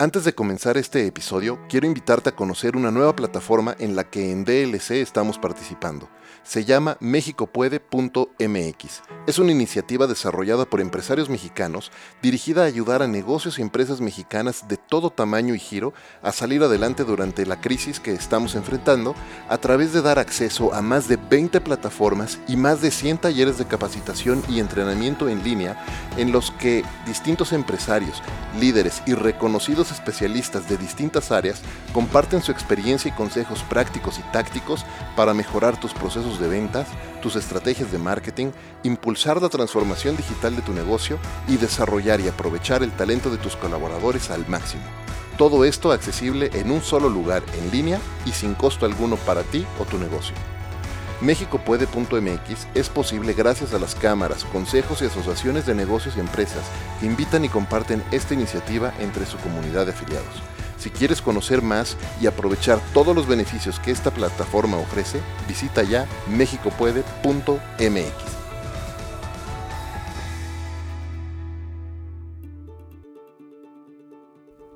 Antes 0.00 0.22
de 0.22 0.32
comenzar 0.32 0.76
este 0.76 1.04
episodio, 1.08 1.58
quiero 1.68 1.88
invitarte 1.88 2.28
a 2.28 2.36
conocer 2.36 2.76
una 2.76 2.92
nueva 2.92 3.16
plataforma 3.16 3.74
en 3.80 3.96
la 3.96 4.08
que 4.08 4.30
en 4.30 4.44
DLC 4.44 4.92
estamos 4.92 5.40
participando. 5.40 6.08
Se 6.42 6.64
llama 6.64 6.96
mexicopuede.mx. 7.00 9.02
Es 9.26 9.38
una 9.38 9.52
iniciativa 9.52 10.06
desarrollada 10.06 10.64
por 10.64 10.80
empresarios 10.80 11.28
mexicanos 11.28 11.92
dirigida 12.22 12.62
a 12.62 12.66
ayudar 12.66 13.02
a 13.02 13.06
negocios 13.06 13.58
y 13.58 13.62
empresas 13.62 14.00
mexicanas 14.00 14.66
de 14.68 14.78
todo 14.78 15.10
tamaño 15.10 15.54
y 15.54 15.58
giro 15.58 15.92
a 16.22 16.32
salir 16.32 16.62
adelante 16.62 17.04
durante 17.04 17.44
la 17.44 17.60
crisis 17.60 18.00
que 18.00 18.12
estamos 18.12 18.54
enfrentando 18.54 19.14
a 19.48 19.58
través 19.58 19.92
de 19.92 20.00
dar 20.00 20.18
acceso 20.18 20.72
a 20.72 20.80
más 20.80 21.08
de 21.08 21.16
20 21.16 21.60
plataformas 21.60 22.38
y 22.48 22.56
más 22.56 22.80
de 22.80 22.90
100 22.90 23.18
talleres 23.18 23.58
de 23.58 23.66
capacitación 23.66 24.42
y 24.48 24.60
entrenamiento 24.60 25.28
en 25.28 25.44
línea 25.44 25.84
en 26.16 26.32
los 26.32 26.50
que 26.52 26.84
distintos 27.06 27.52
empresarios, 27.52 28.22
líderes 28.58 29.02
y 29.06 29.14
reconocidos 29.14 29.90
especialistas 29.90 30.68
de 30.68 30.78
distintas 30.78 31.30
áreas 31.30 31.60
comparten 31.92 32.42
su 32.42 32.52
experiencia 32.52 33.10
y 33.10 33.12
consejos 33.12 33.62
prácticos 33.64 34.18
y 34.18 34.22
tácticos 34.32 34.86
para 35.16 35.34
mejorar 35.34 35.78
tus 35.78 35.92
procesos 35.92 36.37
de 36.38 36.48
ventas, 36.48 36.88
tus 37.22 37.36
estrategias 37.36 37.90
de 37.92 37.98
marketing, 37.98 38.52
impulsar 38.82 39.40
la 39.42 39.48
transformación 39.48 40.16
digital 40.16 40.56
de 40.56 40.62
tu 40.62 40.72
negocio 40.72 41.18
y 41.46 41.56
desarrollar 41.56 42.20
y 42.20 42.28
aprovechar 42.28 42.82
el 42.82 42.92
talento 42.92 43.30
de 43.30 43.38
tus 43.38 43.56
colaboradores 43.56 44.30
al 44.30 44.48
máximo. 44.48 44.82
Todo 45.36 45.64
esto 45.64 45.92
accesible 45.92 46.50
en 46.54 46.70
un 46.70 46.82
solo 46.82 47.08
lugar 47.08 47.42
en 47.58 47.70
línea 47.70 48.00
y 48.26 48.32
sin 48.32 48.54
costo 48.54 48.86
alguno 48.86 49.16
para 49.16 49.42
ti 49.44 49.64
o 49.78 49.84
tu 49.84 49.98
negocio. 49.98 50.34
Méxicopuede.mx 51.20 52.68
es 52.74 52.88
posible 52.88 53.32
gracias 53.34 53.74
a 53.74 53.78
las 53.78 53.94
cámaras, 53.94 54.44
consejos 54.44 55.02
y 55.02 55.06
asociaciones 55.06 55.66
de 55.66 55.74
negocios 55.74 56.16
y 56.16 56.20
empresas 56.20 56.64
que 57.00 57.06
invitan 57.06 57.44
y 57.44 57.48
comparten 57.48 58.02
esta 58.12 58.34
iniciativa 58.34 58.92
entre 59.00 59.26
su 59.26 59.36
comunidad 59.38 59.86
de 59.86 59.92
afiliados. 59.92 60.42
Si 60.88 60.92
quieres 60.92 61.20
conocer 61.20 61.60
más 61.60 61.98
y 62.18 62.26
aprovechar 62.26 62.80
todos 62.94 63.14
los 63.14 63.26
beneficios 63.26 63.78
que 63.78 63.90
esta 63.90 64.10
plataforma 64.10 64.78
ofrece, 64.78 65.20
visita 65.46 65.82
ya 65.82 66.08
mexicopuede.mx. 66.30 68.12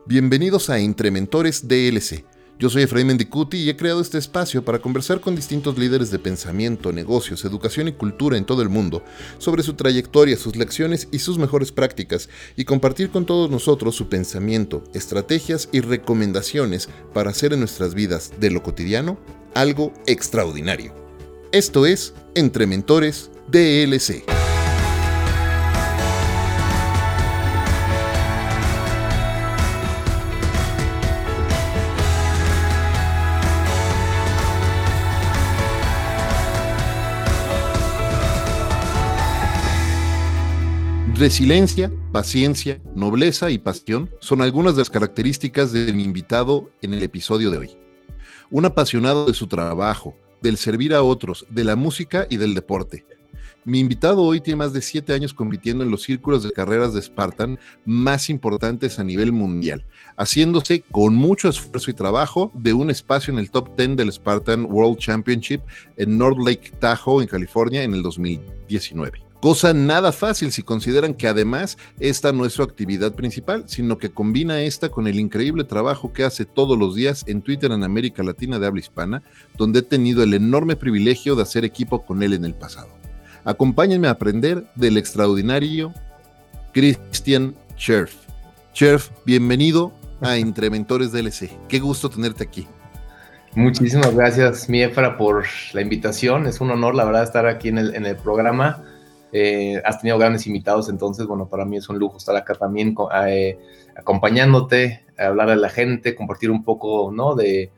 Bienvenidos 0.05 0.69
a 0.69 0.81
Entre 0.81 1.11
Mentores 1.11 1.67
DLC 1.67 2.27
yo 2.62 2.71
soy 2.71 2.84
Efraín 2.84 3.09
Mendicuti 3.09 3.56
y 3.56 3.69
he 3.69 3.77
creado 3.77 4.00
este 4.00 4.19
espacio 4.19 4.65
para 4.65 4.78
conversar 4.78 5.21
con 5.21 5.34
distintos 5.34 5.77
líderes 5.77 6.12
de 6.12 6.21
pensamiento, 6.21 6.93
negocios, 6.93 7.45
educación 7.45 7.89
y 7.89 7.93
cultura 7.93 8.39
en 8.39 8.45
todo 8.45 8.62
el 8.62 8.69
mundo 8.69 9.03
sobre 9.39 9.65
su 9.65 9.75
trayectoria, 9.75 10.37
sus 10.37 10.55
lecciones 10.55 11.09
y 11.11 11.19
sus 11.19 11.39
mejores 11.39 11.73
prácticas 11.73 12.28
y 12.55 12.65
compartir 12.65 13.11
con 13.11 13.27
todos 13.27 13.50
nosotros 13.50 13.97
su 13.97 14.09
pensamiento, 14.09 14.84
estrategias 14.95 15.71
y 15.73 15.81
recomendaciones 15.81 16.89
para 17.12 17.31
hacer 17.31 17.53
en 17.53 17.59
nuestras 17.59 17.95
vidas 17.95 18.31
de 18.39 18.53
lo 18.53 18.62
cotidiano 18.62 19.19
algo 19.55 19.93
extraordinario. 20.06 20.94
Esto 21.50 21.84
es 21.84 22.15
Entre 22.37 22.69
Mentores 22.69 23.33
DLC. 23.50 24.42
Resiliencia, 41.22 41.93
paciencia, 42.10 42.83
nobleza 42.97 43.49
y 43.53 43.59
pasión 43.59 44.10
son 44.19 44.43
algunas 44.43 44.75
de 44.75 44.81
las 44.81 44.91
características 44.91 45.71
de 45.71 45.93
mi 45.93 46.03
invitado 46.03 46.72
en 46.83 46.94
el 46.94 47.03
episodio 47.05 47.53
de 47.53 47.59
hoy. 47.59 47.71
Un 48.50 48.65
apasionado 48.65 49.27
de 49.27 49.32
su 49.32 49.47
trabajo, 49.47 50.16
del 50.41 50.56
servir 50.56 50.93
a 50.93 51.05
otros, 51.05 51.47
de 51.49 51.62
la 51.62 51.77
música 51.77 52.27
y 52.28 52.38
del 52.38 52.55
deporte. 52.55 53.06
Mi 53.65 53.78
invitado 53.78 54.22
hoy 54.22 54.41
tiene 54.41 54.56
más 54.56 54.72
de 54.72 54.82
siete 54.82 55.12
años 55.12 55.32
compitiendo 55.32 55.84
en 55.84 55.93
los 55.93 56.03
círculos 56.03 56.43
de 56.43 56.50
carreras 56.50 56.93
de 56.93 57.03
Spartan 57.03 57.56
más 57.84 58.28
importantes 58.28 58.99
a 58.99 59.05
nivel 59.05 59.31
mundial, 59.31 59.87
haciéndose 60.16 60.82
con 60.91 61.15
mucho 61.15 61.49
esfuerzo 61.49 61.93
y 61.93 61.94
trabajo 61.94 62.50
de 62.53 62.72
un 62.72 62.91
espacio 62.91 63.32
en 63.32 63.38
el 63.38 63.53
top 63.53 63.77
10 63.77 63.94
del 63.94 64.12
Spartan 64.12 64.66
World 64.69 64.99
Championship 64.99 65.61
en 65.97 66.19
North 66.19 66.38
Lake 66.44 66.72
Tahoe, 66.81 67.22
en 67.22 67.28
California, 67.28 67.84
en 67.84 67.94
el 67.94 68.03
2019. 68.03 69.22
Cosa 69.43 69.75
nada 69.75 70.13
fácil 70.13 70.53
si 70.53 70.63
consideran 70.63 71.15
que 71.15 71.27
además 71.27 71.77
esta 71.99 72.31
no 72.31 72.47
es 72.47 72.53
su 72.53 72.63
actividad 72.63 73.17
principal, 73.17 73.65
sino 73.67 73.99
que 73.99 74.13
combina 74.13 74.61
esta 74.61 74.89
con 74.89 75.09
el 75.09 75.19
increíble 75.19 75.65
trabajo 75.65 76.13
que 76.13 76.23
hace 76.23 76.45
todos 76.45 76.79
los 76.79 76.95
días 76.95 77.25
en 77.27 77.43
Twitter 77.43 77.73
en 77.73 77.83
América 77.83 78.23
Latina 78.23 78.61
de 78.61 78.69
habla 78.69 78.79
hispana, 78.79 79.25
donde 79.57 79.81
he 79.81 79.83
tenido 79.83 80.23
el 80.23 80.35
enorme 80.35 80.77
privilegio 80.77 81.35
de 81.35 81.43
hacer 81.43 81.65
equipo 81.65 82.05
con 82.05 82.23
él 82.23 82.35
en 82.35 82.45
el 82.45 82.55
pasado. 82.55 82.91
Acompáñenme 83.45 84.07
a 84.07 84.13
aprender 84.13 84.71
del 84.77 84.97
extraordinario 84.97 85.93
Christian 86.73 87.57
Scherf. 87.77 88.15
Scherf, 88.73 89.11
bienvenido 89.27 89.93
a 90.21 90.37
Entre 90.37 90.71
Mentores 90.71 91.11
DLC. 91.11 91.51
Qué 91.69 91.81
gusto 91.81 92.09
tenerte 92.09 92.45
aquí. 92.45 92.69
Muchísimas 93.57 94.15
gracias, 94.15 94.69
mi 94.69 94.83
Efra, 94.83 95.19
por 95.19 95.47
la 95.73 95.81
invitación. 95.81 96.47
Es 96.47 96.61
un 96.61 96.71
honor, 96.71 96.95
la 96.95 97.05
verdad, 97.05 97.25
estar 97.25 97.49
aquí 97.49 97.71
en 97.71 97.79
el, 97.79 97.97
en 97.97 98.07
el 98.07 98.15
programa 98.15 98.85
eh, 99.32 99.81
has 99.84 99.98
tenido 99.98 100.19
grandes 100.19 100.47
invitados, 100.47 100.91
entonces, 100.91 101.26
bueno, 101.26 101.48
para 101.48 101.65
mí 101.65 101.78
es 101.78 101.88
un 101.88 101.98
lujo 101.98 102.19
estar 102.19 102.37
acá 102.37 102.54
también 102.54 102.94
eh, 103.26 103.59
acompañándote, 103.97 105.06
hablar 105.16 105.48
a 105.48 105.56
la 105.56 105.70
gente, 105.70 106.15
compartir 106.15 106.50
un 106.50 106.62
poco, 106.62 107.10
¿no? 107.10 107.34
De 107.34 107.70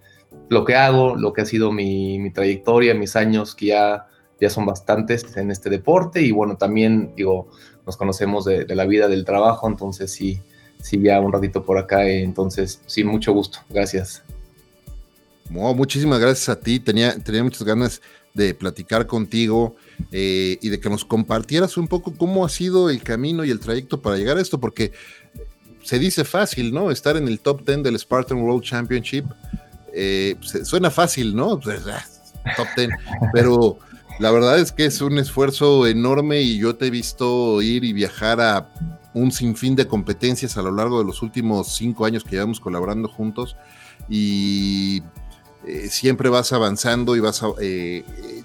lo 0.48 0.64
que 0.64 0.74
hago, 0.74 1.14
lo 1.14 1.32
que 1.32 1.42
ha 1.42 1.46
sido 1.46 1.70
mi, 1.70 2.28
trayectoria, 2.32 2.94
mis 2.94 3.14
años, 3.14 3.54
que 3.54 3.66
ya, 3.66 4.08
ya 4.40 4.50
son 4.50 4.66
bastantes 4.66 5.36
en 5.36 5.52
este 5.52 5.70
deporte 5.70 6.22
y 6.22 6.32
bueno, 6.32 6.56
también, 6.56 7.12
digo, 7.16 7.48
nos 7.86 7.96
conocemos 7.96 8.44
de, 8.44 8.66
la 8.74 8.84
vida, 8.84 9.06
del 9.06 9.24
trabajo, 9.24 9.68
entonces 9.68 10.10
sí, 10.10 10.40
sí, 10.80 11.00
ya 11.00 11.20
un 11.20 11.32
ratito 11.32 11.64
por 11.64 11.78
acá, 11.78 12.04
entonces, 12.08 12.80
sí, 12.86 13.04
mucho 13.04 13.32
gusto, 13.32 13.60
gracias. 13.70 14.24
muchísimas 15.48 16.18
gracias 16.18 16.48
a 16.48 16.58
ti, 16.58 16.80
tenía, 16.80 17.16
tenía 17.16 17.44
muchas 17.44 17.62
ganas 17.62 18.02
de 18.34 18.52
platicar 18.52 19.06
contigo 19.06 19.76
eh, 20.10 20.58
y 20.60 20.68
de 20.68 20.80
que 20.80 20.90
nos 20.90 21.04
compartieras 21.04 21.76
un 21.76 21.86
poco 21.86 22.14
cómo 22.14 22.44
ha 22.44 22.48
sido 22.48 22.90
el 22.90 23.00
camino 23.00 23.44
y 23.44 23.50
el 23.50 23.60
trayecto 23.60 24.02
para 24.02 24.16
llegar 24.16 24.36
a 24.36 24.40
esto, 24.40 24.58
porque 24.58 24.92
se 25.84 26.00
dice 26.00 26.24
fácil, 26.24 26.74
¿no? 26.74 26.90
Estar 26.90 27.16
en 27.16 27.28
el 27.28 27.38
top 27.38 27.64
10 27.64 27.84
del 27.84 27.98
Spartan 27.98 28.38
World 28.38 28.64
Championship. 28.64 29.24
Eh, 29.92 30.36
suena 30.64 30.90
fácil, 30.90 31.36
¿no? 31.36 31.60
Pues, 31.60 31.86
ah, 31.86 32.04
top 32.56 32.66
10, 32.76 32.90
pero 33.32 33.78
la 34.18 34.32
verdad 34.32 34.58
es 34.58 34.72
que 34.72 34.86
es 34.86 35.00
un 35.00 35.18
esfuerzo 35.18 35.86
enorme 35.86 36.42
y 36.42 36.58
yo 36.58 36.74
te 36.74 36.88
he 36.88 36.90
visto 36.90 37.62
ir 37.62 37.84
y 37.84 37.92
viajar 37.92 38.40
a 38.40 38.68
un 39.12 39.30
sinfín 39.30 39.76
de 39.76 39.86
competencias 39.86 40.56
a 40.56 40.62
lo 40.62 40.72
largo 40.72 40.98
de 40.98 41.04
los 41.04 41.22
últimos 41.22 41.68
cinco 41.68 42.04
años 42.04 42.24
que 42.24 42.32
llevamos 42.32 42.58
colaborando 42.58 43.08
juntos 43.08 43.56
y 44.08 45.02
eh, 45.66 45.88
siempre 45.88 46.28
vas 46.28 46.52
avanzando 46.52 47.16
y 47.16 47.20
vas 47.20 47.42
eh, 47.60 48.04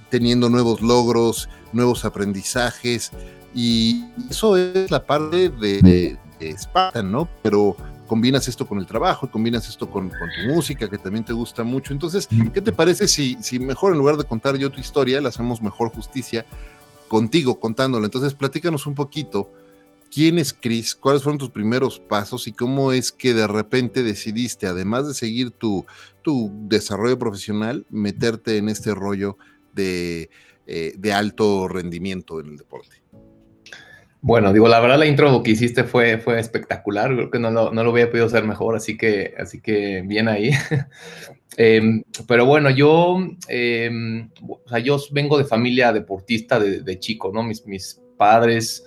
teniendo 0.10 0.50
nuevos 0.50 0.82
logros, 0.82 1.50
nuevos 1.74 2.06
aprendizajes, 2.06 3.12
y 3.54 4.06
eso 4.30 4.58
es 4.58 4.92
la 4.92 5.06
parte 5.06 5.50
de, 5.50 6.18
Spartan, 6.58 7.12
¿no? 7.12 7.28
Pero 7.42 7.76
combinas 8.08 8.48
esto 8.48 8.66
con 8.66 8.80
el 8.80 8.86
trabajo 8.86 9.26
y 9.26 9.30
combinas 9.30 9.68
esto 9.68 9.90
con, 9.90 10.10
tu 10.10 10.54
música, 10.54 10.90
que 10.90 10.98
también 10.98 11.26
te 11.26 11.34
gusta 11.34 11.64
mucho. 11.64 11.94
Entonces, 11.94 12.28
¿qué 12.54 12.62
te 12.62 12.72
parece 12.72 13.08
si, 13.08 13.38
si 13.42 13.60
mejor 13.60 13.92
en 13.92 13.98
lugar 13.98 14.16
de 14.18 14.24
contar 14.24 14.56
yo 14.58 14.70
tu 14.70 14.80
historia, 14.80 15.20
le 15.20 15.28
hacemos 15.28 15.62
mejor 15.62 15.90
justicia 15.90 16.46
contigo 17.08 17.60
contándolo? 17.60 18.06
Entonces, 18.06 18.34
platícanos 18.34 18.86
un 18.88 18.96
poquito. 18.96 19.52
¿Quién 20.12 20.40
es 20.40 20.54
Chris? 20.54 20.96
¿Cuáles 20.96 21.22
fueron 21.22 21.38
tus 21.38 21.52
primeros 21.52 22.00
pasos 22.00 22.48
y 22.48 22.52
cómo 22.52 22.92
es 22.92 23.12
que 23.12 23.34
de 23.34 23.48
repente 23.48 24.02
decidiste, 24.02 24.66
además 24.66 25.08
de 25.08 25.14
seguir 25.14 25.52
tu, 25.52 25.86
tu 26.24 26.52
desarrollo 26.68 27.20
profesional, 27.20 27.86
meterte 27.90 28.58
en 28.58 28.70
este 28.70 28.96
rollo 28.96 29.38
de, 29.74 30.30
eh, 30.66 30.94
de 30.98 31.14
alto 31.14 31.68
rendimiento 31.68 32.40
en 32.40 32.48
el 32.48 32.58
deporte? 32.58 33.00
Bueno, 34.22 34.52
digo, 34.52 34.68
la 34.68 34.82
verdad 34.82 35.00
la 35.00 35.06
intro 35.06 35.42
que 35.44 35.52
hiciste 35.52 35.86
fue, 35.86 36.18
fue 36.18 36.40
espectacular, 36.40 37.16
creo 37.16 37.32
que 37.32 37.40
no 37.40 37.52
lo, 37.52 37.72
no 37.72 37.84
lo 37.84 37.92
hubiera 37.92 38.10
podido 38.10 38.26
hacer 38.26 38.44
mejor, 38.44 38.76
así 38.76 38.98
que, 38.98 39.34
así 39.38 39.62
que 39.62 40.02
bien 40.06 40.28
ahí. 40.28 40.52
Em, 41.58 42.04
pero 42.26 42.46
bueno, 42.46 42.70
yo, 42.70 43.18
em, 43.50 44.30
o 44.48 44.62
sea, 44.70 44.80
yo 44.80 44.98
vengo 45.12 45.38
de 45.38 45.44
familia 45.44 45.92
deportista 45.92 46.58
de, 46.58 47.00
chico, 47.00 47.32
¿no? 47.34 47.44
Mis, 47.44 47.66
mis 47.66 48.00
padres 48.18 48.86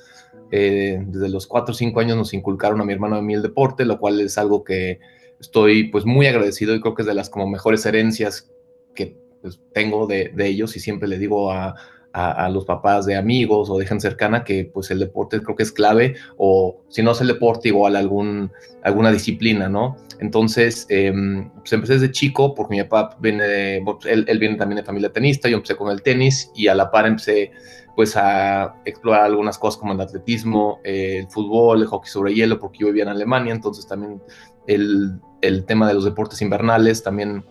eh, 0.50 1.02
desde 1.06 1.29
los 1.29 1.46
4 1.46 1.73
o 1.73 1.75
5 1.75 2.00
años 2.00 2.17
nos 2.17 2.34
inculcaron 2.34 2.81
a 2.81 2.84
mi 2.84 2.93
hermano 2.93 3.17
a 3.17 3.23
mí 3.23 3.34
el 3.34 3.43
deporte, 3.43 3.84
lo 3.84 3.99
cual 3.99 4.20
es 4.20 4.38
algo 4.38 4.64
que 4.64 5.00
estoy 5.40 5.84
pues 5.84 6.05
muy 6.05 6.26
agradecido 6.26 6.75
y 6.75 6.81
creo 6.81 6.94
que 6.94 7.02
es 7.02 7.08
de 7.08 7.14
las 7.14 7.31
como 7.31 7.46
mejores 7.46 7.84
herencias 7.87 8.52
que 8.94 9.17
pues, 9.40 9.61
tengo 9.73 10.06
de, 10.06 10.31
de 10.34 10.46
ellos 10.46 10.76
y 10.76 10.81
siempre 10.81 11.08
le 11.08 11.19
digo 11.19 11.50
a, 11.50 11.75
a, 12.12 12.49
los 12.50 12.64
papás 12.64 13.06
de 13.06 13.17
amigos 13.17 13.70
o 13.70 13.79
de 13.79 13.87
gente 13.87 14.02
cercana 14.02 14.44
que 14.44 14.64
pues 14.67 14.90
el 14.90 14.99
deporte 14.99 15.40
creo 15.43 15.56
que 15.56 15.62
es 15.62 15.73
clave 15.73 16.17
o 16.37 16.82
si 16.88 17.02
no 17.02 17.12
es 17.12 17.20
el 17.20 17.28
deporte 17.28 17.69
igual 17.69 17.96
algún, 17.96 18.52
alguna 18.82 19.11
disciplina, 19.11 19.69
¿no? 19.69 19.96
Entonces, 20.20 20.87
em, 20.90 21.50
pues 21.50 21.73
empecé 21.73 21.94
desde 21.94 22.12
chico 22.12 22.55
porque 22.55 22.76
mi 22.76 22.82
papá 22.82 23.17
viene, 23.19 23.78
él, 23.78 24.25
él, 24.28 24.38
viene 24.38 24.56
también 24.56 24.76
de 24.76 24.85
familia 24.85 25.12
tenista, 25.12 25.49
yo 25.49 25.56
empecé 25.56 25.75
con 25.75 25.90
el 25.90 26.02
tenis 26.02 26.50
y 26.55 26.69
a 26.69 26.75
la 26.75 26.90
par 26.90 27.06
empecé 27.06 27.50
pues 27.94 28.16
a 28.16 28.74
explorar 28.84 29.24
algunas 29.24 29.58
cosas 29.58 29.78
como 29.78 29.92
el 29.92 30.00
atletismo, 30.00 30.80
el 30.84 31.28
fútbol, 31.28 31.82
el 31.82 31.88
hockey 31.88 32.10
sobre 32.10 32.34
hielo, 32.34 32.58
porque 32.58 32.78
yo 32.80 32.86
vivía 32.86 33.02
en 33.02 33.10
Alemania, 33.10 33.52
entonces 33.52 33.86
también 33.86 34.22
el, 34.66 35.20
el 35.40 35.64
tema 35.64 35.88
de 35.88 35.94
los 35.94 36.04
deportes 36.04 36.40
invernales 36.40 37.02
también 37.02 37.44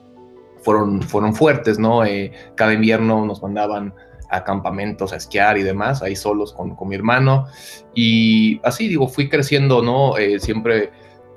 fueron, 0.62 1.02
fueron 1.02 1.34
fuertes, 1.34 1.80
¿no? 1.80 2.06
Eh, 2.06 2.32
cada 2.56 2.74
invierno 2.74 3.26
nos 3.26 3.42
mandaban 3.42 3.94
a 4.30 4.44
campamentos 4.44 5.12
a 5.12 5.18
esquiar 5.18 5.58
y 5.58 5.64
demás, 5.64 6.02
ahí 6.02 6.16
solos 6.16 6.54
con, 6.54 6.76
con 6.76 6.88
mi 6.88 6.96
hermano. 6.96 7.48
Y 7.94 8.62
así, 8.64 8.88
digo, 8.88 9.08
fui 9.08 9.28
creciendo, 9.28 9.82
¿no? 9.82 10.18
Eh, 10.18 10.40
siempre 10.40 10.92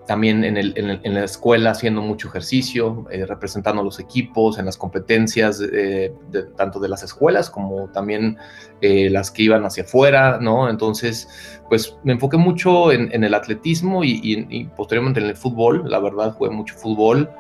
también 0.07 0.45
en, 0.45 0.57
el, 0.57 0.75
en, 0.77 1.15
la 1.15 1.25
escuela 1.25 1.71
haciendo 1.71 2.03
mucho 2.03 2.29
ejercicio, 2.29 3.07
eh, 3.11 3.25
representando 3.25 3.81
a 3.81 3.85
los 3.85 3.99
equipos 3.99 4.59
en 4.59 4.67
las 4.67 4.77
competencias, 4.77 5.59
de, 5.59 6.13
tanto 6.57 6.79
de 6.79 6.89
las 6.89 7.03
escuelas 7.03 7.49
como 7.49 7.89
también 7.89 8.37
eh, 8.81 9.09
las 9.09 9.31
que 9.31 9.45
iban 9.45 9.65
hacia 9.65 9.85
afuera, 9.85 10.39
¿no? 10.41 10.69
Entonces, 10.69 11.61
pues 11.69 11.97
me 12.05 12.13
enfoqué 12.13 12.37
mucho 12.37 12.93
en, 12.93 13.25
el 13.25 13.35
atletismo 13.35 14.05
y, 14.05 14.21
y, 14.23 14.65
posteriormente 14.77 15.21
en 15.21 15.27
el 15.27 15.37
fútbol, 15.37 15.85
la 15.89 15.99
verdad, 16.01 16.33
jugué 16.33 16.51
mucho 16.51 16.75
fútbol. 16.75 17.31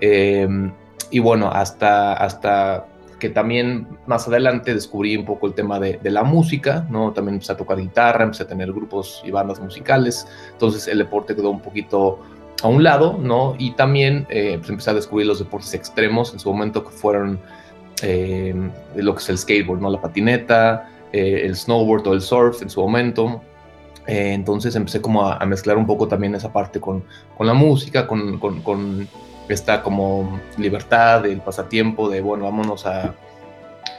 y 0.00 1.18
bueno, 1.18 1.50
hasta, 1.50 2.14
hasta 2.14 2.86
que 3.22 3.30
también 3.30 3.86
más 4.06 4.26
adelante 4.26 4.74
descubrí 4.74 5.16
un 5.16 5.24
poco 5.24 5.46
el 5.46 5.54
tema 5.54 5.78
de, 5.78 6.00
la 6.10 6.24
música, 6.24 6.88
¿no? 6.90 7.12
También 7.12 7.34
empecé 7.34 7.52
a 7.52 7.56
tocar 7.56 7.78
guitarra, 7.78 8.24
empecé 8.24 8.42
a 8.42 8.48
tener 8.48 8.72
grupos 8.72 9.22
y 9.24 9.30
bandas 9.30 9.60
musicales, 9.60 10.26
entonces 10.50 10.88
el 10.88 10.98
deporte 10.98 11.36
quedó 11.36 11.50
un 11.50 11.60
poquito 11.60 12.18
a 12.64 12.66
un 12.66 12.82
lado, 12.82 13.16
¿no? 13.20 13.54
Y 13.60 13.76
también 13.76 14.26
eh, 14.28 14.56
pues 14.58 14.70
empecé 14.70 14.90
a 14.90 14.94
descubrir 14.94 15.28
los 15.28 15.38
deportes 15.38 15.72
extremos 15.72 16.32
en 16.32 16.40
su 16.40 16.50
momento 16.50 16.82
que 16.82 16.90
fueron 16.90 17.38
eh, 18.02 18.56
lo 18.96 19.14
que 19.14 19.20
es 19.20 19.28
el 19.28 19.38
skateboard, 19.38 19.80
¿no? 19.80 19.88
La 19.88 20.00
patineta, 20.00 20.90
eh, 21.12 21.42
el 21.44 21.54
snowboard 21.54 22.04
o 22.08 22.14
el 22.14 22.22
surf 22.22 22.60
en 22.60 22.70
su 22.70 22.80
momento. 22.80 23.40
entonces 24.08 24.74
empecé 24.74 25.00
como 25.00 25.28
a, 25.28 25.46
mezclar 25.46 25.76
un 25.76 25.86
poco 25.86 26.08
también 26.08 26.34
esa 26.34 26.52
parte 26.52 26.80
con, 26.80 27.04
la 27.38 27.54
música, 27.54 28.08
con 28.08 28.40
esta 29.48 29.82
como 29.82 30.40
libertad, 30.58 31.26
el 31.26 31.40
pasatiempo 31.40 32.08
de, 32.08 32.20
bueno, 32.20 32.44
vámonos 32.44 32.86
a, 32.86 33.14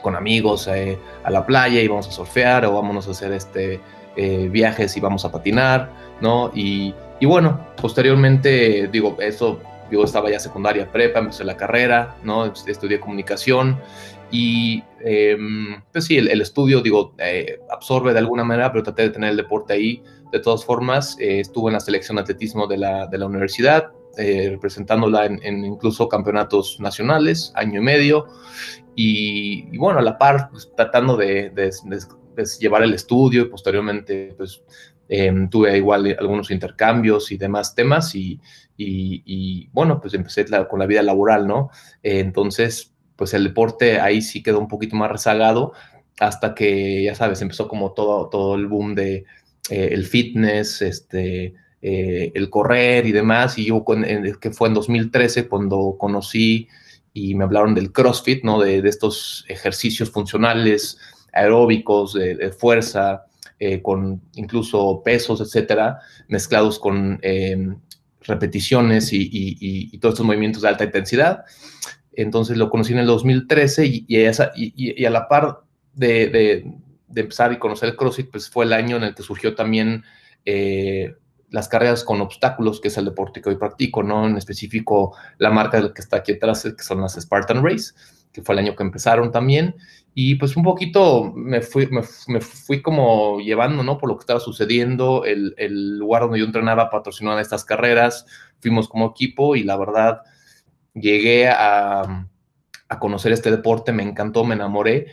con 0.02 0.14
amigos 0.16 0.68
eh, 0.68 0.98
a 1.24 1.30
la 1.30 1.44
playa 1.46 1.80
y 1.80 1.88
vamos 1.88 2.08
a 2.08 2.12
surfear 2.12 2.64
o 2.66 2.74
vámonos 2.74 3.08
a 3.08 3.12
hacer 3.12 3.32
este, 3.32 3.80
eh, 4.16 4.48
viajes 4.50 4.96
y 4.96 5.00
vamos 5.00 5.24
a 5.24 5.32
patinar, 5.32 5.90
¿no? 6.20 6.50
Y, 6.54 6.94
y, 7.20 7.26
bueno, 7.26 7.58
posteriormente, 7.80 8.88
digo, 8.88 9.16
eso, 9.20 9.60
yo 9.90 10.04
estaba 10.04 10.30
ya 10.30 10.38
secundaria, 10.38 10.90
prepa, 10.90 11.20
empecé 11.20 11.44
la 11.44 11.56
carrera, 11.56 12.16
¿no? 12.22 12.46
Estudié 12.46 13.00
comunicación 13.00 13.80
y, 14.30 14.82
em, 15.00 15.80
pues 15.92 16.04
sí, 16.06 16.18
el, 16.18 16.40
estudio, 16.40 16.80
digo, 16.80 17.14
eh, 17.18 17.60
absorbe 17.70 18.12
de 18.12 18.18
alguna 18.18 18.44
manera, 18.44 18.72
pero 18.72 18.82
traté 18.82 19.02
de 19.02 19.10
tener 19.10 19.30
el 19.30 19.36
deporte 19.36 19.72
ahí. 19.72 20.02
De 20.32 20.40
todas 20.40 20.64
formas, 20.64 21.16
estuve 21.20 21.68
en 21.70 21.74
la 21.74 21.80
selección 21.80 22.16
de 22.16 22.22
atletismo 22.22 22.66
de 22.66 22.76
la, 22.76 23.06
de 23.06 23.18
la 23.18 23.26
universidad, 23.26 23.92
eh, 24.16 24.48
representándola 24.50 25.26
en, 25.26 25.64
incluso 25.64 26.08
campeonatos 26.08 26.78
nacionales, 26.80 27.52
año 27.54 27.80
y 27.80 27.84
medio, 27.84 28.26
y, 28.94 29.76
bueno, 29.76 29.98
a 29.98 30.02
la 30.02 30.18
par, 30.18 30.50
pues, 30.50 30.70
tratando 30.76 31.16
de, 31.16 31.52
llevar 32.58 32.82
el 32.82 32.94
estudio 32.94 33.42
y 33.42 33.48
posteriormente, 33.48 34.34
pues, 34.36 34.62
em, 35.08 35.48
tuve 35.50 35.76
igual 35.76 36.16
algunos 36.18 36.50
intercambios 36.50 37.30
y 37.32 37.36
demás 37.36 37.74
temas 37.74 38.14
y, 38.14 38.40
y 38.76 39.68
bueno, 39.72 40.00
pues 40.00 40.14
empecé 40.14 40.46
con 40.68 40.80
la 40.80 40.86
vida 40.86 41.02
laboral, 41.02 41.46
¿no? 41.46 41.70
Entonces, 42.02 42.94
pues 43.16 43.34
el 43.34 43.44
deporte 43.44 44.00
ahí 44.00 44.22
sí 44.22 44.42
quedó 44.42 44.58
un 44.58 44.68
poquito 44.68 44.96
más 44.96 45.10
rezagado 45.10 45.72
hasta 46.20 46.54
que, 46.54 47.02
ya 47.04 47.14
sabes, 47.14 47.42
empezó 47.42 47.68
como 47.68 47.92
todo, 47.92 48.28
todo 48.28 48.54
el 48.54 48.66
boom 48.66 48.94
de 48.94 49.24
eh, 49.70 49.88
el 49.92 50.04
fitness, 50.04 50.82
este, 50.82 51.54
eh, 51.86 52.32
el 52.34 52.48
correr 52.48 53.04
y 53.04 53.12
demás, 53.12 53.58
y 53.58 53.66
yo, 53.66 53.84
que 54.40 54.50
fue 54.52 54.68
en 54.68 54.74
2013 54.74 55.48
cuando 55.48 55.96
conocí 55.98 56.66
y 57.12 57.34
me 57.34 57.44
hablaron 57.44 57.74
del 57.74 57.92
CrossFit, 57.92 58.42
¿no? 58.42 58.58
De, 58.58 58.78
estos 58.88 59.44
ejercicios 59.48 60.10
funcionales, 60.10 60.96
aeróbicos, 61.34 62.14
de, 62.14 62.50
fuerza, 62.52 63.26
eh, 63.58 63.82
con 63.82 64.22
incluso 64.34 65.02
pesos, 65.04 65.42
etcétera, 65.42 65.98
mezclados 66.28 66.78
con 66.78 67.18
em, 67.20 67.76
repeticiones 68.22 69.10
y, 69.12 69.98
todos 69.98 70.14
estos 70.14 70.24
movimientos 70.24 70.62
de 70.62 70.68
alta 70.68 70.84
intensidad. 70.84 71.44
Entonces 72.14 72.56
lo 72.56 72.70
conocí 72.70 72.94
en 72.94 73.00
el 73.00 73.06
2013 73.06 74.04
y, 74.06 75.04
a 75.04 75.10
la 75.10 75.28
par 75.28 75.60
de, 75.92 76.28
de, 76.28 77.20
empezar 77.20 77.52
y 77.52 77.58
conocer 77.58 77.90
el 77.90 77.96
CrossFit, 77.96 78.30
pues 78.30 78.48
fue 78.48 78.64
el 78.64 78.72
año 78.72 78.96
en 78.96 79.02
el 79.02 79.14
que 79.14 79.22
surgió 79.22 79.54
también 79.54 80.02
eh, 80.46 81.14
las 81.54 81.68
carreras 81.68 82.02
con 82.02 82.20
obstáculos, 82.20 82.80
que 82.80 82.88
es 82.88 82.96
el 82.96 83.04
deporte 83.04 83.40
que 83.40 83.48
hoy 83.48 83.54
practico, 83.54 84.02
¿no? 84.02 84.26
En 84.26 84.36
específico, 84.36 85.16
la 85.38 85.50
marca 85.50 85.94
que 85.94 86.00
está 86.02 86.16
aquí 86.16 86.32
atrás, 86.32 86.64
que 86.64 86.82
son 86.82 87.00
las 87.00 87.14
Spartan 87.14 87.64
Race, 87.64 87.94
que 88.32 88.42
fue 88.42 88.56
el 88.56 88.58
año 88.58 88.74
que 88.74 88.82
empezaron 88.82 89.30
también. 89.30 89.76
Y 90.14 90.34
pues 90.34 90.56
un 90.56 90.64
poquito 90.64 91.32
me 91.32 91.60
fui, 91.60 91.88
me, 91.88 92.40
fui 92.40 92.82
como 92.82 93.38
llevando, 93.38 93.84
¿no? 93.84 93.98
Por 93.98 94.08
lo 94.08 94.16
que 94.16 94.22
estaba 94.22 94.40
sucediendo, 94.40 95.24
el, 95.24 95.54
el 95.56 95.96
lugar 95.96 96.22
donde 96.22 96.40
yo 96.40 96.44
entrenaba 96.44 96.90
patrocinó 96.90 97.38
estas 97.38 97.64
carreras, 97.64 98.26
fuimos 98.58 98.88
como 98.88 99.06
equipo 99.10 99.54
y 99.54 99.62
la 99.62 99.76
verdad 99.76 100.22
llegué 100.92 101.48
a, 101.48 102.26
a 102.88 102.98
conocer 102.98 103.30
este 103.30 103.52
deporte, 103.52 103.92
me 103.92 104.02
encantó, 104.02 104.44
me 104.44 104.56
enamoré, 104.56 105.06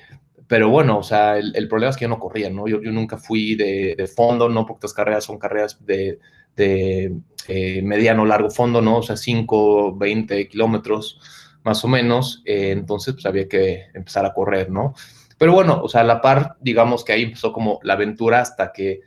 pero 0.52 0.68
bueno, 0.68 0.98
o 0.98 1.04
sea, 1.04 1.38
el, 1.38 1.70
problema 1.70 1.92
es 1.92 1.96
que 1.96 2.04
yo 2.04 2.10
no 2.10 2.20
corría, 2.20 2.50
¿no? 2.50 2.68
Yo, 2.68 2.82
nunca 2.82 3.18
fui 3.18 3.56
de, 3.56 3.96
de, 3.98 4.06
fondo, 4.06 4.50
¿no? 4.50 4.66
Porque 4.66 4.80
estas 4.80 4.94
carreras 4.94 5.24
son 5.24 5.40
carreras 5.40 5.78
de, 5.86 6.20
de 6.58 7.16
eh, 7.48 7.82
mediano, 7.82 8.26
largo 8.26 8.50
fondo, 8.50 8.82
¿no? 8.82 8.98
O 8.98 9.02
sea, 9.02 9.16
5, 9.16 9.96
20 9.96 10.50
kilómetros 10.50 11.22
más 11.64 11.86
o 11.86 11.88
menos. 11.88 12.44
Eh, 12.44 12.72
entonces, 12.72 13.14
pues 13.14 13.26
había 13.26 13.48
que 13.48 13.86
empezar 13.94 14.26
a 14.26 14.34
correr, 14.34 14.70
¿no? 14.70 14.94
Pero 15.38 15.54
bueno, 15.54 15.80
o 15.82 15.88
sea, 15.88 16.02
a 16.02 16.04
la 16.04 16.20
par, 16.20 16.58
digamos 16.60 17.06
que 17.06 17.14
ahí 17.14 17.24
empezó 17.24 17.54
como 17.54 17.80
la 17.84 17.94
aventura 17.94 18.42
hasta 18.42 18.74
que 18.74 19.00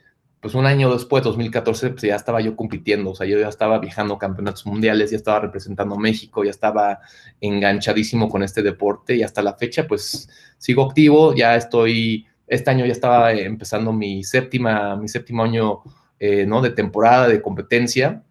pues 0.44 0.54
un 0.54 0.66
año 0.66 0.92
después, 0.92 1.24
2014, 1.24 1.88
pues 1.88 2.02
ya 2.02 2.16
estaba 2.16 2.38
yo 2.42 2.54
compitiendo, 2.54 3.12
o 3.12 3.14
sea, 3.14 3.26
yo 3.26 3.38
ya 3.38 3.48
estaba 3.48 3.78
viajando 3.78 4.18
campeonatos 4.18 4.66
mundiales, 4.66 5.10
ya 5.10 5.16
estaba 5.16 5.40
representando 5.40 5.94
a 5.94 5.98
México, 5.98 6.44
ya 6.44 6.50
estaba 6.50 7.00
enganchadísimo 7.40 8.28
con 8.28 8.42
este 8.42 8.62
deporte 8.62 9.16
y 9.16 9.22
hasta 9.22 9.40
la 9.40 9.54
fecha, 9.54 9.86
pues 9.88 10.28
sigo 10.58 10.84
activo, 10.84 11.34
ya 11.34 11.56
estoy, 11.56 12.26
este 12.46 12.70
año 12.70 12.84
ya 12.84 12.92
estaba 12.92 13.32
empezando 13.32 13.90
mi 13.94 14.22
séptima, 14.22 14.96
mi 14.96 15.08
séptimo 15.08 15.44
año, 15.44 15.80
eh, 16.20 16.44
¿no? 16.44 16.60
De 16.60 16.68
temporada, 16.68 17.26
de 17.26 17.40
competencia. 17.40 18.22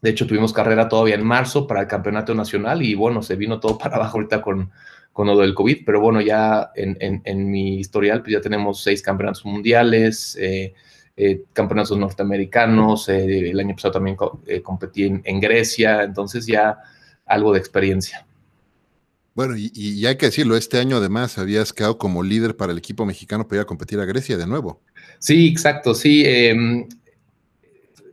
De 0.00 0.08
hecho, 0.08 0.26
tuvimos 0.26 0.54
carrera 0.54 0.88
todavía 0.88 1.16
en 1.16 1.26
marzo 1.26 1.66
para 1.66 1.82
el 1.82 1.88
campeonato 1.88 2.34
nacional 2.34 2.80
y 2.80 2.94
bueno, 2.94 3.20
se 3.22 3.36
vino 3.36 3.60
todo 3.60 3.76
para 3.78 3.96
abajo 3.96 4.16
ahorita 4.16 4.40
con, 4.40 4.70
con 5.12 5.26
lo 5.26 5.36
del 5.36 5.52
COVID, 5.52 5.84
pero 5.84 6.00
bueno, 6.00 6.22
ya 6.22 6.70
en, 6.74 6.96
en, 7.22 7.50
mi 7.50 7.80
historial, 7.80 8.22
pues 8.22 8.32
ya 8.32 8.40
tenemos 8.40 8.82
seis 8.82 9.02
campeonatos 9.02 9.44
mundiales, 9.44 10.34
eh, 10.40 10.72
eh, 11.20 11.42
campeonatos 11.52 11.98
norteamericanos, 11.98 13.08
eh, 13.08 13.50
el 13.50 13.58
año 13.58 13.74
pasado 13.74 13.94
también 13.94 14.16
competí 14.62 15.02
en, 15.04 15.40
Grecia, 15.40 16.04
entonces 16.04 16.46
ya 16.46 16.78
algo 17.26 17.52
de 17.52 17.58
experiencia. 17.58 18.24
Bueno, 19.34 19.54
y, 19.56 20.06
hay 20.06 20.16
que 20.16 20.26
decirlo, 20.26 20.56
este 20.56 20.78
año 20.78 20.96
además 20.96 21.38
habías 21.38 21.72
quedado 21.72 21.98
como 21.98 22.22
líder 22.22 22.56
para 22.56 22.72
el 22.72 22.78
equipo 22.78 23.04
mexicano 23.04 23.46
para 23.46 23.58
ir 23.58 23.62
a 23.62 23.66
competir 23.66 24.00
a 24.00 24.04
Grecia 24.04 24.36
de 24.36 24.46
nuevo. 24.46 24.80
Sí, 25.18 25.48
exacto, 25.48 25.94
sí. 25.94 26.22
Em, 26.24 26.88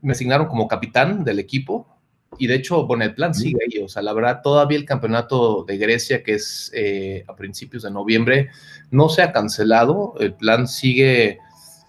me 0.01 0.11
asignaron 0.13 0.47
como 0.47 0.67
capitán 0.67 1.23
del 1.23 1.39
equipo 1.39 1.95
y 2.37 2.47
de 2.47 2.55
hecho, 2.55 2.85
bueno, 2.85 3.03
el 3.05 3.13
plan 3.13 3.33
sigue 3.33 3.59
ahí, 3.65 3.81
o 3.81 3.87
sea, 3.87 4.01
la 4.01 4.13
verdad, 4.13 4.41
todavía 4.43 4.77
el 4.77 4.85
campeonato 4.85 5.63
de 5.63 5.77
Grecia, 5.77 6.23
que 6.23 6.33
es 6.33 6.71
eh, 6.73 7.23
a 7.27 7.35
principios 7.35 7.83
de 7.83 7.91
noviembre, 7.91 8.49
no 8.91 9.09
se 9.09 9.21
ha 9.21 9.31
cancelado, 9.31 10.15
el 10.19 10.33
plan 10.33 10.67
sigue, 10.67 11.39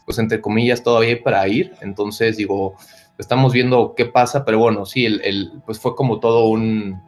pues 0.07 0.19
entre 0.19 0.41
comillas, 0.41 0.83
todavía 0.83 1.23
para 1.23 1.47
ir, 1.47 1.75
entonces 1.83 2.39
digo, 2.39 2.77
estamos 3.19 3.53
viendo 3.53 3.95
qué 3.95 4.07
pasa, 4.07 4.47
pero 4.47 4.59
bueno, 4.59 4.87
sí, 4.87 5.05
el, 5.05 5.53
pues 5.67 5.79
fue 5.79 5.95
como 5.95 6.19
todo 6.21 6.47
un, 6.47 7.03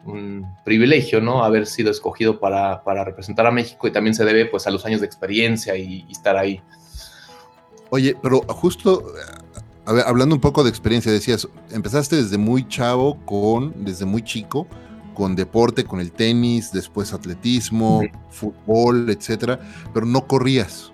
privilegio, 0.63 1.21
¿no? 1.21 1.43
Haber 1.43 1.65
sido 1.65 1.89
escogido 1.89 2.39
para, 2.39 2.83
para, 2.83 3.03
representar 3.03 3.47
a 3.47 3.51
México 3.51 3.87
y 3.87 3.91
también 3.91 4.13
se 4.13 4.23
debe 4.23 4.45
pues 4.45 4.67
a 4.67 4.71
los 4.71 4.85
años 4.85 4.99
de 4.99 5.07
experiencia 5.07 5.75
y 5.75 6.05
estar 6.11 6.37
ahí. 6.37 6.61
Oye, 7.89 8.15
pero 8.21 8.41
justo 8.49 9.03
hablando 9.85 10.35
un 10.35 10.41
poco 10.41 10.63
de 10.63 10.69
experiencia, 10.69 11.11
decías, 11.11 11.47
empezaste 11.71 12.15
desde 12.17 12.37
muy 12.37 12.67
chavo 12.67 13.17
con, 13.25 13.73
desde 13.83 14.05
muy 14.05 14.21
chico, 14.21 14.67
con 15.13 15.35
deporte, 15.35 15.83
con 15.83 15.99
el 15.99 16.11
tenis, 16.11 16.71
después 16.71 17.13
atletismo, 17.13 18.03
fútbol, 18.29 19.09
etcétera, 19.09 19.59
pero 19.93 20.05
no 20.05 20.27
corrías. 20.27 20.88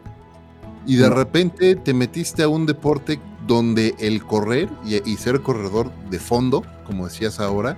Y 0.85 0.97
de 0.97 1.09
repente 1.09 1.75
te 1.75 1.93
metiste 1.93 2.43
a 2.43 2.47
un 2.47 2.65
deporte 2.65 3.19
donde 3.47 3.95
el 3.99 4.23
correr 4.23 4.69
y, 4.85 5.15
ser 5.17 5.41
corredor 5.41 5.91
de 6.09 6.19
fondo, 6.19 6.63
como 6.85 7.07
decías 7.07 7.39
ahora, 7.39 7.75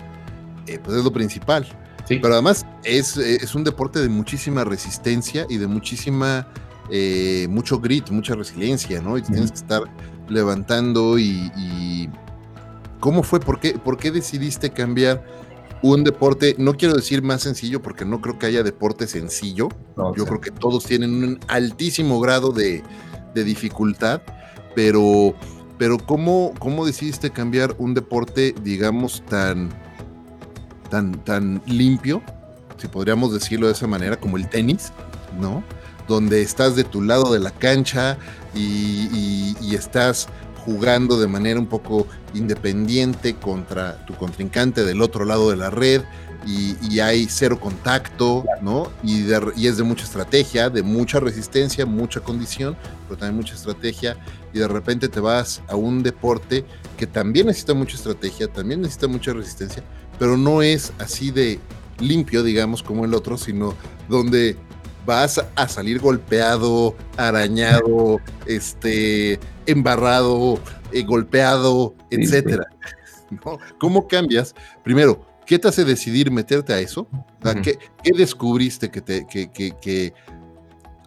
eh, 0.68 0.80
pues 0.84 0.98
es 0.98 1.04
lo 1.04 1.12
principal. 1.12 1.68
Pero 2.08 2.34
además 2.34 2.66
es, 2.84 3.18
es, 3.18 3.54
un 3.54 3.66
deporte 3.66 4.00
de 4.00 4.08
muchísima 4.08 4.64
resistencia 4.64 5.46
y 5.50 5.58
de 5.58 5.68
muchísima, 5.68 6.48
eh, 6.90 7.48
mucho 7.50 7.80
grit, 7.80 8.10
mucha 8.12 8.34
resiliencia, 8.34 9.02
¿no? 9.02 9.18
Y 9.18 9.22
tienes 9.24 9.52
que 9.52 9.58
estar 9.58 9.84
levantando 10.30 11.20
y, 11.20 12.10
¿cómo 13.02 13.24
fue? 13.24 13.42
¿Por 13.42 13.60
qué, 13.60 13.74
¿Por 13.74 13.98
qué 13.98 14.12
decidiste 14.12 14.70
cambiar 14.70 15.24
un 15.82 16.04
deporte? 16.04 16.56
No 16.58 16.74
quiero 16.74 16.96
decir 16.96 17.22
más 17.22 17.42
sencillo 17.42 17.82
porque 17.82 18.06
no 18.06 18.22
creo 18.22 18.40
que 18.40 18.46
haya 18.48 18.64
deporte 18.64 19.08
sencillo. 19.08 19.70
Yo 20.16 20.26
creo 20.26 20.42
que 20.42 20.52
todos 20.52 20.86
tienen 20.86 21.24
un 21.24 21.40
altísimo 21.48 22.20
grado 22.20 22.52
de, 22.52 22.84
dificultad, 23.36 24.24
pero, 24.74 25.36
pero 25.78 26.00
¿cómo, 26.00 26.54
¿cómo 26.58 26.88
decidiste 26.88 27.30
cambiar 27.30 27.76
un 27.78 27.94
deporte, 27.94 28.56
digamos, 28.64 29.24
tan, 29.30 29.70
tan, 30.90 31.24
tan 31.24 31.62
limpio, 31.68 32.24
si 32.78 32.88
podríamos 32.88 33.32
decirlo 33.32 33.68
de 33.68 33.74
esa 33.74 33.86
manera, 33.86 34.20
como 34.20 34.38
el 34.38 34.50
tenis, 34.50 34.92
¿no? 35.40 35.64
Donde 36.08 36.42
estás 36.42 36.76
de 36.76 36.84
tu 36.84 37.04
lado 37.04 37.32
de 37.32 37.38
la 37.38 37.52
cancha, 37.52 38.18
y, 38.58 39.76
estás 39.76 40.28
jugando 40.68 41.18
de 41.18 41.28
manera 41.28 41.58
un 41.62 41.68
poco 41.68 42.08
independiente 42.34 43.36
contra 43.36 44.06
tu 44.06 44.14
contrincante 44.16 44.84
del 44.84 45.02
otro 45.02 45.24
lado 45.24 45.50
de 45.50 45.56
la 45.56 45.70
red 45.70 46.04
y, 46.46 47.00
hay 47.00 47.28
cero 47.30 47.58
contacto, 47.60 48.44
¿no? 48.62 48.90
Y, 49.02 49.26
y, 49.56 49.68
es 49.68 49.78
de 49.78 49.84
mucha 49.84 50.04
estrategia, 50.04 50.70
de 50.70 50.82
mucha 50.82 51.22
resistencia, 51.22 51.86
mucha 51.86 52.20
condición, 52.20 52.76
pero 53.08 53.18
también 53.18 53.38
mucha 53.38 53.54
estrategia 53.54 54.18
y 54.54 54.60
de 54.60 54.68
repente 54.68 55.08
te 55.08 55.22
vas 55.22 55.62
a 55.68 55.76
un 55.76 56.04
deporte 56.04 56.66
que 56.98 57.08
también 57.08 57.48
necesita 57.48 57.74
mucha 57.74 57.96
estrategia, 57.96 58.48
también 58.48 58.82
necesita 58.82 59.08
mucha 59.08 59.32
resistencia, 59.32 59.84
pero 60.20 60.36
no 60.36 60.62
es 60.62 60.92
así 61.00 61.32
de 61.32 61.60
limpio, 62.00 62.44
digamos, 62.44 62.84
como 62.84 63.06
el 63.06 63.14
otro, 63.14 63.38
sino 63.38 63.74
donde 64.10 64.58
vas 65.06 65.42
a 65.56 65.68
salir 65.70 66.00
golpeado, 66.00 66.94
arañado, 67.16 68.20
este, 68.46 69.40
embarrado, 69.68 70.60
eh, 70.92 71.04
golpeado, 71.04 71.94
etcétera. 72.10 72.66
¿Cómo 73.80 74.08
cambias? 74.08 74.56
Primero, 74.84 75.26
¿qué 75.46 75.60
te 75.60 75.68
hace 75.68 75.86
decidir 75.86 76.32
meterte 76.32 76.74
a 76.74 76.80
eso? 76.80 77.08
¿qué, 77.62 77.78
descubriste 78.14 78.90
que 78.90 79.02
te 79.02 79.28
que, 79.28 80.14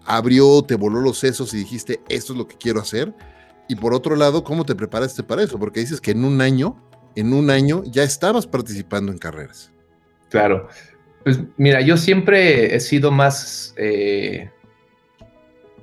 abrió, 0.05 0.63
te 0.63 0.75
voló 0.77 1.01
los 1.01 1.19
sesos 1.19 1.53
y 1.55 1.59
dijiste, 1.59 2.01
esto 2.09 2.33
es 2.35 2.39
lo 2.39 2.47
que 2.47 2.57
quiero 2.57 2.81
hacer? 2.81 3.13
Y 3.69 3.77
por 3.77 3.95
otro 3.95 4.17
lado, 4.17 4.45
¿cómo 4.45 4.65
te 4.65 4.75
preparaste 4.75 5.23
para 5.23 5.43
eso? 5.43 5.59
Porque 5.59 5.81
dices 5.81 6.01
que 6.01 6.11
en 6.11 6.25
un 6.25 6.41
año, 6.41 6.77
en 7.15 7.33
un 7.33 7.51
año 7.51 7.83
ya 7.87 8.03
estabas 8.03 8.47
participando 8.47 9.13
en 9.13 9.19
carreras. 9.19 9.73
Claro. 10.29 10.69
Pues 11.25 11.39
mira, 11.57 11.81
yo 11.81 11.97
siempre 11.97 12.75
he 12.75 12.81
sido 12.81 13.11
más 13.11 13.75
eh, 13.77 14.51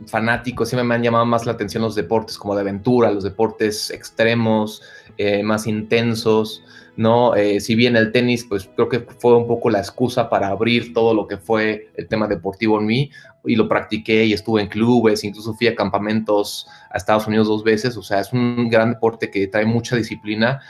fanático, 0.06 0.66
siempre 0.66 0.84
me 0.84 0.96
han 0.96 1.04
llamado 1.04 1.25
más 1.25 1.46
la 1.46 1.54
atención 1.54 1.84
los 1.84 1.96
deportes 1.96 2.38
como 2.38 2.56
de 2.56 2.62
aventura, 2.62 3.12
los 3.12 3.24
deportes 3.24 3.89
extremos, 3.92 4.82
eh, 5.18 5.44
más 5.44 5.68
intensos, 5.68 6.63
¿no? 6.96 7.36
Eh, 7.36 7.60
si 7.60 7.75
bien 7.75 7.96
el 7.96 8.12
tenis, 8.12 8.46
pues 8.48 8.70
creo 8.75 8.89
que 8.89 9.00
fue 9.00 9.36
un 9.36 9.48
poco 9.48 9.70
la 9.70 9.80
excusa 9.80 10.30
para 10.30 10.48
abrir 10.48 10.94
todo 10.94 11.13
lo 11.13 11.27
que 11.27 11.38
fue 11.38 11.89
el 11.96 12.08
tema 12.08 12.27
deportivo 12.27 12.80
en 12.80 12.86
mí 12.86 13.12
y 13.46 13.56
lo 13.56 13.68
practiqué 13.68 14.25
y 14.25 14.34
estuve 14.34 14.62
en 14.62 14.68
clubes, 14.68 15.24
incluso 15.24 15.54
fui 15.54 15.68
a 15.68 15.75
campamentos 15.75 16.68
a 16.92 16.98
Estados 16.98 17.27
Unidos 17.27 17.48
dos 17.48 17.63
veces, 17.63 17.96
o 17.98 18.04
sea, 18.04 18.20
es 18.20 18.34
un 18.34 18.70
gran 18.70 18.94
deporte 18.94 19.30
que 19.32 19.48
trae 19.48 19.66
mucha 19.66 19.96
disciplina, 19.96 20.62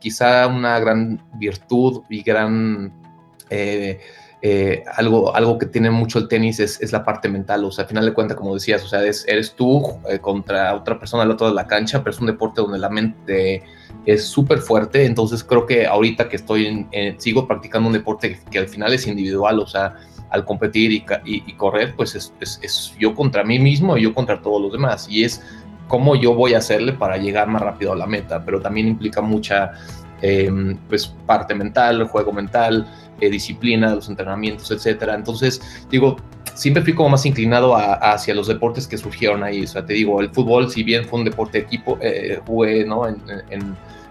quizá 0.00 0.46
una 0.46 0.78
gran 0.78 1.22
virtud 1.38 2.02
y 2.08 2.22
gran 2.22 2.92
eh, 3.50 4.00
eh, 4.46 4.84
algo, 4.96 5.34
algo 5.34 5.56
que 5.56 5.64
tiene 5.64 5.90
mucho 5.90 6.18
el 6.18 6.28
tenis 6.28 6.60
es, 6.60 6.92
la 6.92 7.02
parte 7.02 7.30
mental, 7.30 7.64
o 7.64 7.72
sea, 7.72 7.84
al 7.84 7.88
final 7.88 8.04
de 8.04 8.12
cuentas, 8.12 8.36
como 8.36 8.52
decías, 8.52 8.84
o 8.84 8.86
sea, 8.86 9.00
eres 9.02 9.54
tú 9.56 9.82
eh, 10.06 10.18
contra 10.18 10.74
otra 10.74 10.98
persona 10.98 11.22
al 11.22 11.30
otro 11.30 11.48
de 11.48 11.54
la 11.54 11.66
cancha, 11.66 12.00
pero 12.00 12.10
es 12.10 12.20
un 12.20 12.26
deporte 12.26 12.60
donde 12.60 12.78
la 12.78 12.90
mente 12.90 13.62
es 14.04 14.26
súper 14.26 14.58
fuerte, 14.58 15.06
entonces 15.06 15.42
creo 15.42 15.64
que 15.64 15.86
ahorita 15.86 16.28
que 16.28 16.36
estoy, 16.36 16.86
en, 16.92 17.18
sigo 17.18 17.48
practicando 17.48 17.86
un 17.86 17.94
deporte 17.94 18.38
que, 18.50 18.58
al 18.58 18.68
final 18.68 18.92
es 18.92 19.06
individual, 19.06 19.60
o 19.60 19.66
sea, 19.66 19.94
al 20.28 20.44
competir 20.44 20.92
y, 20.92 21.52
correr, 21.56 21.94
pues 21.96 22.14
es, 22.14 22.34
es, 22.38 22.94
yo 23.00 23.14
contra 23.14 23.44
mí 23.44 23.58
mismo 23.58 23.96
y 23.96 24.02
yo 24.02 24.12
contra 24.12 24.42
todos 24.42 24.60
los 24.60 24.72
demás, 24.72 25.06
y 25.08 25.24
es 25.24 25.40
cómo 25.88 26.16
yo 26.16 26.34
voy 26.34 26.52
a 26.52 26.58
hacerle 26.58 26.92
para 26.92 27.16
llegar 27.16 27.48
más 27.48 27.62
rápido 27.62 27.94
a 27.94 27.96
la 27.96 28.04
meta, 28.04 28.44
pero 28.44 28.60
también 28.60 28.88
implica 28.88 29.22
mucha, 29.22 29.72
pues, 30.90 31.14
parte 31.24 31.54
mental, 31.54 32.06
juego 32.08 32.30
mental, 32.30 32.86
eh, 33.20 33.30
disciplina, 33.30 33.94
los 33.94 34.08
entrenamientos, 34.08 34.70
etcétera. 34.70 35.14
Entonces, 35.14 35.60
digo, 35.90 36.16
siempre 36.54 36.82
fui 36.82 36.94
como 36.94 37.10
más 37.10 37.26
inclinado 37.26 37.76
hacia 37.76 38.34
los 38.34 38.46
deportes 38.46 38.86
que 38.86 38.96
surgieron 38.96 39.42
ahí. 39.42 39.64
O 39.64 39.66
sea, 39.66 39.84
te 39.84 39.94
digo, 39.94 40.20
el 40.20 40.30
fútbol, 40.30 40.70
si 40.70 40.82
bien 40.82 41.04
fue 41.04 41.18
un 41.20 41.24
deporte 41.24 41.58
de 41.58 41.64
equipo, 41.64 41.98
eh, 42.00 42.40
jugué 42.46 42.84
¿no? 42.84 43.06
en, 43.08 43.18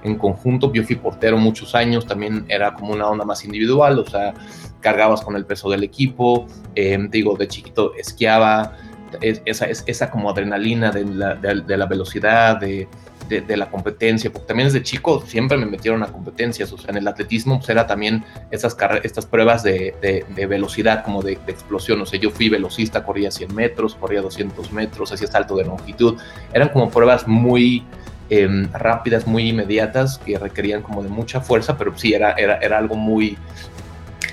en, 0.04 0.16
conjunto, 0.18 0.72
yo 0.74 0.84
fui 0.84 0.98
portero 0.98 1.38
muchos 1.38 1.76
años, 1.76 2.06
también 2.06 2.46
era 2.50 2.74
como 2.74 2.92
una 2.94 3.08
onda 3.08 3.24
más 3.24 3.46
individual, 3.46 4.00
o 4.00 4.06
sea, 4.06 4.34
cargabas 4.82 5.22
con 5.22 5.38
el 5.38 5.46
peso 5.46 5.70
del 5.70 5.84
equipo, 5.84 6.46
eh, 6.76 6.98
digo, 7.10 7.38
de 7.38 7.48
chiquito 7.48 7.94
esquiaba, 7.96 8.78
esa, 9.22 9.68
esa 9.68 10.10
como 10.10 10.30
adrenalina 10.30 10.92
de 10.92 11.06
la, 11.06 11.36
de 11.36 11.78
la 11.78 11.86
velocidad, 11.86 12.58
de 12.60 12.90
de, 13.28 13.58
la 13.58 13.70
competencia, 13.70 14.32
porque 14.32 14.48
también 14.48 14.68
desde 14.68 14.84
chico 14.84 15.24
siempre 15.26 15.58
me 15.58 15.66
metieron 15.66 16.04
a 16.04 16.08
competencias, 16.08 16.72
o 16.72 16.78
sea, 16.78 16.92
en 16.92 16.98
el 16.98 17.08
atletismo 17.08 17.58
pues 17.58 17.70
era 17.70 17.88
también 17.88 18.24
estas, 18.52 18.76
estas 19.04 19.26
pruebas 19.26 19.64
de, 19.64 20.26
velocidad, 20.48 21.04
como 21.04 21.22
de, 21.22 21.34
explosión, 21.48 22.02
o 22.02 22.06
sea, 22.06 22.20
yo 22.20 22.32
fui 22.32 22.50
velocista, 22.50 23.04
corría 23.04 23.32
100 23.32 23.54
metros, 23.54 23.96
corría 23.96 24.22
200 24.22 24.72
metros, 24.72 25.12
hacía 25.12 25.28
salto 25.28 25.56
de 25.56 25.66
longitud, 25.66 26.18
eran 26.54 26.70
como 26.70 26.90
pruebas 26.90 27.28
muy 27.28 27.84
em, 28.30 28.72
rápidas, 28.72 29.28
muy 29.28 29.50
inmediatas, 29.50 30.18
que 30.20 30.38
requerían 30.38 30.82
como 30.82 31.04
de 31.04 31.10
mucha 31.10 31.42
fuerza, 31.42 31.78
pero 31.78 31.98
sí, 31.98 32.14
era, 32.14 32.34
era, 32.34 32.58
era 32.58 32.78
algo 32.78 32.96
muy 32.96 33.38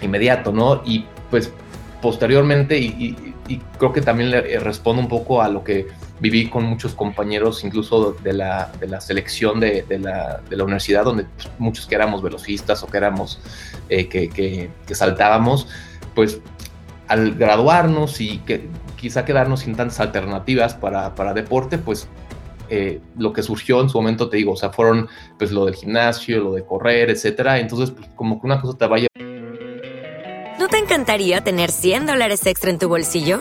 inmediato, 0.03 0.53
¿no? 0.53 0.83
Y 0.85 1.05
pues 1.31 1.53
posteriormente, 2.01 2.79
y, 2.79 3.35
y 3.51 3.59
creo 3.79 3.93
que 3.93 4.01
también 4.01 4.31
le 4.31 4.59
respondo 4.61 5.03
un 5.03 5.09
poco 5.09 5.43
a 5.43 5.49
lo 5.49 5.65
que 5.65 5.89
viví 6.21 6.49
con 6.49 6.65
muchos 6.65 6.95
compañeros, 6.95 7.65
incluso 7.65 8.13
de 8.23 8.33
la, 8.33 8.71
de 8.79 8.87
la 8.87 9.01
selección 9.01 9.59
de, 9.59 9.83
de, 9.83 9.99
la, 9.99 10.41
de, 10.49 10.57
la, 10.57 10.65
universidad, 10.65 11.05
donde 11.05 11.25
pues, 11.25 11.49
muchos 11.59 11.87
que 11.87 11.95
éramos 11.95 12.23
velocistas 12.23 12.83
o 12.83 12.87
que 12.87 12.99
éramos, 12.99 13.41
eh, 13.89 14.09
que, 14.09 14.29
que, 14.29 14.95
saltábamos, 14.95 15.67
pues 16.15 16.41
al 17.09 17.35
graduarnos 17.35 18.21
y 18.21 18.39
que 18.39 18.69
quizá 18.97 19.25
quedarnos 19.25 19.61
sin 19.61 19.75
tantas 19.75 19.99
alternativas 19.99 20.75
para, 20.75 21.15
para 21.15 21.33
deporte, 21.33 21.79
pues 21.79 22.09
eh, 22.69 23.01
lo 23.19 23.33
que 23.33 23.43
surgió 23.43 23.81
en 23.81 23.89
su 23.89 23.99
momento, 23.99 24.29
te 24.29 24.37
digo, 24.37 24.53
o 24.53 24.57
sea, 24.57 24.71
fueron 24.71 25.09
pues 25.39 25.51
lo 25.51 25.65
del 25.65 25.75
gimnasio, 25.75 26.45
lo 26.45 26.53
de 26.53 26.65
correr, 26.65 27.11
etcétera. 27.11 27.59
Entonces, 27.59 27.91
pues, 27.91 28.09
como 28.15 28.41
que 28.41 28.47
una 28.47 28.61
cosa 28.61 28.79
te 28.79 28.87
vaya. 28.87 29.09
¿No 30.59 30.69
te 30.69 30.79
encantaría 30.79 31.41
tener 31.43 31.71
100 31.73 32.07
dólares 32.07 32.47
extra 32.47 32.71
en 32.71 32.79
tu 32.79 32.89
bolsillo? 32.89 33.41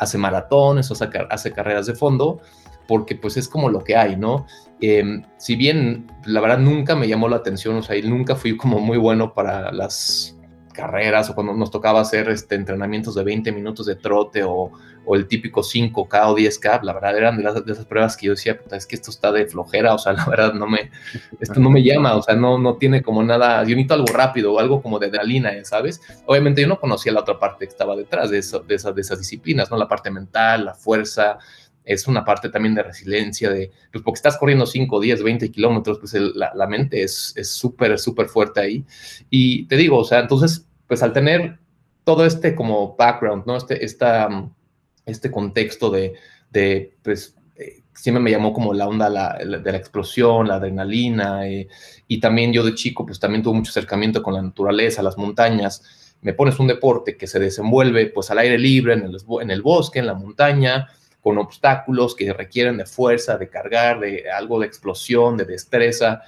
hace 0.00 0.18
maratones 0.18 0.90
o 0.90 0.94
hace 1.30 1.52
carreras 1.52 1.86
de 1.86 1.94
fondo 1.94 2.40
porque 2.88 3.14
pues 3.14 3.36
es 3.36 3.48
como 3.48 3.68
lo 3.68 3.84
que 3.84 3.94
hay, 3.94 4.16
¿no? 4.16 4.46
Em, 4.80 5.22
si 5.36 5.54
bien 5.54 6.10
la 6.24 6.40
verdad 6.40 6.58
nunca 6.58 6.96
me 6.96 7.06
llamó 7.06 7.28
la 7.28 7.36
atención, 7.36 7.76
o 7.76 7.82
sea, 7.84 7.94
nunca 8.02 8.34
fui 8.34 8.56
como 8.56 8.80
muy 8.80 8.98
bueno 8.98 9.32
para 9.32 9.70
las 9.70 10.36
carreras 10.72 11.30
o 11.30 11.36
cuando 11.36 11.52
nos 11.52 11.70
tocaba 11.70 12.00
hacer 12.00 12.28
este, 12.30 12.56
entrenamientos 12.56 13.14
de 13.14 13.22
20 13.22 13.52
minutos 13.52 13.86
de 13.86 13.94
trote 13.94 14.42
o, 14.42 14.72
o 15.04 15.16
el 15.16 15.26
típico 15.26 15.62
5K 15.62 16.26
o 16.26 16.36
10K, 16.36 16.82
la 16.82 16.92
verdad 16.92 17.16
eran 17.16 17.36
de, 17.36 17.42
las, 17.42 17.64
de 17.64 17.72
esas 17.72 17.86
pruebas 17.86 18.16
que 18.16 18.26
yo 18.26 18.32
decía, 18.32 18.60
es 18.70 18.86
que 18.86 18.94
esto 18.94 19.10
está 19.10 19.32
de 19.32 19.46
flojera, 19.46 19.94
o 19.94 19.98
sea, 19.98 20.12
la 20.14 20.26
verdad 20.26 20.54
no 20.54 20.66
me, 20.66 20.90
esto 21.40 21.60
no 21.60 21.70
me 21.70 21.82
llama, 21.82 22.14
o 22.14 22.22
sea, 22.22 22.36
no, 22.36 22.58
no 22.58 22.76
tiene 22.76 23.02
como 23.02 23.22
nada, 23.22 23.62
yo 23.62 23.70
necesito 23.70 23.94
algo 23.94 24.06
rápido 24.12 24.58
algo 24.58 24.82
como 24.82 24.98
de 24.98 25.06
adrenalina, 25.06 25.52
¿sabes? 25.64 26.00
Obviamente 26.26 26.62
yo 26.62 26.68
no 26.68 26.78
conocía 26.78 27.12
la 27.12 27.20
otra 27.20 27.38
parte 27.38 27.66
que 27.66 27.70
estaba 27.70 27.96
detrás 27.96 28.30
de, 28.30 28.38
eso, 28.38 28.60
de, 28.60 28.74
esas, 28.74 28.94
de 28.94 29.00
esas 29.00 29.18
disciplinas, 29.18 29.70
¿no? 29.70 29.76
La 29.76 29.88
parte 29.88 30.10
mental, 30.10 30.64
la 30.64 30.74
fuerza, 30.74 31.38
es 31.84 32.06
una 32.06 32.24
parte 32.24 32.50
también 32.50 32.74
de 32.74 32.82
resiliencia, 32.82 33.50
de, 33.50 33.72
pues 33.90 34.04
porque 34.04 34.18
estás 34.18 34.36
corriendo 34.36 34.66
5, 34.66 35.00
10, 35.00 35.22
20 35.22 35.50
kilómetros, 35.50 35.98
pues 35.98 36.14
la, 36.14 36.52
la, 36.54 36.66
mente 36.66 37.02
es 37.02 37.34
súper, 37.42 37.98
súper 37.98 38.28
fuerte 38.28 38.60
ahí. 38.60 38.84
Y 39.30 39.66
te 39.66 39.76
digo, 39.76 39.98
o 39.98 40.04
sea, 40.04 40.20
entonces, 40.20 40.66
pues 40.86 41.02
al 41.02 41.12
tener 41.12 41.58
todo 42.04 42.24
este 42.24 42.54
como 42.54 42.96
background, 42.96 43.44
¿no? 43.46 43.56
Este, 43.56 43.84
esta, 43.84 44.28
este 45.10 45.30
contexto 45.30 45.90
de, 45.90 46.14
pues, 47.02 47.36
eh, 47.56 47.82
siempre 47.94 48.22
me 48.22 48.30
llamó 48.30 48.52
como 48.52 48.72
la 48.72 48.88
onda 48.88 49.08
de 49.38 49.72
la 49.72 49.76
explosión, 49.76 50.48
la 50.48 50.54
adrenalina, 50.56 51.46
eh, 51.48 51.68
y 52.08 52.20
también 52.20 52.52
yo 52.52 52.64
de 52.64 52.74
chico, 52.74 53.04
pues 53.04 53.20
también 53.20 53.42
tuve 53.42 53.54
mucho 53.54 53.70
acercamiento 53.70 54.22
con 54.22 54.34
la 54.34 54.42
naturaleza, 54.42 55.02
las 55.02 55.18
montañas. 55.18 56.16
Me 56.22 56.34
pones 56.34 56.58
un 56.58 56.66
deporte 56.66 57.16
que 57.16 57.26
se 57.26 57.38
desenvuelve 57.38 58.06
pues 58.06 58.30
al 58.30 58.38
aire 58.38 58.58
libre, 58.58 58.94
en 58.94 59.50
el 59.50 59.62
bosque, 59.62 59.98
en 59.98 60.06
la 60.06 60.14
montaña, 60.14 60.88
con 61.20 61.38
obstáculos 61.38 62.14
que 62.14 62.32
requieren 62.32 62.78
de 62.78 62.86
fuerza, 62.86 63.36
de 63.36 63.48
cargar, 63.48 64.00
de 64.00 64.30
algo 64.30 64.60
de 64.60 64.66
explosión, 64.66 65.36
de 65.36 65.44
destreza. 65.44 66.22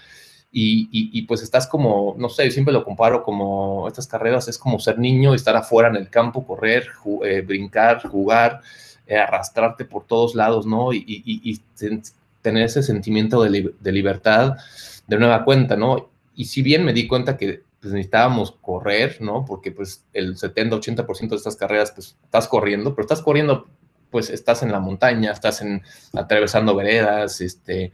Y, 0.54 0.88
y, 0.92 1.22
pues 1.22 1.42
estás 1.42 1.66
como, 1.66 2.14
no 2.18 2.28
sé, 2.28 2.50
siempre 2.50 2.74
lo 2.74 2.84
comparo 2.84 3.22
como 3.22 3.88
estas 3.88 4.06
carreras, 4.06 4.48
es 4.48 4.58
como 4.58 4.78
ser 4.78 4.98
niño, 4.98 5.32
estar 5.32 5.56
afuera 5.56 5.88
en 5.88 5.96
el 5.96 6.10
campo, 6.10 6.46
correr, 6.46 6.88
eh, 7.24 7.40
brincar, 7.40 8.06
jugar, 8.06 8.60
eh, 9.06 9.16
arrastrarte 9.16 9.86
por 9.86 10.06
todos 10.06 10.34
lados, 10.34 10.66
¿no? 10.66 10.92
Y, 10.92 11.04
y 11.06 11.58
tener 12.42 12.64
ese 12.64 12.82
sentimiento 12.82 13.42
de, 13.42 13.72
de, 13.80 13.92
libertad 13.92 14.56
de 15.06 15.18
nueva 15.18 15.42
cuenta, 15.44 15.74
¿no? 15.74 16.10
Y 16.34 16.44
si 16.44 16.60
bien 16.60 16.84
me 16.84 16.92
di 16.92 17.06
cuenta 17.06 17.38
que 17.38 17.62
pues, 17.80 17.94
necesitábamos 17.94 18.52
correr, 18.60 19.16
¿no? 19.20 19.46
Porque 19.46 19.72
pues 19.72 20.04
el 20.12 20.36
70-80% 20.36 21.30
de 21.30 21.36
estas 21.36 21.56
carreras, 21.56 21.92
pues 21.92 22.16
estás 22.24 22.46
corriendo, 22.46 22.94
pero 22.94 23.06
estás 23.06 23.22
corriendo 23.22 23.66
pues 24.12 24.28
estás 24.28 24.62
en 24.62 24.70
la 24.70 24.78
montaña, 24.78 25.32
estás 25.32 25.62
en, 25.62 25.82
atravesando 26.12 26.76
veredas, 26.76 27.40
este, 27.40 27.92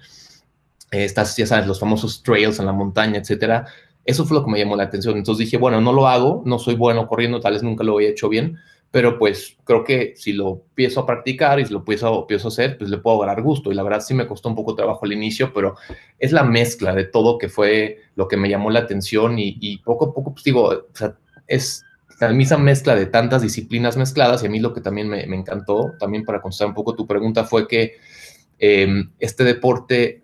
estás, 0.91 1.37
ya 1.37 1.47
sabes, 1.47 1.67
los 1.67 1.81
famosos 1.81 2.23
trails 2.23 2.59
en 2.59 2.67
la 2.67 2.73
montaña, 2.73 3.19
etcétera. 3.19 3.67
Eso 4.05 4.25
fue 4.25 4.39
lo 4.39 4.45
que 4.45 4.51
me 4.51 4.59
llamó 4.59 4.77
la 4.77 4.85
atención. 4.85 5.17
Entonces 5.17 5.47
dije, 5.47 5.59
bueno, 5.59 5.81
no 5.81 5.93
lo 5.93 6.09
hago, 6.09 6.43
no 6.47 6.59
soy 6.59 6.75
bueno 6.75 7.07
corriendo, 7.07 7.41
tal 7.41 7.55
vez 7.55 7.63
nunca 7.63 7.85
lo 7.85 8.01
he 8.01 8.09
hecho 8.09 8.29
bien, 8.29 8.59
pero 8.91 9.19
pues 9.19 9.57
creo 9.65 9.85
que 9.85 10.15
si 10.17 10.33
lo 10.33 10.63
empiezo 10.71 11.01
a 11.01 11.07
practicar 11.07 11.61
y 11.61 11.67
si 11.67 11.73
lo 11.73 11.81
empiezo, 11.81 12.23
empiezo 12.23 12.49
hacer, 12.49 12.79
pues 12.79 12.89
le 12.89 12.99
puedo 12.99 13.25
dar 13.25 13.43
gusto. 13.43 13.71
Y 13.71 13.75
la 13.75 13.83
verdad 13.83 14.01
sí 14.01 14.15
me 14.15 14.27
costó 14.27 14.49
un 14.49 14.55
poco 14.55 14.75
trabajo 14.75 15.05
al 15.05 15.13
inicio, 15.13 15.53
pero 15.53 15.77
es 16.19 16.33
la 16.33 16.43
mezcla 16.43 16.95
de 16.95 17.05
todo 17.05 17.37
que 17.37 17.49
fue 17.49 17.99
lo 18.15 18.29
que 18.29 18.39
me 18.39 18.49
llamó 18.49 18.71
la 18.71 18.81
atención 18.81 19.39
y, 19.39 19.59
y 19.61 19.79
poco 19.79 20.07
a 20.07 20.15
poco, 20.15 20.33
pues 20.33 20.45
digo, 20.45 20.87
es 21.47 21.85
la 22.21 22.33
misma 22.33 22.59
mezcla 22.59 22.95
de 22.95 23.07
tantas 23.07 23.43
disciplinas 23.43 23.97
mezcladas, 23.97 24.43
y 24.43 24.47
a 24.47 24.51
mí 24.51 24.59
lo 24.59 24.73
que 24.73 24.81
también 24.81 25.09
me, 25.09 25.23
encantó, 25.23 25.95
también 25.99 26.25
para 26.25 26.41
contestar 26.41 26.69
un 26.69 26.75
poco 26.75 26.95
tu 26.95 27.07
pregunta, 27.07 27.45
fue 27.45 27.69
que 27.69 27.97
em, 28.59 29.13
este 29.19 29.45
deporte 29.45 30.23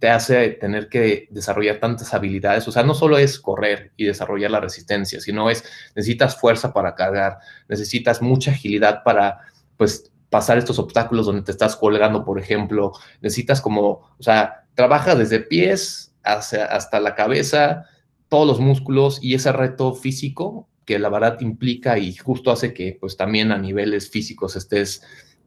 te 0.00 0.08
hace 0.08 0.48
tener 0.52 0.88
que 0.88 1.28
desarrollar 1.30 1.78
tantas 1.78 2.12
habilidades, 2.14 2.66
o 2.66 2.72
sea, 2.72 2.82
no 2.82 2.94
solo 2.94 3.18
es 3.18 3.38
correr 3.38 3.92
y 3.98 4.06
desarrollar 4.06 4.50
la 4.50 4.60
resistencia, 4.60 5.20
sino 5.20 5.50
es, 5.50 5.62
necesitas 5.94 6.36
fuerza 6.40 6.72
para 6.72 6.94
cargar, 6.94 7.38
necesitas 7.68 8.22
mucha 8.22 8.50
agilidad 8.50 9.02
para, 9.04 9.40
pues, 9.76 10.10
pasar 10.30 10.56
estos 10.56 10.78
obstáculos 10.78 11.26
donde 11.26 11.42
te 11.42 11.50
estás 11.52 11.76
colgando, 11.76 12.24
por 12.24 12.40
ejemplo, 12.40 12.92
necesitas 13.20 13.60
como, 13.60 13.88
o 13.90 14.22
sea, 14.22 14.64
trabaja 14.74 15.14
desde 15.14 15.40
pies 15.40 16.14
hasta 16.22 17.00
la 17.00 17.14
cabeza, 17.14 17.84
todos 18.28 18.46
los 18.46 18.60
músculos 18.60 19.18
y 19.22 19.34
ese 19.34 19.52
reto 19.52 19.94
físico 19.94 20.68
que 20.86 20.98
la 20.98 21.08
verdad 21.08 21.38
implica 21.40 21.98
y 21.98 22.14
justo 22.14 22.50
hace 22.50 22.72
que 22.72 22.96
pues 22.98 23.16
también 23.16 23.52
a 23.52 23.58
niveles 23.58 24.10
físicos 24.10 24.56
estés 24.56 25.02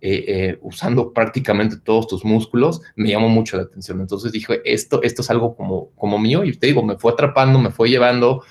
eh, 0.05 0.25
eh, 0.27 0.59
usando 0.61 1.13
prácticamente 1.13 1.77
todos 1.77 2.09
tus 2.09 2.25
músculos, 2.25 2.81
me 2.97 3.07
llamó 3.07 3.29
mucho 3.29 3.55
la 3.55 3.63
atención. 3.63 4.01
Entonces 4.01 4.33
dije, 4.33 4.61
esto, 4.65 5.01
esto 5.01 5.21
es 5.21 5.29
algo 5.29 5.55
como, 5.55 5.91
como 5.95 6.19
mío 6.19 6.43
y 6.43 6.51
te 6.57 6.67
digo, 6.67 6.83
me 6.83 6.97
fue 6.97 7.13
atrapando, 7.13 7.57
me 7.57 7.71
fue 7.71 7.89
llevando. 7.89 8.43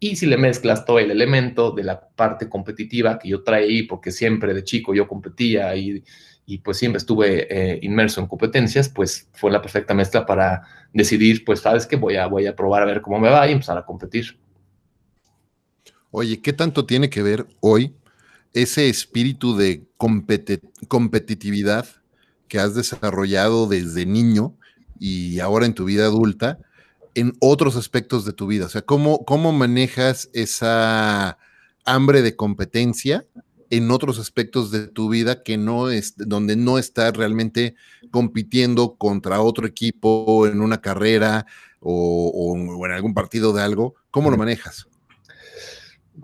Y 0.00 0.16
si 0.16 0.26
le 0.26 0.36
mezclas 0.36 0.84
todo 0.84 0.98
el 0.98 1.12
elemento 1.12 1.70
de 1.70 1.84
la 1.84 2.08
parte 2.08 2.48
competitiva 2.48 3.20
que 3.20 3.28
yo 3.28 3.44
traí, 3.44 3.84
porque 3.84 4.10
siempre 4.10 4.54
de 4.54 4.64
chico 4.64 4.92
yo 4.92 5.06
competía 5.06 5.76
y, 5.76 6.02
y 6.46 6.58
pues 6.58 6.78
siempre 6.78 6.98
estuve 6.98 7.46
eh, 7.48 7.78
inmerso 7.82 8.20
en 8.20 8.26
competencias, 8.26 8.88
pues 8.88 9.28
fue 9.34 9.52
la 9.52 9.62
perfecta 9.62 9.94
mezcla 9.94 10.26
para 10.26 10.62
decidir, 10.92 11.44
pues 11.44 11.60
sabes 11.60 11.86
que 11.86 11.94
voy 11.94 12.16
a, 12.16 12.26
voy 12.26 12.48
a 12.48 12.56
probar 12.56 12.82
a 12.82 12.86
ver 12.86 13.02
cómo 13.02 13.20
me 13.20 13.28
va 13.28 13.46
y 13.46 13.52
empezar 13.52 13.78
a 13.78 13.86
competir. 13.86 14.36
Oye, 16.10 16.42
¿qué 16.42 16.52
tanto 16.52 16.84
tiene 16.86 17.08
que 17.08 17.22
ver 17.22 17.46
hoy 17.60 17.94
ese 18.52 18.88
espíritu 18.88 19.56
de 19.56 19.86
competitividad 20.88 21.86
que 22.48 22.58
has 22.58 22.74
desarrollado 22.74 23.66
desde 23.66 24.06
niño 24.06 24.54
y 24.98 25.40
ahora 25.40 25.66
en 25.66 25.74
tu 25.74 25.84
vida 25.84 26.04
adulta 26.04 26.58
en 27.14 27.32
otros 27.40 27.76
aspectos 27.76 28.24
de 28.24 28.32
tu 28.32 28.46
vida? 28.46 28.66
O 28.66 28.68
sea, 28.68 28.82
¿cómo, 28.82 29.24
cómo 29.24 29.52
manejas 29.52 30.28
esa 30.32 31.38
hambre 31.84 32.22
de 32.22 32.36
competencia 32.36 33.26
en 33.70 33.90
otros 33.90 34.18
aspectos 34.18 34.70
de 34.70 34.86
tu 34.86 35.08
vida 35.08 35.42
que 35.42 35.56
no 35.56 35.90
es, 35.90 36.14
donde 36.16 36.56
no 36.56 36.78
estás 36.78 37.16
realmente 37.16 37.74
compitiendo 38.10 38.96
contra 38.96 39.40
otro 39.40 39.66
equipo 39.66 40.46
en 40.46 40.60
una 40.60 40.80
carrera 40.80 41.46
o, 41.80 42.30
o 42.34 42.86
en 42.86 42.92
algún 42.92 43.14
partido 43.14 43.52
de 43.52 43.62
algo? 43.62 43.94
¿Cómo 44.10 44.30
lo 44.30 44.36
manejas? 44.36 44.86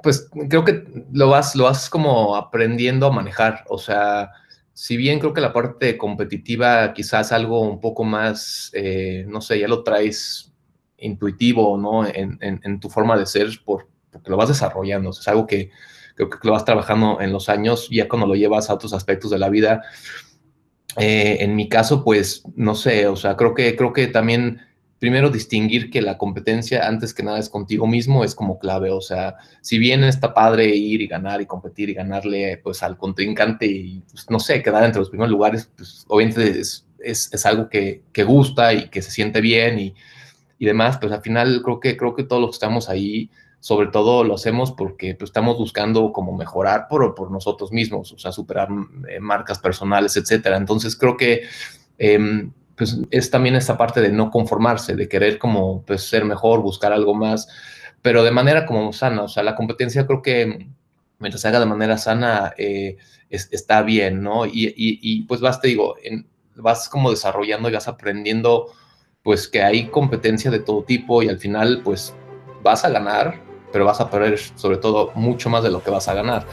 Pues 0.03 0.29
creo 0.49 0.65
que 0.65 0.85
lo 1.13 1.29
vas, 1.29 1.57
lo 1.57 1.65
vas 1.65 1.89
como 1.91 2.37
aprendiendo 2.37 3.07
a 3.07 3.13
manejar. 3.13 3.65
O 3.69 3.79
sea, 3.79 4.31
si 4.73 4.97
bien 4.97 5.19
creo 5.19 5.33
que 5.33 5.41
la 5.41 5.53
parte 5.53 5.97
competitiva 5.99 6.93
quizás 6.93 7.33
algo 7.33 7.61
un 7.61 7.81
poco 7.81 8.05
más, 8.05 8.71
eh, 8.75 9.25
no 9.29 9.41
sé, 9.41 9.59
ya 9.59 9.69
lo 9.69 9.83
traes 9.83 10.53
intuitivo, 10.99 11.77
¿no? 11.79 12.07
En, 12.07 12.81
tu 12.81 12.89
forma 12.89 13.17
de 13.17 13.27
ser, 13.27 13.49
por, 13.65 13.89
porque 14.11 14.31
lo 14.31 14.37
vas 14.37 14.49
desarrollando. 14.49 15.11
es 15.11 15.27
algo 15.29 15.47
que 15.47 15.71
creo 16.15 16.31
que 16.31 16.39
lo 16.43 16.53
vas 16.53 16.65
trabajando 16.65 17.21
en 17.21 17.33
los 17.33 17.49
años, 17.49 17.89
ya 17.91 18.09
cuando 18.09 18.27
lo 18.27 18.35
llevas 18.35 18.71
a 18.71 18.75
otros 18.75 18.93
aspectos 18.93 19.31
de 19.31 19.39
la 19.39 19.49
vida. 19.49 19.83
Eh, 20.97 21.39
en 21.41 21.55
mi 21.55 21.69
caso, 21.69 22.03
pues, 22.03 22.43
no 22.57 22.75
sé, 22.75 23.07
o 23.07 23.17
sea, 23.17 23.37
creo 23.37 23.55
que, 23.55 23.77
creo 23.77 23.93
que 23.93 24.09
también 24.09 24.61
primero 24.99 25.31
distinguir 25.31 25.91
que 25.91 26.03
la 26.03 26.19
competencia 26.19 26.87
antes 26.87 27.15
que 27.15 27.23
nada 27.23 27.39
es 27.39 27.49
contigo 27.49 27.87
mismo 27.87 28.25
es 28.25 28.35
como 28.35 28.59
clave, 28.59 28.91
o 28.91 29.01
sea, 29.01 29.37
si 29.61 29.79
bien 29.79 30.03
está 30.05 30.35
padre 30.35 30.75
ir 30.75 31.01
y 31.01 31.07
ganar 31.07 31.41
y 31.41 31.47
competir 31.47 31.89
y 31.89 31.95
ganarle 31.95 32.61
pues 32.63 32.83
al 32.83 32.97
contrincante 32.97 33.67
y 33.67 34.03
pues, 34.11 34.29
no 34.29 34.41
sé, 34.41 34.63
quedar 34.63 34.85
entre 34.85 35.01
los 35.01 35.11
primeros 35.11 35.31
lugares, 35.31 35.71
pues 35.77 36.05
obviamente 36.09 36.59
es, 36.59 36.85
es, 36.99 37.47
algo 37.47 37.69
que, 37.69 38.03
que, 38.13 38.25
gusta 38.25 38.75
y 38.75 38.89
que 38.89 39.03
se 39.03 39.13
siente 39.13 39.41
bien 39.41 39.79
y, 39.79 39.95
y, 40.59 40.67
demás, 40.67 40.99
pues 40.99 41.13
al 41.13 41.23
final 41.23 41.63
creo 41.63 41.79
que, 41.79 41.97
creo 41.97 42.15
que 42.15 42.25
todos 42.25 42.43
los 42.43 42.51
que 42.51 42.57
estamos 42.57 42.89
ahí, 42.89 43.31
sobre 43.61 43.89
todo 43.89 44.25
lo 44.25 44.35
hacemos 44.35 44.73
porque 44.73 45.15
pues, 45.15 45.29
estamos 45.29 45.59
buscando 45.59 46.13
como 46.13 46.37
mejorar 46.37 46.89
por, 46.89 47.15
por 47.15 47.31
nosotros 47.31 47.71
mismos, 47.71 48.13
o 48.13 48.19
sea, 48.19 48.33
superar 48.33 48.69
eh, 49.09 49.21
marcas 49.21 49.61
personales, 49.61 50.17
etcétera. 50.17 50.57
Entonces 50.57 50.97
creo 50.97 51.17
que... 51.17 51.43
Eh, 51.99 52.51
pues 52.79 52.97
es 53.11 53.31
también 53.31 53.57
esta 53.57 53.77
parte 53.77 54.01
de 54.01 54.11
no 54.11 54.31
conformarse, 54.31 54.95
de 54.95 55.09
querer 55.09 55.39
como 55.39 55.83
pues 55.85 56.09
ser 56.09 56.25
mejor, 56.25 56.63
buscar 56.63 56.93
algo 56.93 57.15
más, 57.15 57.49
pero 58.01 58.23
de 58.23 58.31
manera 58.31 58.65
como 58.65 58.93
sana, 58.93 59.23
o 59.23 59.29
sea, 59.29 59.43
la 59.43 59.57
competencia 59.57 60.07
creo 60.07 60.23
que 60.23 60.69
mientras 61.19 61.43
se 61.43 61.49
haga 61.49 61.61
de 61.61 61.67
manera 61.67 61.99
sana 61.99 62.55
eh, 62.57 62.97
está 63.29 63.83
bien, 63.83 64.23
¿no? 64.23 64.47
Y, 64.47 64.73
y, 64.77 65.23
pues 65.25 65.41
basta, 65.41 65.67
digo, 65.67 65.97
en 66.03 66.27
vas 66.55 66.89
como 66.89 67.11
desarrollando 67.11 67.69
y 67.69 67.73
vas 67.73 67.89
aprendiendo 67.89 68.67
pues 69.23 69.49
que 69.49 69.63
hay 69.63 69.89
competencia 69.89 70.51
de 70.51 70.61
todo 70.61 70.83
tipo 70.83 71.23
y 71.23 71.29
al 71.29 71.39
final 71.39 71.83
pues 71.85 72.15
vas 72.63 72.85
a 72.85 72.91
ganar, 72.91 73.41
pero 73.73 73.85
vas 73.85 74.01
a 74.01 74.11
perder 74.11 74.39
sobre 74.39 74.79
todo 74.79 75.13
mucho 75.15 75.51
más 75.51 75.63
de 75.63 75.71
lo 75.71 75.83
que 75.83 75.91
vas 75.91 76.09
a 76.09 76.15
ganar. 76.15 76.47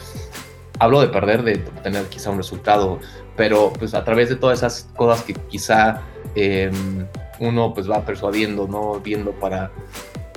Hablo 0.78 1.00
de 1.00 1.08
perder, 1.08 1.42
de 1.42 1.56
tener 1.82 2.04
quizá 2.06 2.30
un 2.30 2.36
resultado, 2.36 3.00
pero 3.36 3.72
pues 3.72 3.94
a 3.94 4.04
través 4.04 4.28
de 4.28 4.36
todas 4.36 4.58
esas 4.58 4.88
cosas 4.96 5.24
que 5.24 5.34
quizá 5.34 6.02
em, 6.34 7.06
uno 7.40 7.72
pues 7.74 7.90
va 7.90 8.04
persuadiendo, 8.04 8.66
¿no? 8.66 9.00
Viendo 9.00 9.32
para 9.32 9.70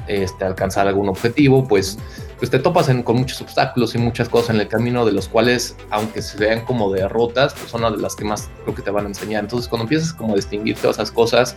este, 0.07 0.43
alcanzar 0.45 0.87
algún 0.87 1.07
objetivo, 1.07 1.67
pues, 1.67 1.97
pues 2.37 2.49
te 2.49 2.59
topas 2.59 2.89
con 3.03 3.15
muchos 3.17 3.41
obstáculos 3.41 3.95
y 3.95 3.99
muchas 3.99 4.27
cosas 4.27 4.55
en 4.55 4.61
el 4.61 4.67
camino 4.67 5.05
de 5.05 5.11
los 5.11 5.27
cuales, 5.27 5.75
aunque 5.91 6.21
se 6.21 6.37
vean 6.37 6.65
como 6.65 6.91
derrotas, 6.91 7.53
pues 7.53 7.71
son 7.71 8.01
las 8.01 8.15
que 8.15 8.25
más 8.25 8.49
creo 8.63 8.75
que 8.75 8.81
te 8.81 8.91
van 8.91 9.05
a 9.05 9.09
enseñar. 9.09 9.43
Entonces 9.43 9.69
cuando 9.69 9.83
empiezas 9.83 10.13
como 10.13 10.33
a 10.33 10.35
distinguir 10.35 10.77
todas 10.77 10.97
esas 10.97 11.11
cosas, 11.11 11.55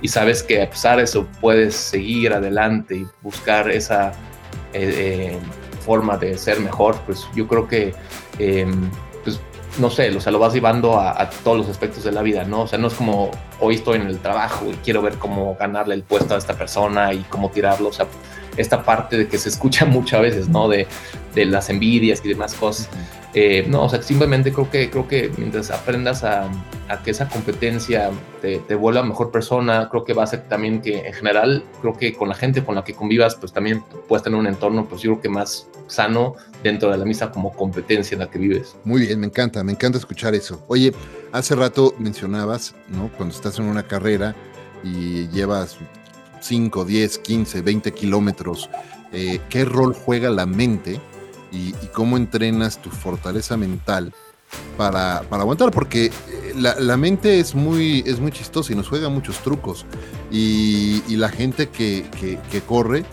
y 0.00 0.08
sabes 0.08 0.42
que 0.42 0.62
a 0.62 0.68
pesar 0.68 0.98
de 0.98 1.04
eso 1.04 1.26
puedes 1.40 1.74
seguir 1.74 2.32
adelante 2.32 2.96
y 2.96 3.06
buscar 3.22 3.70
esa 3.70 4.12
eh, 4.72 5.32
eh, 5.32 5.38
forma 5.80 6.16
de 6.16 6.36
ser 6.36 6.60
mejor, 6.60 6.96
pues 7.06 7.26
yo 7.34 7.46
creo 7.46 7.68
que, 7.68 7.94
em, 8.38 8.90
no 9.78 9.90
sé, 9.90 10.14
o 10.14 10.20
sea, 10.20 10.32
lo 10.32 10.38
vas 10.38 10.54
llevando 10.54 10.98
a, 10.98 11.28
todos 11.42 11.58
los 11.58 11.68
aspectos 11.68 12.04
de 12.04 12.12
la 12.12 12.22
vida, 12.22 12.44
¿no? 12.44 12.62
O 12.62 12.66
sea, 12.66 12.78
no 12.78 12.88
es 12.88 12.94
como 12.94 13.30
hoy 13.60 13.76
estoy 13.76 13.96
en 13.96 14.06
el 14.06 14.18
trabajo 14.18 14.66
y 14.70 14.74
quiero 14.76 15.02
ver 15.02 15.14
cómo 15.14 15.56
ganarle 15.58 15.94
el 15.94 16.02
puesto 16.02 16.34
a 16.34 16.38
esta 16.38 16.54
persona 16.54 17.12
y 17.12 17.24
cómo 17.28 17.50
tirarlo, 17.50 17.88
o 17.88 17.92
sea, 17.92 18.06
esta 18.56 18.82
parte 18.84 19.16
de 19.16 19.28
que 19.28 19.38
se 19.38 19.48
escucha 19.48 19.84
muchas 19.86 20.22
veces, 20.22 20.48
¿no? 20.48 20.68
De, 20.68 20.86
de 21.34 21.44
las 21.44 21.70
envidias 21.70 22.20
y 22.24 22.28
demás 22.28 22.54
cosas. 22.54 22.88
Eh, 23.36 23.66
no, 23.68 23.82
o 23.82 23.88
sea, 23.88 24.00
simplemente 24.00 24.52
creo 24.52 24.70
que, 24.70 24.88
creo 24.90 25.08
que 25.08 25.30
mientras 25.36 25.72
aprendas 25.72 26.22
a, 26.22 26.48
que 27.04 27.10
esa 27.10 27.28
competencia 27.28 28.10
te, 28.40 28.58
vuelva 28.76 29.02
mejor 29.02 29.32
persona, 29.32 29.88
creo 29.90 30.04
que 30.04 30.12
va 30.12 30.22
a 30.22 30.26
ser 30.28 30.48
también 30.48 30.80
que 30.80 31.08
en 31.08 31.12
general, 31.12 31.64
creo 31.80 31.94
que 31.94 32.14
con 32.14 32.28
la 32.28 32.36
gente 32.36 32.64
con 32.64 32.76
la 32.76 32.84
que 32.84 32.94
convivas, 32.94 33.34
pues 33.34 33.52
también 33.52 33.82
puedes 34.06 34.22
tener 34.22 34.38
un 34.38 34.46
entorno, 34.46 34.86
pues 34.88 35.02
yo 35.02 35.10
creo 35.12 35.22
que 35.22 35.28
más 35.28 35.66
sano 35.88 36.36
dentro 36.62 36.90
de 36.92 36.98
la 36.98 37.04
misma 37.04 37.32
como 37.32 37.52
competencia 37.52 38.14
en 38.14 38.20
la 38.20 38.30
que 38.30 38.38
vives. 38.38 38.76
Muy 38.84 39.02
bien, 39.02 39.18
me 39.18 39.26
encanta, 39.26 39.64
me 39.64 39.72
encanta 39.72 39.98
escuchar 39.98 40.34
eso. 40.36 40.64
Oye, 40.68 40.92
hace 41.32 41.56
rato 41.56 41.94
mencionabas, 41.98 42.76
¿no? 42.88 43.10
Cuando 43.16 43.34
estás 43.34 43.58
en 43.58 43.64
una 43.64 43.82
carrera 43.82 44.36
y 44.84 45.26
llevas 45.28 45.76
5, 46.40 46.84
10, 46.84 47.18
15, 47.18 47.62
20 47.62 47.92
kilómetros, 47.92 48.70
eh, 49.12 49.40
¿qué 49.48 49.64
rol 49.64 49.92
juega 49.92 50.30
la 50.30 50.46
mente? 50.46 51.00
Y, 51.54 51.72
cómo 51.92 52.16
entrenas 52.16 52.80
tu 52.82 52.90
fortaleza 52.90 53.56
mental 53.56 54.12
para, 54.76 55.18
aguantar, 55.18 55.70
porque 55.70 56.06
eh, 56.06 56.54
la, 56.56 56.96
mente 56.96 57.38
es 57.38 57.54
muy, 57.54 58.02
es 58.06 58.20
muy 58.20 58.32
chistosa 58.32 58.72
y 58.72 58.76
nos 58.76 58.88
juega 58.88 59.08
muchos 59.08 59.38
trucos. 59.38 59.86
Y, 60.30 61.02
la 61.16 61.28
gente 61.28 61.68
que, 61.68 62.04
corre, 62.66 63.04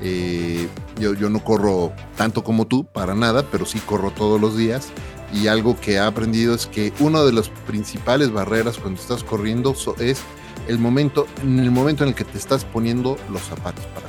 eh, 0.00 0.68
yo, 1.00 1.14
yo, 1.14 1.28
no 1.28 1.42
corro 1.42 1.92
tanto 2.16 2.44
como 2.44 2.66
tú, 2.66 2.84
para 2.84 3.14
nada, 3.14 3.44
pero 3.50 3.66
sí 3.66 3.80
corro 3.80 4.10
todos 4.10 4.40
los 4.40 4.56
días. 4.56 4.88
Y 5.32 5.48
algo 5.48 5.78
que 5.78 5.94
he 5.94 5.98
aprendido 5.98 6.54
es 6.54 6.66
que 6.66 6.92
una 7.00 7.22
de 7.22 7.32
las 7.32 7.50
principales 7.66 8.32
barreras 8.32 8.78
cuando 8.78 9.00
estás 9.00 9.22
corriendo 9.22 9.74
es 9.98 10.22
el 10.68 10.78
momento, 10.78 11.26
en 11.42 11.58
el 11.58 11.70
momento 11.70 12.04
en 12.04 12.10
el 12.10 12.14
que 12.14 12.24
te 12.24 12.38
estás 12.38 12.64
poniendo 12.64 13.16
los 13.30 13.42
zapatos 13.42 13.84
para 13.86 14.07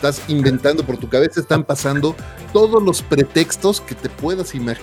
estás 0.00 0.30
inventando 0.30 0.82
por 0.82 0.96
tu 0.96 1.10
cabeza, 1.10 1.40
están 1.40 1.62
pasando 1.62 2.16
todos 2.54 2.82
los 2.82 3.02
pretextos 3.02 3.82
que 3.82 3.94
te 3.94 4.08
puedas 4.08 4.54
imaginar 4.54 4.78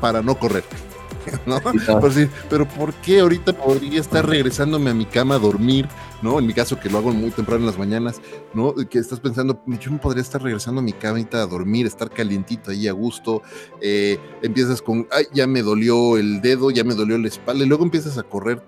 para 0.00 0.22
no 0.22 0.34
correr. 0.34 0.64
¿no? 1.46 1.60
pero 2.48 2.66
¿por 2.66 2.94
qué 2.94 3.20
ahorita 3.20 3.52
podría 3.52 4.00
estar 4.00 4.26
regresándome 4.26 4.90
a 4.90 4.94
mi 4.94 5.04
cama 5.04 5.34
a 5.34 5.38
dormir? 5.38 5.86
¿no? 6.22 6.38
En 6.38 6.46
mi 6.46 6.54
caso, 6.54 6.80
que 6.80 6.88
lo 6.88 6.98
hago 6.98 7.12
muy 7.12 7.30
temprano 7.32 7.60
en 7.60 7.66
las 7.66 7.78
mañanas, 7.78 8.22
¿no? 8.54 8.74
Que 8.74 8.98
estás 8.98 9.20
pensando, 9.20 9.62
yo 9.66 9.90
me 9.90 9.98
podría 9.98 10.22
estar 10.22 10.42
regresando 10.42 10.80
a 10.80 10.84
mi 10.84 10.94
cama 10.94 11.20
a 11.32 11.46
dormir, 11.46 11.84
estar 11.84 12.10
calientito 12.10 12.70
ahí 12.70 12.88
a 12.88 12.92
gusto. 12.92 13.42
Eh, 13.82 14.18
empiezas 14.40 14.80
con, 14.80 15.06
ay, 15.10 15.26
ya 15.34 15.46
me 15.46 15.62
dolió 15.62 16.16
el 16.16 16.40
dedo, 16.40 16.70
ya 16.70 16.82
me 16.82 16.94
dolió 16.94 17.18
la 17.18 17.28
espalda, 17.28 17.62
y 17.62 17.68
luego 17.68 17.84
empiezas 17.84 18.16
a 18.16 18.22
correr 18.22 18.62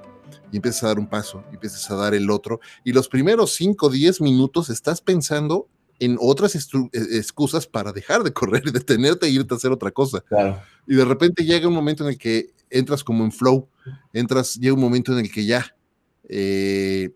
y 0.52 0.56
empiezas 0.56 0.84
a 0.84 0.86
dar 0.88 0.98
un 0.98 1.08
paso, 1.08 1.44
y 1.50 1.54
empiezas 1.54 1.90
a 1.90 1.96
dar 1.96 2.14
el 2.14 2.30
otro, 2.30 2.60
y 2.84 2.92
los 2.92 3.08
primeros 3.08 3.54
5 3.54 3.86
o 3.86 3.90
10 3.90 4.20
minutos 4.20 4.70
estás 4.70 5.00
pensando 5.00 5.68
en 6.00 6.16
otras 6.20 6.54
e, 6.54 6.58
excusas 7.16 7.66
para 7.66 7.92
dejar 7.92 8.22
de 8.22 8.32
correr 8.32 8.62
y 8.66 8.70
detenerte 8.70 9.26
e 9.26 9.30
irte 9.30 9.54
a 9.54 9.56
hacer 9.56 9.72
otra 9.72 9.90
cosa. 9.90 10.24
Y 10.86 10.94
de 10.94 11.04
repente 11.04 11.44
llega 11.44 11.68
un 11.68 11.74
momento 11.74 12.04
en 12.04 12.10
el 12.10 12.18
que 12.18 12.52
entras 12.70 13.04
como 13.04 13.24
en 13.24 13.32
flow, 13.32 13.68
entras, 14.12 14.54
llega 14.54 14.74
un 14.74 14.80
momento 14.80 15.12
en 15.12 15.24
el 15.24 15.32
que 15.32 15.44
ya 15.44 15.74
eh, 16.28 17.10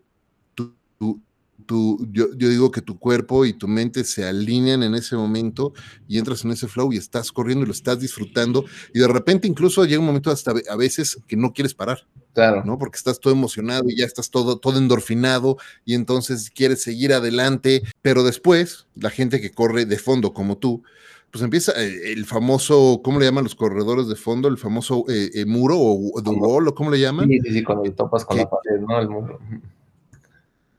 yo, 1.67 2.27
digo 2.33 2.71
que 2.71 2.81
tu 2.81 2.97
cuerpo 2.97 3.45
y 3.45 3.53
tu 3.53 3.67
mente 3.67 4.03
se 4.03 4.25
alinean 4.25 4.83
en 4.83 4.95
ese 4.95 5.15
momento 5.15 5.73
y 6.07 6.17
entras 6.17 6.43
en 6.43 6.51
ese 6.51 6.67
flow 6.67 6.91
y 6.93 6.97
estás 6.97 7.31
corriendo 7.31 7.63
y 7.63 7.67
lo 7.67 7.73
estás 7.73 7.99
disfrutando 7.99 8.65
y 8.93 8.99
de 8.99 9.07
repente 9.07 9.47
incluso 9.47 9.85
llega 9.85 9.99
un 9.99 10.07
momento 10.07 10.31
hasta 10.31 10.53
a 10.69 10.75
veces 10.75 11.19
que 11.27 11.35
no 11.35 11.53
quieres 11.53 11.73
parar. 11.73 12.05
Claro. 12.33 12.63
¿no? 12.63 12.77
Porque 12.77 12.97
estás 12.97 13.19
todo 13.19 13.33
emocionado 13.33 13.89
y 13.89 13.97
ya 13.97 14.05
estás 14.05 14.29
todo, 14.29 14.59
todo 14.59 14.77
endorfinado 14.77 15.57
y 15.83 15.95
entonces 15.95 16.49
quieres 16.49 16.81
seguir 16.81 17.13
adelante, 17.13 17.81
pero 18.01 18.23
después 18.23 18.87
la 18.95 19.09
gente 19.09 19.41
que 19.41 19.51
corre 19.51 19.85
de 19.85 19.97
fondo 19.97 20.33
como 20.33 20.57
tú, 20.57 20.83
pues 21.31 21.43
empieza 21.43 21.73
eh, 21.75 22.13
el 22.13 22.25
famoso, 22.25 23.01
¿cómo 23.03 23.19
le 23.19 23.25
llaman 23.25 23.43
los 23.43 23.55
corredores 23.55 24.07
de 24.07 24.15
fondo? 24.15 24.47
El 24.47 24.57
famoso 24.57 25.05
eh, 25.09 25.29
eh, 25.33 25.45
muro 25.45 25.77
o 25.79 26.21
the 26.23 26.29
wall, 26.29 26.67
o 26.67 26.75
¿cómo 26.75 26.89
le 26.89 26.99
llaman? 26.99 27.27
Sí, 27.27 27.39
sí, 27.43 27.53
sí, 27.53 27.63
cuando 27.63 27.91
topas 27.93 28.25
con 28.25 28.37
la 28.37 28.49
pared, 28.49 28.79
¿no? 28.79 28.99
El 28.99 29.09
muro. 29.09 29.39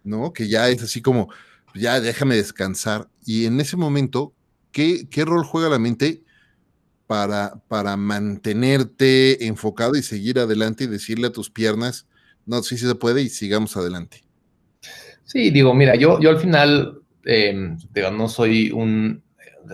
¿No? 0.04 0.32
Que 0.32 0.48
ya 0.48 0.68
es 0.68 0.82
así 0.82 1.02
como, 1.02 1.28
ya 1.74 2.00
déjame 2.00 2.36
descansar. 2.36 3.08
Y 3.24 3.46
en 3.46 3.60
ese 3.60 3.76
momento, 3.76 4.32
¿qué, 4.72 5.08
qué 5.08 5.24
rol 5.24 5.44
juega 5.44 5.68
la 5.68 5.78
mente 5.78 6.22
para, 7.06 7.60
para 7.68 7.96
mantenerte 7.96 9.46
enfocado 9.46 9.96
y 9.96 10.02
seguir 10.02 10.38
adelante 10.38 10.84
y 10.84 10.86
decirle 10.86 11.28
a 11.28 11.32
tus 11.32 11.50
piernas, 11.50 12.06
no, 12.46 12.62
sí, 12.62 12.78
se 12.78 12.94
puede 12.94 13.22
y 13.22 13.28
sigamos 13.28 13.76
adelante? 13.76 14.22
Sí, 15.24 15.50
digo, 15.50 15.74
mira, 15.74 15.94
yo, 15.96 16.20
yo 16.20 16.30
al 16.30 16.38
final, 16.38 17.00
eh, 17.24 17.76
digo, 17.92 18.10
no 18.10 18.28
soy 18.28 18.70
un, 18.70 19.22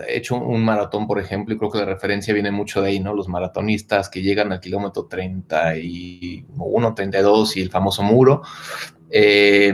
he 0.07 0.17
hecho 0.17 0.35
un 0.35 0.63
maratón, 0.63 1.07
por 1.07 1.19
ejemplo, 1.19 1.53
y 1.53 1.57
creo 1.57 1.71
que 1.71 1.79
la 1.79 1.85
referencia 1.85 2.33
viene 2.33 2.51
mucho 2.51 2.81
de 2.81 2.89
ahí, 2.89 2.99
¿no? 2.99 3.13
Los 3.13 3.27
maratonistas 3.27 4.09
que 4.09 4.21
llegan 4.21 4.51
al 4.51 4.59
kilómetro 4.59 5.05
31, 5.05 6.93
32 6.93 7.57
y 7.57 7.61
el 7.61 7.69
famoso 7.69 8.03
muro. 8.03 8.41
Eh, 9.09 9.73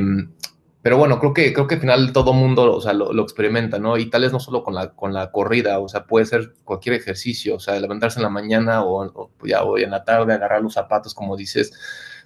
pero 0.84 0.98
bueno, 0.98 1.18
creo 1.18 1.34
que, 1.34 1.54
creo 1.54 1.66
que 1.66 1.76
al 1.76 1.82
final 1.82 2.12
todo 2.12 2.34
mundo 2.34 2.76
o 2.76 2.82
sea, 2.82 2.92
lo, 2.92 3.24
experimenta, 3.24 3.80
¿no? 3.80 3.98
Y 3.98 4.10
tal 4.10 4.24
vez 4.24 4.34
no 4.34 4.42
solo 4.42 4.64
con 4.64 4.76
la, 4.76 4.90
con 4.90 5.14
la 5.14 5.32
corrida, 5.32 5.80
o 5.80 5.88
sea, 5.88 6.06
puede 6.06 6.26
ser 6.26 6.56
cualquier 6.66 6.96
ejercicio, 6.96 7.56
o 7.56 7.60
sea, 7.60 7.80
levantarse 7.80 8.20
en 8.20 8.24
la 8.24 8.30
mañana 8.30 8.84
o, 8.84 9.32
ya 9.46 9.64
hoy 9.64 9.84
en 9.84 9.92
la 9.92 10.04
tarde, 10.04 10.34
agarrar 10.34 10.62
los 10.62 10.74
zapatos, 10.74 11.14
como 11.14 11.38
dices. 11.38 11.72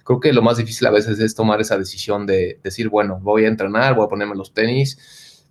Creo 0.02 0.18
que 0.18 0.32
lo 0.32 0.42
más 0.42 0.56
difícil 0.56 0.88
a 0.88 0.90
veces 0.90 1.20
es 1.20 1.36
tomar 1.36 1.60
esa 1.60 1.78
decisión 1.78 2.26
de 2.26 2.58
decir, 2.64 2.88
bueno, 2.88 3.20
voy 3.22 3.44
a 3.44 3.48
entrenar, 3.48 3.94
voy 3.94 4.06
a 4.06 4.08
ponerme 4.08 4.34
los 4.34 4.52
tenis, 4.52 5.46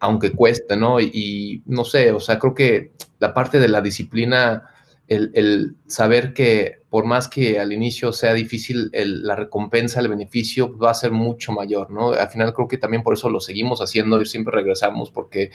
aunque 0.00 0.32
cueste, 0.32 0.78
¿no? 0.78 0.98
y 0.98 1.62
no 1.66 1.84
sé, 1.84 2.12
o 2.12 2.20
sea, 2.20 2.38
creo 2.38 2.54
que 2.54 2.92
la 3.18 3.34
parte 3.34 3.58
de 3.58 3.68
la 3.68 3.82
disciplina 3.82 4.70
el, 5.08 5.76
saber 5.86 6.32
que 6.34 6.82
por 6.90 7.04
más 7.04 7.28
que 7.28 7.60
al 7.60 7.72
inicio 7.72 8.12
sea 8.12 8.34
difícil, 8.34 8.90
la 8.92 9.36
recompensa, 9.36 10.00
el 10.00 10.08
beneficio 10.08 10.76
va 10.76 10.90
a 10.90 10.94
ser 10.94 11.12
mucho 11.12 11.52
mayor, 11.52 11.90
¿no? 11.90 12.12
Al 12.12 12.28
final 12.28 12.52
creo 12.52 12.68
que 12.68 12.78
también 12.78 13.02
por 13.02 13.14
eso 13.14 13.30
lo 13.30 13.40
seguimos 13.40 13.80
haciendo 13.80 14.20
y 14.20 14.26
siempre 14.26 14.54
regresamos 14.54 15.10
porque, 15.10 15.50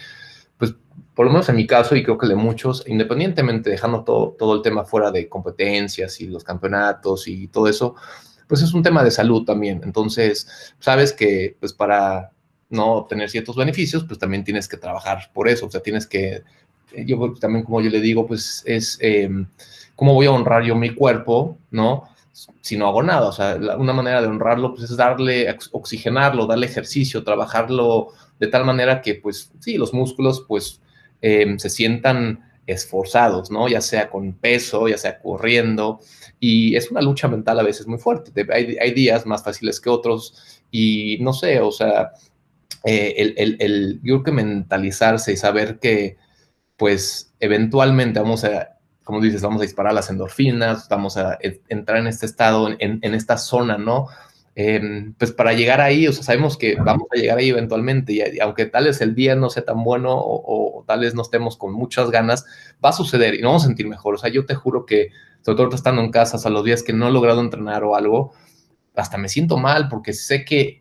pues, 0.58 0.76
por 1.16 1.26
lo 1.26 1.32
menos 1.32 1.50
en 1.50 1.56
mi 1.56 1.68
caso 1.68 1.96
y 1.96 2.04
creo 2.04 2.18
que 2.18 2.28
de 2.28 2.36
muchos, 2.36 2.84
independientemente 2.88 3.70
dejando 3.70 4.04
todo, 4.04 4.36
todo 4.38 4.56
el 4.56 4.62
tema 4.62 4.86
fuera 4.86 5.12
de 5.12 5.28
competencias 5.28 6.22
y 6.22 6.28
los 6.28 6.44
campeonatos 6.44 7.28
y 7.28 7.48
todo 7.48 7.68
eso, 7.68 7.96
pues 8.48 8.62
es 8.62 8.74
un 8.74 8.84
tema 8.84 9.04
de 9.04 9.12
salud 9.12 9.44
también. 9.46 9.82
Entonces, 9.84 10.74
sabes 10.80 11.14
que, 11.14 11.58
pues, 11.60 11.74
para 11.74 12.32
no 12.70 12.94
obtener 12.94 13.30
ciertos 13.30 13.56
beneficios, 13.56 14.06
pues 14.06 14.18
también 14.18 14.44
tienes 14.44 14.68
que 14.68 14.78
trabajar 14.78 15.32
por 15.34 15.48
eso, 15.50 15.66
o 15.68 15.72
sea, 15.72 15.82
tienes 15.82 16.08
que 16.08 16.44
yo 17.06 17.34
también 17.40 17.64
como 17.64 17.82
yo 17.82 17.90
le 17.90 18.02
digo, 18.02 18.26
pues 18.28 18.64
es 18.66 18.98
em, 19.02 19.48
cómo 19.96 20.14
voy 20.14 20.26
a 20.26 20.32
honrar 20.32 20.64
yo 20.64 20.76
mi 20.76 20.94
cuerpo, 20.94 21.58
¿no? 21.70 22.06
Si 22.62 22.78
no 22.78 22.88
hago 22.88 23.04
nada, 23.04 23.28
o 23.28 23.32
sea, 23.32 23.56
una 23.78 23.94
manera 23.94 24.22
de 24.22 24.28
honrarlo, 24.28 24.74
pues 24.74 24.90
es 24.90 24.98
darle, 24.98 25.56
oxigenarlo, 25.72 26.48
darle 26.48 26.66
ejercicio, 26.66 27.24
trabajarlo 27.24 28.10
de 28.40 28.48
tal 28.48 28.66
manera 28.66 29.02
que, 29.02 29.16
pues, 29.16 29.52
sí, 29.60 29.78
los 29.78 29.94
músculos, 29.94 30.46
pues, 30.48 30.82
em, 31.22 31.60
se 31.60 31.70
sientan 31.70 32.50
esforzados, 32.66 33.52
¿no? 33.52 33.68
Ya 33.68 33.82
sea 33.82 34.10
con 34.10 34.34
peso, 34.34 34.88
ya 34.88 34.98
sea 34.98 35.20
corriendo, 35.20 36.00
y 36.40 36.76
es 36.76 36.90
una 36.90 37.02
lucha 37.02 37.28
mental 37.28 37.60
a 37.60 37.64
veces 37.64 37.88
muy 37.88 38.00
fuerte. 38.00 38.32
Hay, 38.52 38.78
hay 38.80 38.92
días 38.94 39.26
más 39.26 39.44
fáciles 39.44 39.80
que 39.80 39.90
otros, 39.90 40.62
y 40.72 41.18
no 41.22 41.34
sé, 41.34 41.60
o 41.60 41.72
sea, 41.72 42.12
eh, 42.84 43.14
el, 43.18 43.34
el, 43.38 43.58
el, 43.60 44.00
yo 44.04 44.16
creo 44.16 44.24
que 44.24 44.44
mentalizarse 44.44 45.34
y 45.34 45.38
saber 45.38 45.80
que, 45.80 46.18
pues 46.82 47.32
eventualmente 47.39 48.20
vamos 48.20 48.44
a 48.44 48.80
como 49.04 49.22
dices, 49.22 49.44
vamos 49.44 49.62
a 49.62 49.65
disparar 49.65 49.94
las 49.94 50.10
endorfinas, 50.10 50.88
vamos 50.89 51.15
a 51.15 51.38
entrar 51.70 52.00
en 52.00 52.08
este 52.08 52.26
estado, 52.26 52.70
en, 52.70 53.00
en 53.02 53.13
esta 53.13 53.38
zona, 53.38 53.78
¿no? 53.78 54.08
Em, 54.56 55.13
pues 55.13 55.32
para 55.32 55.54
llegar 55.54 55.80
ahí, 55.80 56.08
o 56.08 56.13
sea, 56.13 56.24
sabemos 56.24 56.58
que 56.58 56.76
vamos 56.76 57.08
a 57.12 57.17
llegar 57.17 57.38
ahí 57.38 57.50
eventualmente, 57.50 58.13
y, 58.13 58.39
aunque 58.39 58.65
tal 58.65 58.86
vez 58.86 59.00
el 59.02 59.13
día 59.13 59.36
no 59.36 59.52
sea 59.52 59.63
tan 59.63 59.84
bueno 59.84 60.10
o, 60.13 60.84
tal 60.88 61.02
vez 61.02 61.13
no 61.13 61.22
estemos 61.22 61.56
con 61.56 61.72
muchas 61.72 62.10
ganas, 62.10 62.46
va 62.84 62.89
a 62.89 62.94
suceder 62.94 63.36
y 63.36 63.41
nos 63.41 63.50
vamos 63.50 63.63
a 63.63 63.67
sentir 63.67 63.88
mejor. 63.88 64.15
O 64.15 64.17
sea, 64.17 64.32
yo 64.32 64.46
te 64.48 64.56
juro 64.56 64.86
que, 64.88 65.10
sobre 65.41 65.58
todo 65.58 65.76
estando 65.76 66.02
en 66.02 66.10
casa, 66.10 66.38
a 66.44 66.52
los 66.52 66.63
días 66.65 66.82
que 66.82 66.94
no 66.94 67.08
he 67.08 67.12
logrado 67.12 67.41
entrenar 67.41 67.84
o 67.84 67.96
algo, 67.96 68.34
hasta 68.96 69.17
me 69.20 69.30
siento 69.30 69.58
mal 69.58 69.88
porque 69.88 70.13
sé 70.13 70.46
que, 70.46 70.81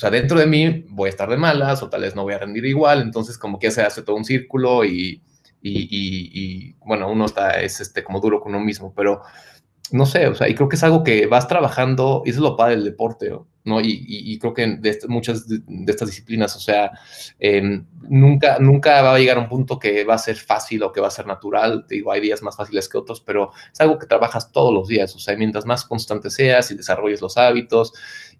sea, 0.00 0.10
dentro 0.10 0.38
de 0.38 0.46
mí 0.46 0.84
voy 0.88 1.08
a 1.08 1.10
estar 1.10 1.28
de 1.28 1.36
malas 1.36 1.82
o 1.82 1.90
tal 1.90 2.02
vez 2.02 2.14
no 2.14 2.22
voy 2.22 2.34
a 2.34 2.38
rendir 2.38 2.64
igual, 2.64 3.02
entonces 3.02 3.38
como 3.38 3.58
que 3.58 3.70
se 3.70 3.82
hace 3.82 4.02
todo 4.02 4.16
un 4.16 4.24
círculo 4.24 4.84
y, 4.84 5.22
y, 5.62 5.88
y 5.92 6.76
bueno, 6.84 7.10
uno 7.10 7.26
está, 7.26 7.60
es 7.60 7.80
este, 7.80 8.02
como 8.02 8.20
duro 8.20 8.40
con 8.40 8.54
uno 8.54 8.64
mismo, 8.64 8.92
pero 8.94 9.22
no 9.92 10.06
sé, 10.06 10.26
o 10.28 10.34
sea, 10.34 10.48
y 10.48 10.54
creo 10.54 10.68
que 10.68 10.76
es 10.76 10.84
algo 10.84 11.02
que 11.02 11.26
vas 11.26 11.48
trabajando, 11.48 12.22
y 12.24 12.30
eso 12.30 12.38
es 12.38 12.42
lo 12.42 12.56
padre 12.56 12.76
del 12.76 12.84
deporte, 12.84 13.30
¿no? 13.64 13.80
Y, 13.80 14.38
creo 14.38 14.54
que 14.54 14.66
de 14.66 14.98
muchas 15.08 15.48
de, 15.48 15.60
estas 15.86 16.08
disciplinas, 16.08 16.54
o 16.56 16.60
sea, 16.60 16.92
em, 17.38 17.84
nunca, 18.08 18.58
nunca 18.60 19.02
va 19.02 19.14
a 19.14 19.18
llegar 19.18 19.36
a 19.36 19.40
un 19.40 19.48
punto 19.48 19.78
que 19.78 20.04
va 20.04 20.14
a 20.14 20.18
ser 20.18 20.36
fácil 20.36 20.82
o 20.82 20.92
que 20.92 21.00
va 21.00 21.08
a 21.08 21.10
ser 21.10 21.26
natural, 21.26 21.84
te 21.88 21.96
digo, 21.96 22.12
hay 22.12 22.20
días 22.20 22.42
más 22.42 22.56
fáciles 22.56 22.88
que 22.88 22.98
otros, 22.98 23.20
pero 23.20 23.50
es 23.72 23.80
algo 23.80 23.98
que 23.98 24.06
trabajas 24.06 24.52
todos 24.52 24.72
los 24.72 24.88
días, 24.88 25.14
o 25.16 25.18
sea, 25.18 25.36
mientras 25.36 25.66
más 25.66 25.84
constante 25.84 26.30
seas 26.30 26.70
y 26.70 26.76
desarrolles 26.76 27.20
los 27.20 27.36
hábitos, 27.36 27.92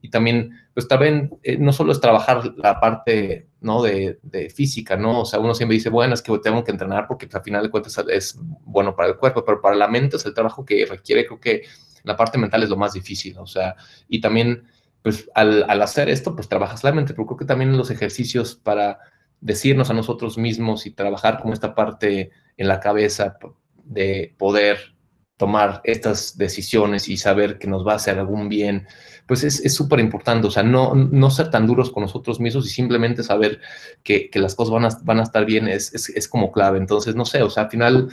y 0.03 0.11
también, 0.11 0.59
pues 0.75 0.89
también, 0.89 1.31
eh, 1.43 1.59
no 1.59 1.73
solo 1.73 1.93
es 1.93 2.01
trabajar 2.01 2.55
la 2.57 2.81
parte, 2.81 3.49
¿no? 3.61 3.83
De, 3.83 4.19
física, 4.55 4.97
¿no? 4.97 5.21
O 5.21 5.25
sea, 5.25 5.41
uno 5.41 5.55
siempre 5.55 5.75
dice, 5.75 5.91
bueno, 5.91 6.15
es 6.15 6.23
que 6.23 6.37
tengo 6.39 6.65
que 6.65 6.71
entrenar 6.71 7.07
porque 7.07 7.27
pues, 7.27 7.37
al 7.37 7.43
final 7.43 7.63
de 7.63 7.71
cuentas 7.71 8.03
es 8.09 8.39
bueno 8.65 8.97
para 8.97 9.09
el 9.11 9.17
cuerpo, 9.17 9.45
pero 9.45 9.61
para 9.61 9.77
la 9.77 9.89
mente 9.89 10.17
es 10.17 10.27
el 10.27 10.35
trabajo 10.35 10.65
que 10.65 10.87
requiere, 10.87 11.27
creo 11.27 11.41
que 11.41 11.63
la 12.03 12.17
parte 12.17 12.39
mental 12.39 12.63
es 12.63 12.71
lo 12.71 12.77
más 12.77 12.95
difícil, 12.95 13.37
o 13.39 13.47
sea, 13.47 13.77
y 14.09 14.21
también, 14.21 14.65
pues 15.03 15.31
al, 15.35 15.65
al 15.69 15.83
hacer 15.83 16.09
esto, 16.09 16.35
pues 16.35 16.49
trabajas 16.49 16.83
la 16.83 16.93
mente, 16.93 17.13
pero 17.13 17.27
creo 17.27 17.39
que 17.39 17.45
también 17.45 17.77
los 17.77 17.91
ejercicios 17.91 18.55
para 18.55 18.99
decirnos 19.41 19.91
a 19.91 19.95
nosotros 19.95 20.39
mismos 20.39 20.87
y 20.87 20.91
trabajar 20.91 21.41
con 21.41 21.53
esta 21.53 21.75
parte 21.75 22.31
en 22.57 22.69
la 22.69 22.81
cabeza 22.81 23.39
de 23.85 24.35
poder 24.39 24.95
tomar 25.40 25.81
estas 25.85 26.37
decisiones 26.37 27.09
y 27.09 27.16
saber 27.16 27.59
que 27.59 27.66
nos 27.66 27.85
va 27.87 27.94
a 27.94 27.96
hacer 27.96 28.18
algún 28.18 28.50
bien, 28.50 28.87
pues 29.24 29.42
es 29.42 29.72
súper 29.72 29.98
importante, 29.98 30.46
o 30.46 30.50
sea, 30.50 30.62
no, 30.62 30.94
no 30.94 31.31
ser 31.31 31.50
tan 31.50 31.66
duros 31.66 31.90
con 31.90 32.03
nosotros 32.03 32.40
mismos 32.40 32.66
y 32.66 32.68
simplemente 32.68 33.22
saber 33.22 33.59
que, 34.03 34.29
que 34.29 34.38
las 34.38 34.55
cosas 34.55 34.74
van 34.74 34.85
a, 34.85 34.98
van 35.03 35.18
a 35.18 35.22
estar 35.22 35.46
bien 35.46 35.66
es, 35.66 35.94
es, 35.94 36.11
es, 36.11 36.29
como 36.29 36.53
clave. 36.53 36.76
Entonces, 36.76 37.14
no 37.14 37.24
sé, 37.24 37.42
o 37.42 37.48
sea, 37.48 37.62
al 37.62 37.70
final, 37.70 38.11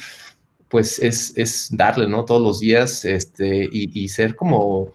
pues 0.69 0.99
es, 0.99 1.33
es 1.35 1.67
darle, 1.69 2.07
¿no? 2.07 2.23
Todos 2.23 2.41
los 2.41 2.61
días 2.61 3.03
este, 3.03 3.67
y, 3.69 3.91
y 4.01 4.07
ser 4.07 4.37
como 4.37 4.93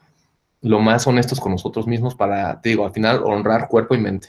lo 0.62 0.80
más 0.80 1.06
honestos 1.06 1.38
con 1.38 1.52
nosotros 1.52 1.86
mismos 1.86 2.14
para, 2.14 2.62
te 2.62 2.70
digo, 2.70 2.86
al 2.86 2.92
final 2.92 3.20
honrar 3.24 3.68
cuerpo 3.68 3.94
y 3.94 3.98
mente. 3.98 4.28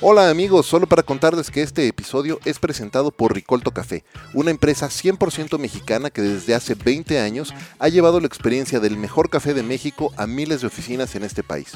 Hola 0.00 0.30
amigos, 0.30 0.66
solo 0.66 0.86
para 0.86 1.02
contarles 1.02 1.50
que 1.50 1.60
este 1.60 1.88
episodio 1.88 2.38
es 2.44 2.60
presentado 2.60 3.10
por 3.10 3.34
Ricolto 3.34 3.72
Café, 3.72 4.04
una 4.32 4.52
empresa 4.52 4.86
100% 4.86 5.58
mexicana 5.58 6.10
que 6.10 6.22
desde 6.22 6.54
hace 6.54 6.76
20 6.76 7.18
años 7.18 7.52
ha 7.80 7.88
llevado 7.88 8.20
la 8.20 8.28
experiencia 8.28 8.78
del 8.78 8.96
mejor 8.96 9.28
café 9.28 9.54
de 9.54 9.64
México 9.64 10.12
a 10.16 10.28
miles 10.28 10.60
de 10.60 10.68
oficinas 10.68 11.16
en 11.16 11.24
este 11.24 11.42
país. 11.42 11.72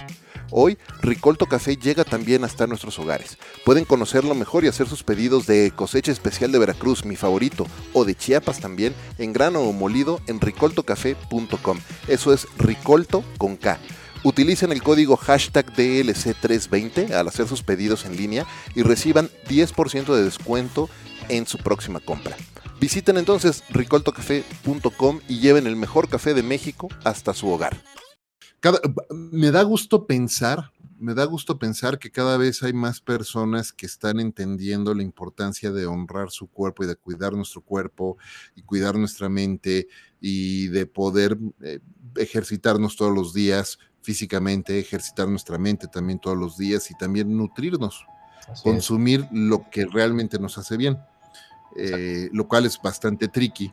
Hoy, 0.52 0.78
Ricolto 1.00 1.46
Café 1.46 1.76
llega 1.76 2.04
también 2.04 2.44
hasta 2.44 2.68
nuestros 2.68 2.96
hogares. 3.00 3.38
Pueden 3.64 3.84
conocerlo 3.84 4.36
mejor 4.36 4.64
y 4.64 4.68
hacer 4.68 4.86
sus 4.86 5.02
pedidos 5.02 5.48
de 5.48 5.72
cosecha 5.74 6.12
especial 6.12 6.52
de 6.52 6.60
Veracruz, 6.60 7.04
mi 7.04 7.16
favorito, 7.16 7.66
o 7.92 8.04
de 8.04 8.14
Chiapas 8.14 8.60
también, 8.60 8.94
en 9.18 9.32
grano 9.32 9.62
o 9.62 9.72
molido 9.72 10.20
en 10.28 10.40
ricoltocafé.com. 10.40 11.78
Eso 12.06 12.32
es 12.32 12.46
Ricolto 12.56 13.24
con 13.36 13.56
K. 13.56 13.80
Utilicen 14.24 14.70
el 14.70 14.84
código 14.84 15.16
hashtag 15.16 15.74
DLC320 15.74 17.10
al 17.10 17.26
hacer 17.26 17.48
sus 17.48 17.64
pedidos 17.64 18.04
en 18.04 18.16
línea 18.16 18.46
y 18.76 18.82
reciban 18.82 19.28
10% 19.48 20.14
de 20.14 20.22
descuento 20.22 20.88
en 21.28 21.46
su 21.46 21.58
próxima 21.58 21.98
compra. 21.98 22.36
Visiten 22.80 23.16
entonces 23.16 23.64
ricoltocafé.com 23.70 25.20
y 25.28 25.40
lleven 25.40 25.66
el 25.66 25.74
mejor 25.74 26.08
café 26.08 26.34
de 26.34 26.44
México 26.44 26.88
hasta 27.04 27.34
su 27.34 27.48
hogar. 27.48 27.76
me 29.10 29.50
da 29.50 29.64
gusto 29.64 30.06
pensar, 30.06 30.70
me 31.00 31.14
da 31.14 31.24
gusto 31.24 31.58
pensar 31.58 31.98
que 31.98 32.12
cada 32.12 32.36
vez 32.36 32.62
hay 32.62 32.72
más 32.72 33.00
personas 33.00 33.72
que 33.72 33.86
están 33.86 34.20
entendiendo 34.20 34.94
la 34.94 35.02
importancia 35.02 35.72
de 35.72 35.86
honrar 35.86 36.30
su 36.30 36.46
cuerpo 36.46 36.84
y 36.84 36.86
de 36.86 36.94
cuidar 36.94 37.32
nuestro 37.32 37.60
cuerpo 37.60 38.18
y 38.54 38.62
cuidar 38.62 38.96
nuestra 38.96 39.28
mente 39.28 39.88
y 40.20 40.68
de 40.68 40.86
poder 40.86 41.36
eh, 41.60 41.80
ejercitarnos 42.16 42.94
todos 42.94 43.12
los 43.12 43.34
días 43.34 43.80
físicamente, 44.02 44.78
ejercitar 44.78 45.28
nuestra 45.28 45.58
mente 45.58 45.86
también 45.88 46.18
todos 46.18 46.36
los 46.36 46.56
días 46.58 46.90
y 46.90 46.94
también 46.94 47.36
nutrirnos, 47.36 48.06
consumir 48.62 49.26
lo 49.30 49.70
que 49.70 49.86
realmente 49.86 50.38
nos 50.38 50.58
hace 50.58 50.76
bien, 50.76 50.98
eh, 51.76 52.28
lo 52.32 52.46
cual 52.48 52.66
es 52.66 52.80
bastante 52.82 53.28
tricky, 53.28 53.72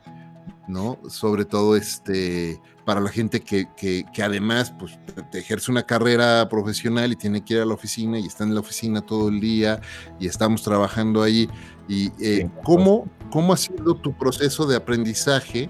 ¿no? 0.67 0.99
Sobre 1.09 1.45
todo 1.45 1.75
este, 1.75 2.61
para 2.85 3.01
la 3.01 3.09
gente 3.09 3.41
que, 3.41 3.67
que, 3.75 4.23
además 4.23 4.71
pues, 4.77 4.97
ejerce 5.33 5.71
una 5.71 5.83
carrera 5.83 6.47
profesional 6.47 7.11
y 7.11 7.15
tiene 7.15 7.43
que 7.43 7.55
ir 7.55 7.61
a 7.61 7.65
la 7.65 7.73
oficina 7.73 8.19
y 8.19 8.27
está 8.27 8.43
en 8.43 8.53
la 8.53 8.61
oficina 8.61 9.01
todo 9.01 9.29
el 9.29 9.39
día 9.39 9.81
y 10.19 10.27
estamos 10.27 10.63
trabajando 10.63 11.23
ahí. 11.23 11.49
Y 11.87 12.11
eh, 12.19 12.49
¿cómo, 12.63 13.09
¿cómo 13.31 13.53
ha 13.53 13.57
sido 13.57 13.95
tu 13.95 14.15
proceso 14.15 14.67
de 14.67 14.75
aprendizaje? 14.75 15.69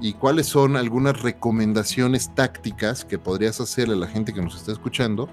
Y 0.00 0.12
cuáles 0.12 0.46
son 0.46 0.76
algunas 0.76 1.22
recomendaciones 1.22 2.34
tácticas 2.34 3.04
que 3.04 3.18
podrías 3.18 3.60
hacerle 3.60 3.94
a 3.94 3.98
la 3.98 4.06
gente 4.06 4.32
que 4.32 4.40
nos 4.40 4.56
está 4.56 4.72
escuchando 4.72 5.28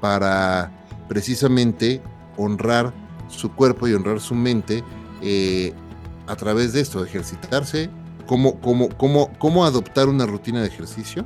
para 0.00 0.72
precisamente 1.08 2.02
honrar 2.36 2.92
su 3.28 3.52
cuerpo 3.52 3.86
y 3.88 3.94
honrar 3.94 4.20
su 4.20 4.34
mente 4.34 4.82
eh, 5.22 5.72
a 6.26 6.36
través 6.36 6.72
de 6.72 6.80
esto, 6.80 7.04
ejercitarse, 7.04 7.90
cómo, 8.26 8.60
cómo, 8.60 8.88
cómo, 8.90 9.30
cómo 9.38 9.64
adoptar 9.64 10.08
una 10.08 10.26
rutina 10.26 10.60
de 10.60 10.68
ejercicio, 10.68 11.24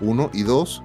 uno, 0.00 0.30
y 0.32 0.42
dos, 0.42 0.82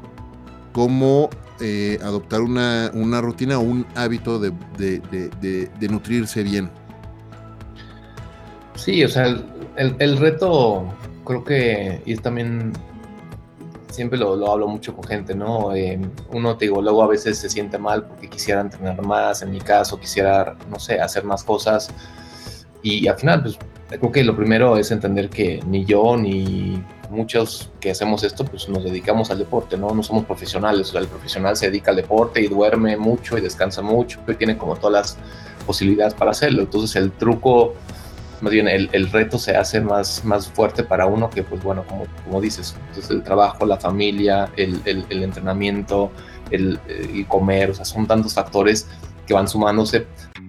cómo 0.73 1.29
eh, 1.61 1.99
adoptar 2.03 2.41
una, 2.41 2.91
una, 2.93 3.21
rutina 3.21 3.59
o 3.59 3.61
un 3.61 3.85
hábito 3.95 4.39
de, 4.39 4.51
de, 4.77 5.87
nutrirse 5.89 6.43
bien. 6.43 6.69
Sí, 8.75 9.03
o 9.03 9.09
sea, 9.09 9.27
el, 9.77 9.95
el 9.99 10.17
reto 10.17 10.93
creo 11.25 11.43
que, 11.43 12.01
y 12.05 12.13
es 12.13 12.21
también, 12.21 12.71
siempre 13.89 14.17
lo, 14.17 14.35
lo 14.35 14.51
hablo 14.51 14.67
mucho 14.67 14.95
con 14.95 15.03
gente, 15.03 15.35
¿no? 15.35 15.75
Eh, 15.75 15.99
uno, 16.31 16.55
te 16.55 16.65
digo, 16.65 16.81
luego 16.81 17.03
a 17.03 17.07
veces 17.07 17.37
se 17.37 17.49
siente 17.49 17.77
mal 17.77 18.05
porque 18.05 18.29
quisiera 18.29 18.61
entrenar 18.61 19.01
más, 19.01 19.41
en 19.41 19.51
mi 19.51 19.59
caso, 19.59 19.99
quisiera, 19.99 20.55
no 20.69 20.79
sé, 20.79 21.01
hacer 21.01 21.23
más 21.23 21.43
cosas. 21.43 21.89
Y 22.81 23.07
al 23.07 23.17
final, 23.17 23.41
pues, 23.41 23.57
creo 23.89 24.11
que 24.11 24.23
lo 24.23 24.35
primero 24.35 24.77
es 24.77 24.91
entender 24.91 25.29
que 25.29 25.59
ni 25.65 25.85
yo 25.85 26.15
ni 26.17 26.81
muchos 27.09 27.71
que 27.79 27.91
hacemos 27.91 28.23
esto, 28.23 28.45
pues 28.45 28.67
nos 28.69 28.83
dedicamos 28.83 29.31
al 29.31 29.39
deporte, 29.39 29.77
¿no? 29.77 29.91
No 29.91 30.03
somos 30.03 30.25
profesionales, 30.25 30.89
o 30.89 30.91
sea, 30.93 31.01
el 31.01 31.07
profesional 31.07 31.55
se 31.55 31.67
dedica 31.67 31.91
al 31.91 31.97
deporte 31.97 32.41
y 32.41 32.47
duerme 32.47 32.97
mucho 32.97 33.37
y 33.37 33.41
descansa 33.41 33.81
mucho 33.81 34.19
y 34.27 34.33
tiene 34.35 34.57
como 34.57 34.75
todas 34.75 34.91
las 34.93 35.17
posibilidades 35.65 36.13
para 36.13 36.31
hacerlo. 36.31 36.61
Entonces 36.63 36.95
el 36.95 37.11
truco 37.11 37.73
más 38.41 38.51
bien 38.51 38.67
el, 38.67 38.89
el, 38.91 39.11
reto 39.11 39.37
se 39.37 39.55
hace 39.55 39.81
más, 39.81 40.23
más 40.25 40.47
fuerte 40.47 40.83
para 40.83 41.05
uno 41.05 41.29
que, 41.29 41.43
pues 41.43 41.63
bueno, 41.63 41.83
como, 41.87 42.05
como 42.23 42.41
dices, 42.41 42.75
entonces 42.89 43.11
el 43.11 43.23
trabajo, 43.23 43.65
la 43.65 43.77
familia, 43.77 44.49
el, 44.57 44.81
el, 44.85 45.05
el 45.09 45.23
entrenamiento, 45.23 46.11
el, 46.51 46.79
el, 46.87 47.25
comer, 47.27 47.71
o 47.71 47.73
sea, 47.73 47.85
son 47.85 48.07
tantos 48.07 48.33
factores 48.33 48.87
que 49.25 49.33
van 49.33 49.47
sumándose 49.47 50.07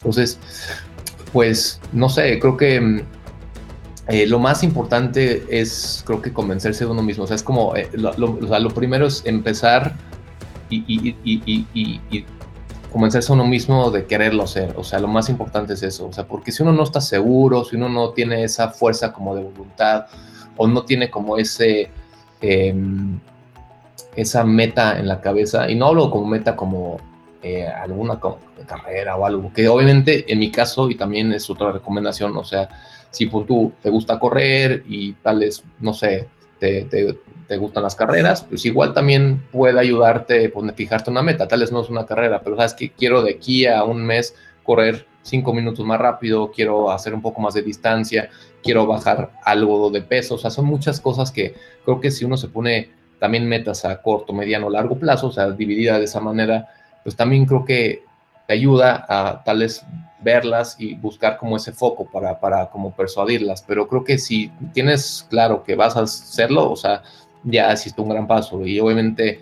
entonces, 0.00 0.38
pues, 1.32 1.80
no 1.92 2.08
sé, 2.08 2.38
creo 2.38 2.56
que 2.56 2.80
mm, 2.80 3.00
eh, 4.08 4.26
lo 4.26 4.38
más 4.38 4.62
importante 4.62 5.44
es, 5.48 6.02
creo 6.06 6.20
que 6.20 6.32
convencerse 6.32 6.84
de 6.84 6.90
uno 6.90 7.02
mismo. 7.02 7.24
O 7.24 7.26
sea, 7.26 7.36
es 7.36 7.42
como, 7.42 7.74
eh, 7.76 7.88
lo, 7.94 8.70
primero 8.74 9.06
es 9.06 9.22
empezar 9.24 9.94
y, 10.70 10.84
y, 11.24 12.26
convencerse 12.92 13.32
a 13.32 13.34
uno 13.34 13.46
mismo 13.46 13.90
de 13.90 14.06
quererlo 14.06 14.46
ser. 14.46 14.74
O 14.76 14.84
sea, 14.84 15.00
lo 15.00 15.08
más 15.08 15.28
importante 15.28 15.74
es 15.74 15.82
eso. 15.82 16.06
O 16.06 16.12
sea, 16.12 16.26
porque 16.26 16.52
si 16.52 16.62
uno 16.62 16.72
no 16.72 16.84
está 16.84 17.00
seguro, 17.00 17.64
si 17.64 17.76
uno 17.76 17.88
no 17.88 18.10
tiene 18.10 18.44
esa 18.44 18.68
fuerza 18.68 19.12
como 19.12 19.34
de 19.34 19.42
voluntad 19.42 20.06
o 20.56 20.66
no 20.66 20.84
tiene 20.84 21.10
como 21.10 21.36
ese... 21.38 21.90
Em, 22.40 23.18
esa 24.16 24.44
meta 24.44 24.98
en 24.98 25.08
la 25.08 25.20
cabeza, 25.20 25.68
y 25.68 25.74
no 25.74 25.86
hablo 25.86 26.10
como 26.10 26.26
meta 26.26 26.56
como 26.56 26.98
eh, 27.46 27.66
alguna 27.66 28.18
carrera 28.66 29.16
o 29.16 29.26
algo, 29.26 29.52
que 29.52 29.68
obviamente 29.68 30.32
en 30.32 30.38
mi 30.38 30.50
caso, 30.50 30.88
y 30.88 30.94
también 30.94 31.30
es 31.30 31.50
otra 31.50 31.72
recomendación, 31.72 32.34
o 32.38 32.42
sea, 32.42 32.70
si 33.10 33.26
tú 33.26 33.70
te 33.82 33.90
gusta 33.90 34.18
correr 34.18 34.82
y 34.88 35.12
tal 35.12 35.40
vez, 35.40 35.62
no 35.78 35.92
sé, 35.92 36.26
te, 36.58 36.86
te, 37.46 37.56
gustan 37.58 37.82
las 37.82 37.96
carreras, 37.96 38.44
pues 38.44 38.64
igual 38.64 38.94
también 38.94 39.42
puede 39.52 39.78
ayudarte, 39.78 40.48
pues, 40.48 40.72
fijarte 40.74 41.10
una 41.10 41.20
meta, 41.20 41.46
tal 41.46 41.60
vez 41.60 41.70
no 41.70 41.82
es 41.82 41.90
una 41.90 42.06
carrera, 42.06 42.40
pero 42.42 42.56
sabes 42.56 42.72
que 42.72 42.92
quiero 42.92 43.20
de 43.20 43.32
aquí 43.32 43.66
a 43.66 43.84
un 43.84 44.06
mes 44.06 44.34
correr 44.62 45.06
cinco 45.20 45.52
minutos 45.52 45.84
más 45.84 46.00
rápido, 46.00 46.50
quiero 46.50 46.90
hacer 46.90 47.12
un 47.12 47.20
poco 47.20 47.42
más 47.42 47.52
de 47.52 47.60
distancia, 47.60 48.30
quiero 48.62 48.86
bajar 48.86 49.32
algo 49.44 49.90
de 49.90 50.00
peso, 50.00 50.36
o 50.36 50.38
sea, 50.38 50.48
son 50.48 50.64
muchas 50.64 50.98
cosas 50.98 51.30
que 51.30 51.54
creo 51.84 52.00
que 52.00 52.10
si 52.10 52.24
uno 52.24 52.38
se 52.38 52.48
pone 52.48 52.90
también 53.18 53.46
metas 53.46 53.84
a 53.84 54.00
corto, 54.00 54.32
mediano, 54.32 54.70
largo 54.70 54.98
plazo, 54.98 55.26
o 55.26 55.32
sea, 55.32 55.50
dividida 55.50 55.98
de 55.98 56.04
esa 56.04 56.20
manera, 56.20 56.68
pues 57.04 57.14
también 57.14 57.46
creo 57.46 57.64
que 57.64 58.04
te 58.48 58.54
ayuda 58.54 59.06
a 59.08 59.44
tal 59.44 59.60
vez 59.60 59.84
verlas 60.20 60.76
y 60.78 60.94
buscar 60.94 61.36
como 61.36 61.56
ese 61.56 61.72
foco 61.72 62.06
para, 62.06 62.40
para 62.40 62.70
como 62.70 62.92
persuadirlas. 62.92 63.62
Pero 63.62 63.86
creo 63.86 64.02
que 64.02 64.18
si 64.18 64.50
tienes 64.72 65.26
claro 65.28 65.62
que 65.62 65.76
vas 65.76 65.96
a 65.96 66.00
hacerlo, 66.00 66.70
o 66.70 66.76
sea, 66.76 67.02
ya 67.44 67.72
hiciste 67.72 68.00
un 68.00 68.08
gran 68.08 68.26
paso. 68.26 68.66
Y 68.66 68.80
obviamente 68.80 69.40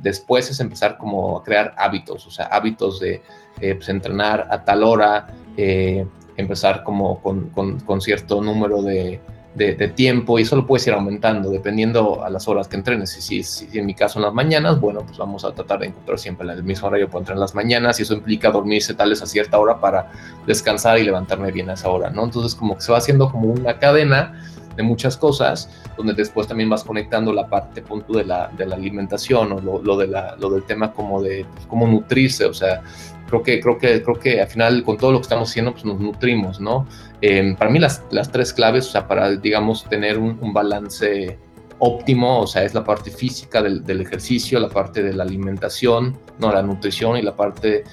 después 0.00 0.50
es 0.50 0.58
empezar 0.58 0.96
como 0.96 1.38
a 1.38 1.44
crear 1.44 1.74
hábitos, 1.76 2.26
o 2.26 2.30
sea, 2.30 2.46
hábitos 2.46 2.98
de 2.98 3.22
eh, 3.60 3.74
pues, 3.74 3.88
entrenar 3.90 4.48
a 4.50 4.64
tal 4.64 4.82
hora, 4.82 5.28
eh, 5.56 6.06
empezar 6.36 6.82
como 6.82 7.20
con, 7.20 7.50
con 7.50 8.00
cierto 8.00 8.40
número 8.40 8.82
de, 8.82 9.20
de, 9.54 9.88
tiempo 9.88 10.38
y 10.38 10.42
eso 10.42 10.56
lo 10.56 10.66
puedes 10.66 10.86
ir 10.86 10.94
aumentando 10.94 11.50
dependiendo 11.50 12.24
a 12.24 12.30
las 12.30 12.48
horas 12.48 12.68
que 12.68 12.76
entrenes. 12.76 13.10
Si, 13.10 13.42
si, 13.42 13.78
en 13.78 13.86
mi 13.86 13.94
caso 13.94 14.18
en 14.18 14.24
las 14.24 14.32
mañanas, 14.32 14.80
bueno, 14.80 15.00
pues 15.04 15.18
vamos 15.18 15.44
a 15.44 15.52
tratar 15.52 15.80
de 15.80 15.86
encontrar 15.86 16.18
siempre 16.18 16.50
el 16.50 16.62
mismo 16.64 16.88
horario 16.88 17.08
para 17.08 17.18
entrenar 17.20 17.38
en 17.38 17.40
las 17.40 17.54
mañanas 17.54 17.98
y 18.00 18.02
eso 18.02 18.14
implica 18.14 18.50
dormirse 18.50 18.94
tal 18.94 19.12
a 19.12 19.16
cierta 19.26 19.58
hora 19.58 19.78
para 19.78 20.10
descansar 20.46 20.98
y 20.98 21.04
levantarme 21.04 21.52
bien 21.52 21.68
a 21.68 21.74
esa 21.74 21.90
hora, 21.90 22.10
¿no? 22.10 22.24
Entonces 22.24 22.54
como 22.54 22.76
que 22.76 22.80
se 22.80 22.92
va 22.92 22.98
haciendo 22.98 23.30
como 23.30 23.52
una 23.52 23.78
cadena 23.78 24.42
de 24.76 24.82
muchas 24.82 25.18
cosas, 25.18 25.68
donde 25.98 26.14
después 26.14 26.46
también 26.46 26.70
vas 26.70 26.82
conectando 26.82 27.30
la 27.32 27.46
parte 27.46 27.82
punto 27.82 28.14
de 28.14 28.24
la, 28.24 28.48
de 28.56 28.64
la 28.64 28.76
alimentación 28.76 29.52
o 29.52 29.60
lo, 29.60 29.82
lo, 29.82 29.98
de 29.98 30.06
la, 30.06 30.34
lo 30.36 30.48
del 30.48 30.62
tema 30.62 30.92
como 30.92 31.22
de 31.22 31.44
pues, 31.52 31.66
cómo 31.66 31.86
nutrirse, 31.86 32.46
o 32.46 32.54
sea, 32.54 32.82
creo 33.28 33.42
que, 33.42 33.60
creo 33.60 33.78
que, 33.78 34.02
creo 34.02 34.18
que 34.18 34.40
al 34.40 34.48
final 34.48 34.82
con 34.82 34.96
todo 34.96 35.12
lo 35.12 35.18
que 35.18 35.22
estamos 35.22 35.50
haciendo, 35.50 35.72
pues 35.72 35.84
nos 35.84 36.00
nutrimos, 36.00 36.60
¿no? 36.60 36.86
Em, 37.22 37.54
para 37.54 37.70
mí 37.70 37.78
las, 37.78 38.02
las, 38.10 38.32
tres 38.32 38.52
claves, 38.52 38.88
o 38.88 38.90
sea, 38.90 39.06
para, 39.06 39.30
digamos, 39.36 39.84
tener 39.88 40.18
un, 40.18 40.52
balance 40.52 41.38
óptimo, 41.78 42.40
o 42.40 42.46
sea, 42.48 42.64
es 42.64 42.74
la 42.74 42.82
parte 42.82 43.12
física 43.12 43.62
del, 43.62 43.84
del, 43.84 44.00
ejercicio, 44.00 44.58
la 44.58 44.68
parte 44.68 45.04
de 45.04 45.12
la 45.12 45.22
alimentación, 45.22 46.18
no, 46.40 46.52
la 46.52 46.62
nutrición 46.62 47.16
y 47.16 47.22
la 47.22 47.36
parte 47.36 47.84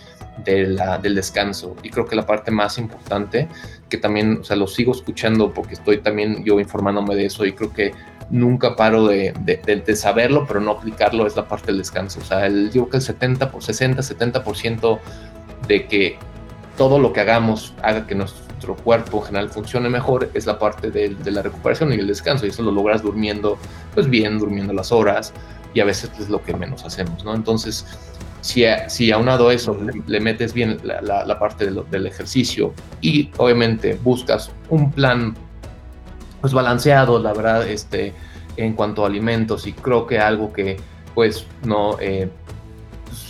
de 0.44 0.68
la, 0.68 0.98
del 0.98 1.14
descanso. 1.14 1.76
Y 1.84 1.92
creo 1.92 2.08
que 2.08 2.16
la 2.16 2.26
parte 2.26 2.50
más 2.50 2.80
importante, 2.80 3.48
que 3.88 3.98
también, 3.98 4.40
o 4.42 4.44
sea, 4.44 4.56
lo 4.56 4.66
sigo 4.66 4.94
escuchando 4.94 5.54
porque 5.54 5.76
estoy 5.76 6.00
también 6.00 6.44
yo 6.44 6.60
informándome 6.60 7.16
de 7.16 7.26
eso 7.26 7.46
y 7.46 7.54
creo 7.54 7.72
que 7.72 7.92
nunca 8.32 8.76
paro 8.76 9.06
de, 9.06 9.34
de, 9.44 9.96
saberlo, 9.96 10.46
pero 10.48 10.60
no 10.60 10.72
aplicarlo, 10.72 11.28
es 11.28 11.36
la 11.36 11.48
parte 11.48 11.68
del 11.68 11.78
descanso. 11.78 12.20
O 12.20 12.26
sea, 12.26 12.48
el, 12.48 12.72
yo 12.72 12.82
creo 12.84 12.90
que 12.90 12.98
el 12.98 13.04
70, 13.04 13.52
por 13.52 13.64
60, 13.64 14.02
70% 14.02 15.00
de 15.68 15.88
que 15.88 16.18
todo 16.78 16.98
lo 16.98 17.14
que 17.14 17.22
hagamos 17.22 17.76
haga 17.84 18.08
que 18.08 18.16
nuestro 18.16 18.49
cuerpo 18.84 19.20
en 19.20 19.24
general 19.26 19.50
funcione 19.50 19.90
mejor 19.90 20.30
es 20.34 20.46
la 20.46 20.60
parte 20.60 20.92
de, 20.92 21.16
la 21.26 21.42
recuperación 21.42 21.92
y 21.94 21.96
el 21.96 22.08
descanso. 22.08 22.46
Y 22.46 22.50
eso 22.50 22.64
lo 22.64 22.72
logras 22.72 23.02
durmiendo, 23.02 23.58
pues 23.94 24.10
bien, 24.10 24.38
durmiendo 24.40 24.74
las 24.74 24.92
horas 24.92 25.34
y 25.74 25.80
a 25.80 25.86
veces 25.86 26.12
es 26.20 26.30
lo 26.30 26.42
que 26.42 26.54
menos 26.54 26.84
hacemos, 26.84 27.24
¿no? 27.24 27.36
Entonces, 27.36 27.86
si, 28.42 28.64
si 28.88 29.12
aunado 29.12 29.50
a 29.50 29.54
eso 29.54 29.78
le, 30.08 30.20
metes 30.20 30.54
bien 30.54 30.80
la, 30.84 31.40
parte 31.40 31.70
del 31.70 32.08
ejercicio 32.08 32.74
y 33.02 33.32
obviamente 33.38 34.00
buscas 34.04 34.52
un 34.70 34.92
plan 34.92 35.36
pues 36.42 36.54
balanceado, 36.54 37.20
la 37.20 37.34
verdad, 37.34 37.68
este, 37.68 38.14
en 38.56 38.74
cuanto 38.74 39.04
a 39.04 39.08
alimentos 39.08 39.68
y 39.68 39.74
creo 39.74 40.08
que 40.08 40.20
algo 40.20 40.54
que 40.54 40.78
pues 41.14 41.46
no, 41.66 41.98
eh, 42.00 42.30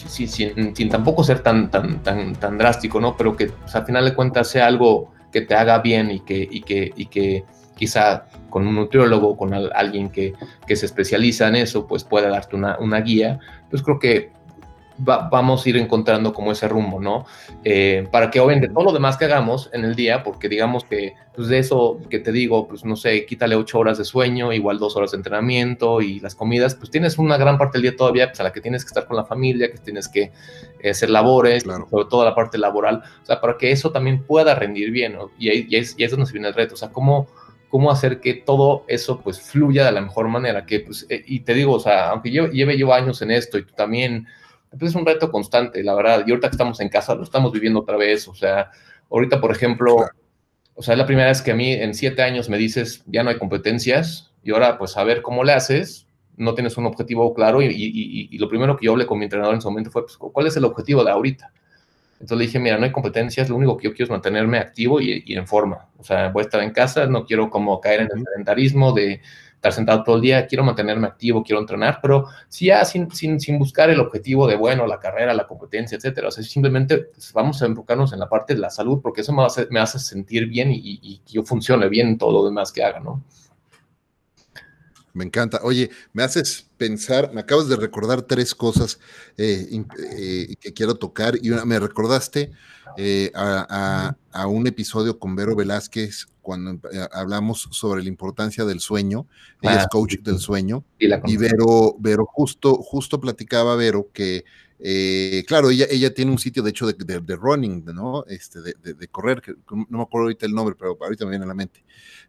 sin, 0.08 0.90
tampoco 0.90 1.24
ser 1.24 1.40
tan, 1.40 1.70
tan, 1.72 2.02
tan, 2.04 2.58
drástico, 2.58 3.00
¿no? 3.00 3.16
Pero 3.16 3.36
que 3.36 3.48
pues, 3.48 3.76
al 3.76 3.86
final 3.86 4.06
de 4.06 4.14
cuentas 4.14 4.48
sea 4.48 4.68
algo 4.68 5.12
que 5.32 5.42
te 5.42 5.56
haga 5.56 5.80
bien 5.80 6.12
y 6.12 6.20
que, 6.22 6.48
y 6.50 6.62
que, 6.62 6.92
y 6.96 7.06
que 7.06 7.46
quizá 7.76 8.26
con 8.50 8.68
un 8.68 8.76
nutriólogo, 8.76 9.38
con 9.38 9.54
alguien 9.54 10.10
que, 10.10 10.34
que, 10.68 10.76
se 10.76 10.86
especializa 10.86 11.48
en 11.48 11.56
eso, 11.56 11.88
pues 11.88 12.04
pueda 12.04 12.30
darte 12.30 12.56
una, 12.56 12.78
una 12.80 13.00
guía, 13.02 13.40
pues 13.70 13.82
creo 13.82 14.00
que 14.00 14.32
vamos 15.00 15.66
a 15.66 15.70
ir 15.70 15.78
encontrando 15.78 16.34
como 16.34 16.52
ese 16.52 16.68
rumbo, 16.68 17.00
¿no? 17.00 17.26
Eh, 17.64 18.08
para 18.12 18.30
que 18.30 18.40
obviamente 18.40 18.68
todo 18.68 18.84
lo 18.84 18.92
demás 18.92 19.18
que 19.18 19.26
hagamos 19.26 19.70
en 19.74 19.86
el 19.86 19.96
día, 19.96 20.24
porque 20.24 20.50
digamos 20.50 20.84
que 20.84 21.14
pues 21.36 21.48
de 21.48 21.60
eso 21.60 22.00
que 22.10 22.20
te 22.20 22.32
digo, 22.32 22.68
pues 22.68 22.84
no 22.84 22.96
sé, 22.96 23.26
quítale 23.26 23.56
ocho 23.56 23.80
horas 23.80 23.98
de 23.98 24.04
sueño, 24.04 24.52
igual 24.52 24.78
dos 24.78 24.96
horas 24.98 25.12
de 25.12 25.18
entrenamiento 25.18 26.02
y 26.02 26.20
las 26.20 26.36
comidas, 26.36 26.76
pues 26.76 26.92
tienes 26.92 27.18
una 27.18 27.38
gran 27.38 27.58
parte 27.58 27.78
del 27.78 27.84
día 27.84 27.96
todavía 27.96 28.28
pues, 28.28 28.40
a 28.42 28.44
la 28.44 28.52
que 28.52 28.62
tienes 28.62 28.84
que 28.84 28.90
estar 28.90 29.08
con 29.08 29.16
la 29.16 29.24
familia, 29.24 29.72
que 29.72 29.78
tienes 29.78 30.10
que 30.10 30.32
eh, 30.82 30.90
hacer 30.90 31.10
labores, 31.10 31.64
sobre 31.64 32.06
todo 32.10 32.26
la 32.26 32.36
parte 32.36 32.58
laboral, 32.58 33.02
o 33.22 33.26
sea, 33.26 33.40
para 33.40 33.58
que 33.58 33.72
eso 33.72 33.92
también 33.92 34.24
pueda 34.24 34.54
rendir 34.54 34.92
bien, 34.92 35.14
¿no? 35.14 35.32
Y 35.40 35.50
ahí, 35.50 35.68
y 35.70 35.78
es, 35.78 35.96
y 35.98 36.04
es 36.04 36.12
donde 36.12 36.26
se 36.26 36.34
viene 36.34 36.50
el 36.50 36.54
reto, 36.54 36.74
o 36.74 36.78
sea, 36.78 36.90
cómo 36.90 37.28
cómo 37.70 37.92
hacer 37.92 38.20
que 38.20 38.34
todo 38.34 38.84
eso 38.88 39.22
pues 39.22 39.40
fluya 39.40 39.86
de 39.86 39.92
la 39.92 40.02
mejor 40.02 40.28
manera, 40.28 40.66
que 40.66 40.80
pues, 40.82 41.06
eh, 41.10 41.24
y 41.26 41.42
te 41.42 41.54
digo, 41.54 41.74
o 41.74 41.80
sea, 41.80 42.10
aunque 42.10 42.32
yo 42.32 42.48
lleve 42.48 42.78
yo 42.78 42.94
años 42.94 43.22
en 43.22 43.32
esto 43.32 43.58
y 43.58 43.64
tú 43.64 43.74
también 43.76 44.28
es 44.80 44.96
un 44.96 45.06
reto 45.06 45.32
constante, 45.32 45.84
la 45.84 45.96
verdad. 45.96 46.24
Y 46.26 46.32
ahorita 46.32 46.50
que 46.50 46.54
estamos 46.54 46.80
en 46.80 46.90
casa, 46.90 47.16
lo 47.16 47.24
estamos 47.24 47.52
viviendo 47.52 47.80
otra 47.80 47.98
vez. 47.98 48.28
O 48.28 48.36
sea, 48.36 48.72
ahorita, 49.10 49.42
por 49.42 49.52
ejemplo, 49.52 49.98
o 50.76 50.84
sea, 50.84 50.94
es 50.94 50.98
la 50.98 51.06
primera 51.06 51.28
vez 51.28 51.42
que 51.42 51.52
a 51.52 51.56
mí 51.56 51.74
en 51.74 51.94
siete 51.94 52.22
años 52.22 52.50
me 52.50 52.58
dices, 52.58 53.04
ya 53.08 53.24
no 53.24 53.30
hay 53.30 53.38
competencias, 53.38 54.32
y 54.44 54.52
ahora, 54.52 54.78
pues, 54.78 54.96
a 54.98 55.04
ver 55.04 55.22
cómo 55.22 55.44
le 55.44 55.54
haces. 55.54 56.08
No 56.38 56.54
tienes 56.54 56.78
un 56.78 56.86
objetivo 56.86 57.34
claro, 57.34 57.62
y, 57.62 58.38
lo 58.38 58.48
primero 58.48 58.78
que 58.78 58.86
yo 58.86 58.94
hablé 58.94 59.06
con 59.06 59.20
mi 59.20 59.26
entrenador 59.26 59.54
en 59.54 59.60
ese 59.60 59.68
momento 59.68 59.92
fue, 59.92 60.04
pues, 60.04 60.16
¿cuál 60.18 60.48
es 60.48 60.56
el 60.56 60.64
objetivo 60.64 61.04
de 61.04 61.12
ahorita? 61.12 61.52
Entonces 62.14 62.38
le 62.38 62.46
dije, 62.46 62.60
mira, 62.60 62.78
no 62.78 62.86
hay 62.86 62.92
competencias, 62.92 63.50
lo 63.50 63.56
único 63.56 63.76
que 63.78 63.86
yo 63.86 63.92
quiero 63.92 64.06
es 64.06 64.10
mantenerme 64.12 64.58
activo 64.58 65.02
y, 65.02 65.24
y 65.26 65.36
en 65.36 65.48
forma. 65.48 65.90
O 65.98 66.04
sea, 66.04 66.30
voy 66.30 66.42
a 66.42 66.46
estar 66.46 66.62
en 66.62 66.72
casa, 66.72 67.08
no 67.08 67.26
quiero 67.26 67.50
como 67.50 67.82
caer 67.82 68.02
en 68.02 68.10
el 68.14 68.24
sedentarismo 68.24 68.94
de 68.94 69.22
estar 69.60 69.74
sentado 69.74 70.04
todo 70.04 70.16
el 70.16 70.22
día, 70.22 70.48
quiero 70.48 70.64
mantenerme 70.64 71.06
activo, 71.06 71.44
quiero 71.44 71.60
entrenar, 71.60 72.00
pero 72.02 72.28
si 72.48 72.68
ya 72.68 72.86
sin, 72.86 73.12
sin, 73.12 73.42
sin 73.42 73.60
buscar 73.60 73.90
el 73.90 74.00
objetivo 74.00 74.48
de, 74.48 74.56
bueno, 74.56 74.88
la 74.88 75.02
carrera, 75.02 75.34
la 75.34 75.46
competencia, 75.46 75.98
etcétera, 75.98 76.30
o 76.30 76.32
sea, 76.32 76.42
simplemente 76.46 76.98
pues, 76.98 77.34
vamos 77.34 77.62
a 77.62 77.66
enfocarnos 77.66 78.14
en 78.14 78.20
la 78.20 78.30
parte 78.30 78.54
de 78.54 78.62
la 78.62 78.70
salud, 78.70 79.02
porque 79.02 79.20
eso 79.20 79.34
me 79.34 79.44
hace, 79.44 79.68
me 79.70 79.82
hace 79.82 80.00
sentir 80.00 80.48
bien 80.48 80.72
y, 80.72 80.80
y, 80.82 81.18
que 81.26 81.34
yo 81.34 81.44
funcione 81.44 81.90
bien 81.90 82.08
en 82.08 82.18
todo 82.18 82.32
lo 82.32 82.46
demás 82.46 82.72
que 82.72 82.84
haga, 82.84 83.02
¿no? 83.02 83.22
Me 85.12 85.26
encanta. 85.26 85.60
Oye, 85.64 85.90
me 86.14 86.24
haces 86.24 86.70
pensar, 86.78 87.34
me 87.34 87.42
acabas 87.42 87.68
de 87.68 87.76
recordar 87.76 88.22
tres 88.22 88.56
cosas 88.56 89.00
eh, 89.36 89.68
eh, 90.18 90.56
que 90.62 90.72
quiero 90.72 90.96
tocar 90.96 91.38
y 91.42 91.50
una, 91.50 91.66
me 91.66 91.80
recordaste 91.80 92.52
eh, 92.96 93.30
a, 93.36 94.16
a, 94.32 94.48
un 94.48 94.68
episodio 94.68 95.20
con 95.20 95.36
Vero 95.36 95.56
Velázquez 95.56 96.28
cuando 96.50 96.72
eh, 96.92 97.08
hablamos 97.12 97.70
sobre 97.70 98.02
la 98.02 98.10
importancia 98.10 98.66
del 98.66 98.80
sueño, 98.80 99.28
ella 99.62 99.84
es 99.84 99.88
ah, 99.94 100.22
del 100.24 100.40
sueño, 100.40 100.84
y, 100.98 101.38
Vero, 101.38 101.96
Vero 102.00 102.26
justo, 102.26 102.74
justo 102.82 103.22
platicaba 103.22 103.76
Vero 103.76 104.10
que 104.12 104.46
Eh, 104.80 105.44
claro, 105.46 105.70
ella, 105.70 105.86
ella 105.92 106.12
tiene 106.12 106.32
un 106.32 106.40
sitio, 106.40 106.64
de 106.64 106.72
hecho, 106.72 106.88
de, 106.88 107.36
running, 107.36 107.86
¿no? 107.94 108.26
Este, 108.26 108.62
de, 108.62 109.08
correr, 109.10 109.42
que 109.42 109.54
no 109.70 109.98
me 109.98 110.02
acuerdo 110.02 110.24
ahorita 110.24 110.48
el 110.48 110.54
nombre, 110.54 110.74
pero 110.74 110.98
ahorita 111.00 111.26
me 111.26 111.32
viene 111.32 111.46
a 111.46 111.50
la 111.50 111.54
mente. 111.54 111.84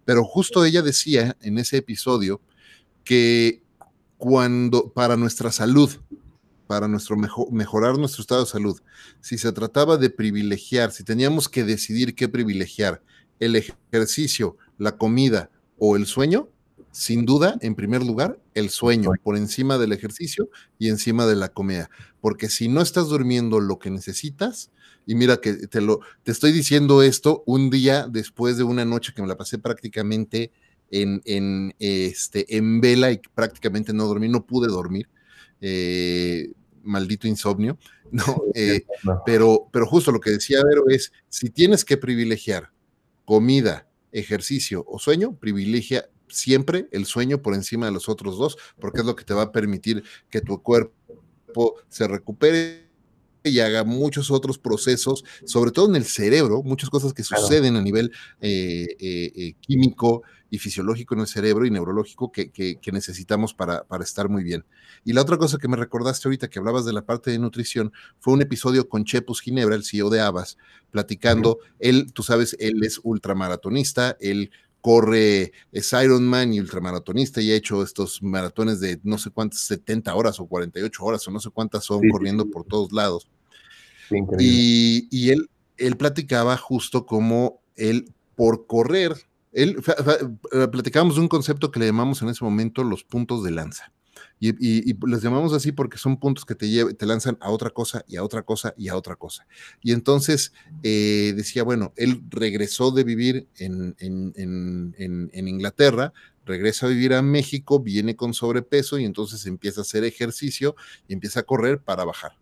Pero 0.04 0.22
justo 0.22 0.66
ella 0.66 0.82
decía 0.82 1.34
en 1.40 1.56
ese 1.56 1.78
episodio 1.78 2.42
que 3.04 3.62
cuando, 4.18 4.92
para 4.92 5.16
nuestra 5.16 5.50
salud, 5.50 5.90
para 6.66 6.88
nuestro 6.88 7.16
mejorar 7.16 7.96
nuestro 7.96 8.20
estado 8.20 8.44
de 8.44 8.50
salud, 8.50 8.78
si 9.20 9.38
se 9.38 9.50
trataba 9.52 9.96
de 9.96 10.10
privilegiar, 10.10 10.92
si 10.92 11.04
teníamos 11.04 11.48
que 11.48 11.64
decidir 11.64 12.14
qué 12.14 12.28
privilegiar, 12.28 13.00
el 13.40 13.56
ejercicio, 13.56 14.56
la 14.78 14.96
comida 14.96 15.50
o 15.78 15.96
el 15.96 16.06
sueño, 16.06 16.48
sin 16.92 17.24
duda, 17.24 17.56
en 17.60 17.74
primer 17.74 18.04
lugar, 18.04 18.38
el 18.54 18.70
sueño 18.70 19.10
por 19.22 19.36
encima 19.36 19.78
del 19.78 19.92
ejercicio 19.92 20.50
y 20.78 20.88
encima 20.88 21.26
de 21.26 21.36
la 21.36 21.48
comida. 21.48 21.90
Porque 22.20 22.48
si 22.48 22.68
no 22.68 22.82
estás 22.82 23.08
durmiendo 23.08 23.60
lo 23.60 23.78
que 23.78 23.90
necesitas, 23.90 24.70
y 25.06 25.14
mira 25.14 25.38
que 25.38 25.54
te 25.54 25.80
lo 25.80 26.00
te 26.22 26.30
estoy 26.30 26.52
diciendo 26.52 27.02
esto 27.02 27.42
un 27.46 27.70
día 27.70 28.06
después 28.08 28.58
de 28.58 28.64
una 28.64 28.84
noche 28.84 29.12
que 29.14 29.22
me 29.22 29.28
la 29.28 29.36
pasé 29.36 29.58
prácticamente 29.58 30.52
en, 30.90 31.22
en, 31.24 31.74
este, 31.78 32.56
en 32.56 32.80
vela 32.80 33.10
y 33.10 33.20
prácticamente 33.34 33.92
no 33.92 34.06
dormí, 34.06 34.28
no 34.28 34.44
pude 34.44 34.68
dormir. 34.68 35.08
Eh, 35.60 36.52
maldito 36.82 37.28
insomnio, 37.28 37.78
¿no? 38.10 38.42
Eh, 38.54 38.84
pero, 39.24 39.68
pero 39.72 39.86
justo 39.86 40.12
lo 40.12 40.20
que 40.20 40.30
decía 40.30 40.64
Vero 40.64 40.84
es, 40.88 41.12
si 41.28 41.50
tienes 41.50 41.84
que 41.84 41.96
privilegiar 41.96 42.70
comida, 43.30 43.86
ejercicio 44.10 44.84
o 44.88 44.98
sueño, 44.98 45.38
privilegia 45.38 46.10
siempre 46.26 46.88
el 46.90 47.06
sueño 47.06 47.42
por 47.42 47.54
encima 47.54 47.86
de 47.86 47.92
los 47.92 48.08
otros 48.08 48.36
dos, 48.36 48.58
porque 48.80 49.02
es 49.02 49.06
lo 49.06 49.14
que 49.14 49.22
te 49.22 49.34
va 49.34 49.42
a 49.42 49.52
permitir 49.52 50.02
que 50.28 50.40
tu 50.40 50.60
cuerpo 50.60 51.76
se 51.88 52.08
recupere 52.08 52.89
y 53.44 53.60
haga 53.60 53.84
muchos 53.84 54.30
otros 54.30 54.58
procesos, 54.58 55.24
sobre 55.44 55.70
todo 55.70 55.88
en 55.88 55.96
el 55.96 56.04
cerebro, 56.04 56.62
muchas 56.62 56.90
cosas 56.90 57.14
que 57.14 57.22
suceden 57.22 57.76
a 57.76 57.82
nivel 57.82 58.12
eh, 58.40 58.96
eh, 58.98 59.32
eh, 59.34 59.54
químico 59.60 60.22
y 60.50 60.58
fisiológico 60.58 61.14
en 61.14 61.20
el 61.20 61.26
cerebro 61.26 61.64
y 61.64 61.70
neurológico 61.70 62.32
que, 62.32 62.78
necesitamos 62.92 63.54
para, 63.54 63.84
para, 63.84 64.02
estar 64.02 64.28
muy 64.28 64.42
bien. 64.42 64.64
Y 65.04 65.12
la 65.12 65.22
otra 65.22 65.38
cosa 65.38 65.58
que 65.58 65.68
me 65.68 65.76
recordaste 65.76 66.26
ahorita 66.26 66.48
que 66.48 66.58
hablabas 66.58 66.84
de 66.84 66.92
la 66.92 67.02
parte 67.02 67.30
de 67.30 67.38
nutrición 67.38 67.92
fue 68.18 68.34
un 68.34 68.42
episodio 68.42 68.88
con 68.88 69.04
Chepus 69.04 69.40
Ginebra, 69.40 69.76
el 69.76 69.84
CEO 69.84 70.10
de 70.10 70.20
Abbas, 70.20 70.58
platicando, 70.90 71.58
él, 71.78 72.12
tú 72.12 72.24
sabes, 72.24 72.56
él 72.58 72.82
es 72.82 73.00
ultramaratonista, 73.02 74.16
él 74.20 74.50
corre, 74.80 75.52
es 75.72 75.92
Ironman 75.92 76.52
y 76.52 76.60
ultramaratonista 76.60 77.40
y 77.40 77.50
ha 77.50 77.56
hecho 77.56 77.82
estos 77.82 78.22
maratones 78.22 78.80
de 78.80 79.00
no 79.02 79.18
sé 79.18 79.30
cuántas, 79.30 79.60
70 79.60 80.14
horas 80.14 80.40
o 80.40 80.46
48 80.46 81.04
horas 81.04 81.26
o 81.28 81.30
no 81.30 81.40
sé 81.40 81.50
cuántas 81.50 81.84
son 81.84 82.08
corriendo 82.08 82.50
por 82.50 82.64
todos 82.64 82.92
lados. 82.92 83.28
y, 84.38 85.08
y 85.10 85.30
él, 85.30 85.48
él 85.76 85.96
platicaba 85.96 86.56
justo 86.56 87.06
como 87.06 87.60
él, 87.76 88.12
por 88.36 88.66
correr, 88.66 89.14
él, 89.52 89.82
platicábamos 90.70 91.16
de 91.16 91.22
un 91.22 91.28
concepto 91.28 91.70
que 91.70 91.80
le 91.80 91.86
llamamos 91.86 92.22
en 92.22 92.28
ese 92.28 92.44
momento 92.44 92.84
los 92.84 93.04
puntos 93.04 93.42
de 93.42 93.50
lanza. 93.50 93.92
Y, 94.42 94.94
les 95.06 95.22
llamamos 95.22 95.52
así 95.52 95.70
porque 95.70 95.98
son 95.98 96.18
puntos 96.18 96.46
que 96.46 96.54
te, 96.54 96.94
te 96.94 97.06
lanzan 97.06 97.36
a 97.40 97.50
otra 97.50 97.68
cosa 97.68 98.04
y 98.08 98.16
a 98.16 98.24
otra 98.24 98.42
cosa 98.42 98.72
y 98.76 98.88
a 98.88 98.96
otra 98.96 99.14
cosa. 99.16 99.46
Y 99.82 99.92
entonces 99.92 100.54
eh, 100.82 101.34
decía, 101.36 101.62
bueno, 101.62 101.92
él 101.96 102.22
regresó 102.30 102.90
de 102.90 103.04
vivir 103.04 103.46
en, 103.58 103.94
en, 103.98 105.48
Inglaterra, 105.48 106.14
regresa 106.46 106.86
a 106.86 106.88
vivir 106.88 107.12
a 107.12 107.20
México, 107.20 107.80
viene 107.80 108.16
con 108.16 108.32
sobrepeso 108.32 108.98
y 108.98 109.04
entonces 109.04 109.44
empieza 109.44 109.82
a 109.82 109.82
hacer 109.82 110.04
ejercicio 110.04 110.74
y 111.06 111.12
empieza 111.12 111.40
a 111.40 111.42
correr 111.42 111.80
para 111.80 112.04
bajar 112.04 112.39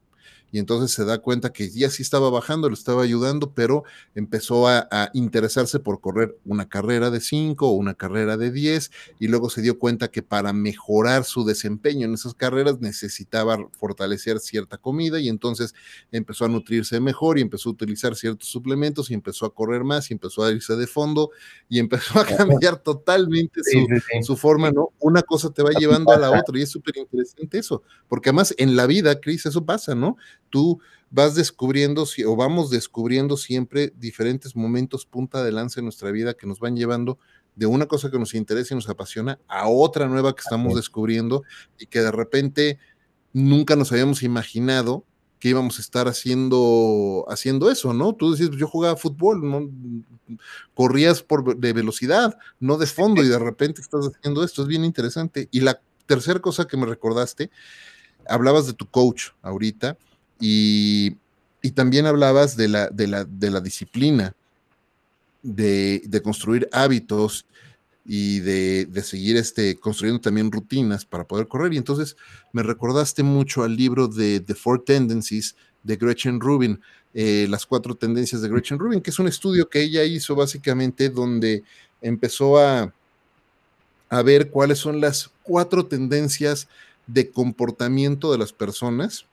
y 0.50 0.58
entonces 0.58 0.92
se 0.92 1.04
da 1.04 1.18
cuenta 1.18 1.52
que 1.52 1.68
ya 1.70 1.90
sí 1.90 2.02
estaba 2.02 2.30
bajando, 2.30 2.68
lo 2.68 2.74
estaba 2.74 3.02
ayudando, 3.02 3.52
pero 3.52 3.84
empezó 4.14 4.68
a, 4.68 4.88
interesarse 5.12 5.78
por 5.78 6.00
correr 6.00 6.36
una 6.44 6.68
carrera 6.68 7.10
de 7.10 7.20
5 7.20 7.66
o 7.66 7.72
una 7.72 7.94
carrera 7.94 8.36
de 8.36 8.50
10 8.50 8.90
y 9.18 9.28
luego 9.28 9.50
se 9.50 9.62
dio 9.62 9.78
cuenta 9.78 10.08
que 10.08 10.22
para 10.22 10.52
mejorar 10.52 11.24
su 11.24 11.44
desempeño 11.44 12.06
en 12.06 12.14
esas 12.14 12.34
carreras 12.34 12.80
necesitaba 12.80 13.58
fortalecer 13.78 14.40
cierta 14.40 14.76
comida 14.76 15.20
y 15.20 15.28
entonces 15.28 15.74
empezó 16.12 16.44
a 16.44 16.48
nutrirse 16.48 17.00
mejor 17.00 17.38
y 17.38 17.42
empezó 17.42 17.70
a 17.70 17.72
utilizar 17.72 18.16
ciertos 18.16 18.48
suplementos 18.48 19.10
y 19.10 19.14
empezó 19.14 19.46
a 19.46 19.54
correr 19.54 19.84
más 19.84 20.10
y 20.10 20.14
empezó 20.14 20.44
a 20.44 20.52
irse 20.52 20.76
de 20.76 20.86
fondo 20.86 21.30
y 21.68 21.78
empezó 21.78 22.18
a 22.18 22.24
cambiar 22.24 22.78
totalmente 22.78 23.60
su, 23.64 24.24
su 24.24 24.36
forma, 24.36 24.70
¿no? 24.70 24.90
Una 24.98 25.22
cosa 25.22 25.50
te 25.50 25.62
va 25.62 25.70
llevando 25.70 26.12
a 26.12 26.18
la 26.18 26.30
otra 26.30 26.58
y 26.58 26.62
es 26.62 26.70
súper 26.70 26.96
interesante 26.96 27.58
eso, 27.58 27.82
porque 28.08 28.30
además 28.30 28.54
en 28.58 28.76
la 28.76 28.86
vida, 28.86 29.20
Cris, 29.20 29.46
eso 29.46 29.64
pasa, 29.64 29.94
¿no? 29.94 30.16
Tú 30.50 30.80
vas 31.10 31.34
descubriendo 31.34 32.04
o 32.26 32.36
vamos 32.36 32.70
descubriendo 32.70 33.36
siempre 33.36 33.92
diferentes 33.96 34.54
momentos 34.54 35.06
punta 35.06 35.42
de 35.42 35.52
lanza 35.52 35.80
en 35.80 35.84
nuestra 35.84 36.10
vida 36.10 36.34
que 36.34 36.46
nos 36.46 36.60
van 36.60 36.76
llevando 36.76 37.18
de 37.56 37.66
una 37.66 37.86
cosa 37.86 38.10
que 38.10 38.18
nos 38.18 38.34
interesa 38.34 38.74
y 38.74 38.76
nos 38.76 38.88
apasiona 38.88 39.40
a 39.48 39.68
otra 39.68 40.06
nueva 40.06 40.34
que 40.34 40.42
estamos 40.42 40.74
descubriendo 40.76 41.42
y 41.78 41.86
que 41.86 42.00
de 42.00 42.12
repente 42.12 42.78
nunca 43.32 43.74
nos 43.74 43.90
habíamos 43.90 44.22
imaginado 44.22 45.04
que 45.38 45.48
íbamos 45.48 45.78
a 45.78 45.82
estar 45.82 46.08
haciendo, 46.08 47.24
haciendo 47.28 47.70
eso, 47.70 47.92
¿no? 47.92 48.12
Tú 48.12 48.32
decías, 48.32 48.50
yo 48.56 48.66
jugaba 48.66 48.96
fútbol, 48.96 49.48
¿no? 49.48 49.70
corrías 50.74 51.22
por, 51.22 51.56
de 51.56 51.72
velocidad, 51.72 52.36
no 52.60 52.76
de 52.76 52.86
fondo, 52.86 53.22
y 53.22 53.28
de 53.28 53.38
repente 53.38 53.80
estás 53.80 54.06
haciendo 54.06 54.42
esto, 54.44 54.62
es 54.62 54.68
bien 54.68 54.84
interesante. 54.84 55.48
Y 55.50 55.60
la 55.60 55.80
tercera 56.06 56.40
cosa 56.40 56.66
que 56.66 56.76
me 56.76 56.86
recordaste, 56.86 57.50
hablabas 58.28 58.66
de 58.66 58.72
tu 58.72 58.86
coach 58.86 59.28
ahorita, 59.42 59.96
y, 60.40 61.16
también 61.74 62.06
hablabas 62.06 62.56
de 62.56 62.66
la, 62.66 62.88
de 62.88 63.06
la, 63.06 63.24
de 63.24 63.50
la 63.50 63.60
disciplina, 63.60 64.34
de, 65.42 66.20
construir 66.22 66.68
hábitos 66.72 67.46
y 68.06 68.40
de, 68.40 69.02
seguir 69.02 69.36
este, 69.36 69.76
construyendo 69.76 70.20
también 70.20 70.50
rutinas 70.50 71.04
para 71.04 71.24
poder 71.24 71.46
correr. 71.46 71.74
Y 71.74 71.76
entonces 71.76 72.16
me 72.52 72.62
recordaste 72.62 73.22
mucho 73.22 73.64
al 73.64 73.76
libro 73.76 74.08
de 74.08 74.40
The 74.40 74.54
Four 74.54 74.84
Tendencies 74.84 75.56
de 75.82 75.96
Gretchen 75.96 76.40
Rubin, 76.40 76.80
eh, 77.14 77.46
las 77.48 77.66
cuatro 77.66 77.94
tendencias 77.94 78.42
de 78.42 78.48
Gretchen 78.48 78.78
Rubin, 78.78 79.00
que 79.00 79.10
es 79.10 79.18
un 79.18 79.28
estudio 79.28 79.68
que 79.68 79.82
ella 79.82 80.04
hizo 80.04 80.34
básicamente 80.34 81.10
donde 81.10 81.62
empezó 82.00 82.58
a, 82.58 82.92
a 84.08 84.22
ver 84.22 84.50
cuáles 84.50 84.78
son 84.78 85.00
las 85.00 85.30
cuatro 85.42 85.86
tendencias 85.86 86.68
de 87.06 87.30
comportamiento 87.30 88.32
de 88.32 88.38
las 88.38 88.52
personas 88.52 89.26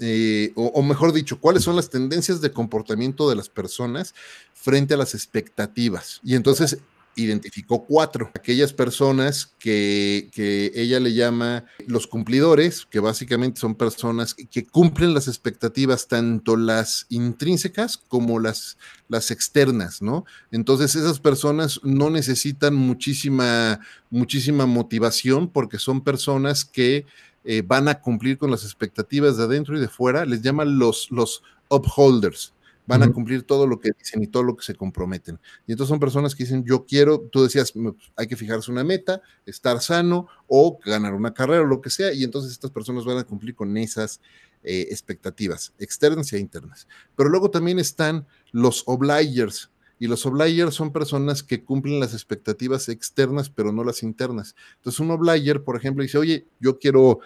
eh, 0.00 0.52
o, 0.56 0.82
mejor 0.82 1.12
dicho, 1.12 1.38
cuáles 1.38 1.62
son 1.62 1.76
las 1.76 1.90
tendencias 1.90 2.40
de 2.40 2.50
comportamiento 2.50 3.28
de 3.28 3.36
las 3.36 3.48
personas 3.48 4.14
frente 4.52 4.94
a 4.94 4.96
las 4.96 5.14
expectativas. 5.14 6.20
Y 6.24 6.34
entonces 6.34 6.78
identificó 7.16 7.84
cuatro, 7.84 8.30
aquellas 8.34 8.72
personas 8.72 9.52
que, 9.58 10.30
ella 10.74 10.98
le 10.98 11.14
llama 11.14 11.64
los 11.86 12.08
cumplidores, 12.08 12.86
que 12.90 12.98
básicamente 12.98 13.60
son 13.60 13.76
personas 13.76 14.34
que 14.34 14.66
cumplen 14.66 15.14
las 15.14 15.28
expectativas, 15.28 16.08
tanto 16.08 16.56
las 16.56 17.06
intrínsecas 17.08 17.96
como 17.96 18.40
las, 18.40 18.78
las 19.08 19.30
externas, 19.30 20.02
¿no? 20.02 20.24
Entonces 20.50 20.96
esas 20.96 21.20
personas 21.20 21.80
no 21.84 22.10
necesitan 22.10 22.74
muchísima, 22.74 23.78
muchísima 24.10 24.66
motivación 24.66 25.48
porque 25.48 25.78
son 25.78 26.00
personas 26.02 26.64
que 26.64 27.06
eh, 27.44 27.62
van 27.64 27.88
a 27.88 28.00
cumplir 28.00 28.38
con 28.38 28.50
las 28.50 28.64
expectativas 28.64 29.36
de 29.36 29.44
adentro 29.44 29.76
y 29.76 29.80
de 29.80 29.88
fuera, 29.88 30.24
les 30.24 30.42
llaman 30.42 30.78
los, 30.78 31.10
los 31.10 31.42
upholders. 31.68 32.52
Van 32.86 33.02
a 33.02 33.10
cumplir 33.10 33.44
todo 33.44 33.66
lo 33.66 33.80
que 33.80 33.92
dicen 33.98 34.22
y 34.22 34.26
todo 34.26 34.42
lo 34.42 34.56
que 34.56 34.62
se 34.62 34.74
comprometen. 34.74 35.38
Y 35.66 35.72
entonces 35.72 35.88
son 35.88 35.98
personas 35.98 36.34
que 36.34 36.44
dicen, 36.44 36.64
yo 36.66 36.84
quiero, 36.84 37.18
tú 37.18 37.42
decías, 37.42 37.72
hay 38.14 38.26
que 38.26 38.36
fijarse 38.36 38.70
una 38.70 38.84
meta, 38.84 39.22
estar 39.46 39.80
sano 39.80 40.26
o 40.48 40.78
ganar 40.84 41.14
una 41.14 41.32
carrera 41.32 41.62
o 41.62 41.66
lo 41.66 41.80
que 41.80 41.88
sea, 41.88 42.12
y 42.12 42.24
entonces 42.24 42.52
estas 42.52 42.70
personas 42.70 43.06
van 43.06 43.16
a 43.16 43.24
cumplir 43.24 43.54
con 43.54 43.74
esas 43.78 44.20
eh, 44.62 44.88
expectativas 44.90 45.72
externas 45.78 46.32
y 46.32 46.36
internas. 46.36 46.86
Pero 47.16 47.30
luego 47.30 47.50
también 47.50 47.78
están 47.78 48.26
los 48.52 48.82
obligers, 48.86 49.70
y 49.98 50.06
los 50.06 50.26
obligers 50.26 50.74
son 50.74 50.92
personas 50.92 51.42
que 51.42 51.62
cumplen 51.62 52.00
las 52.00 52.14
expectativas 52.14 52.88
externas, 52.88 53.48
pero 53.48 53.72
no 53.72 53.84
las 53.84 54.02
internas. 54.02 54.56
Entonces, 54.76 55.00
un 55.00 55.10
obliger, 55.10 55.62
por 55.62 55.76
ejemplo, 55.76 56.02
dice, 56.02 56.18
oye, 56.18 56.46
yo 56.60 56.78
quiero 56.78 57.20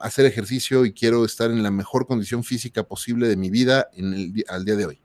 hacer 0.00 0.26
ejercicio 0.26 0.84
y 0.84 0.92
quiero 0.92 1.24
estar 1.24 1.50
en 1.50 1.62
la 1.62 1.70
mejor 1.70 2.06
condición 2.06 2.42
física 2.42 2.82
posible 2.84 3.28
de 3.28 3.36
mi 3.36 3.50
vida 3.50 3.88
al 4.48 4.64
día 4.64 4.76
de 4.76 4.86
hoy. 4.86 5.00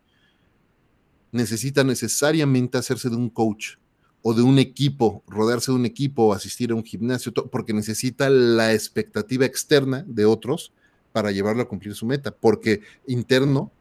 Necesita 1.32 1.84
necesariamente 1.84 2.78
hacerse 2.78 3.10
de 3.10 3.18
un 3.18 3.30
coach 3.30 3.76
o 4.22 4.34
de 4.34 4.41
un 4.41 4.58
equipo, 4.58 5.24
rodearse 5.28 5.72
de 5.72 5.78
un 5.78 5.86
equipo, 5.86 6.34
asistir 6.34 6.72
a 6.72 6.76
un 6.76 6.84
gimnasio, 6.84 7.34
porque 7.34 7.74
necesita 7.74 8.30
la 8.30 8.74
expectativa 8.74 9.45
externa 9.45 10.03
de 10.08 10.26
otros 10.26 10.74
para 11.12 11.32
llevarlo 11.32 11.62
a 11.62 11.68
cumplir 11.68 11.93
su 11.93 12.06
meta, 12.06 12.32
porque 12.32 12.82
interno 13.06 13.72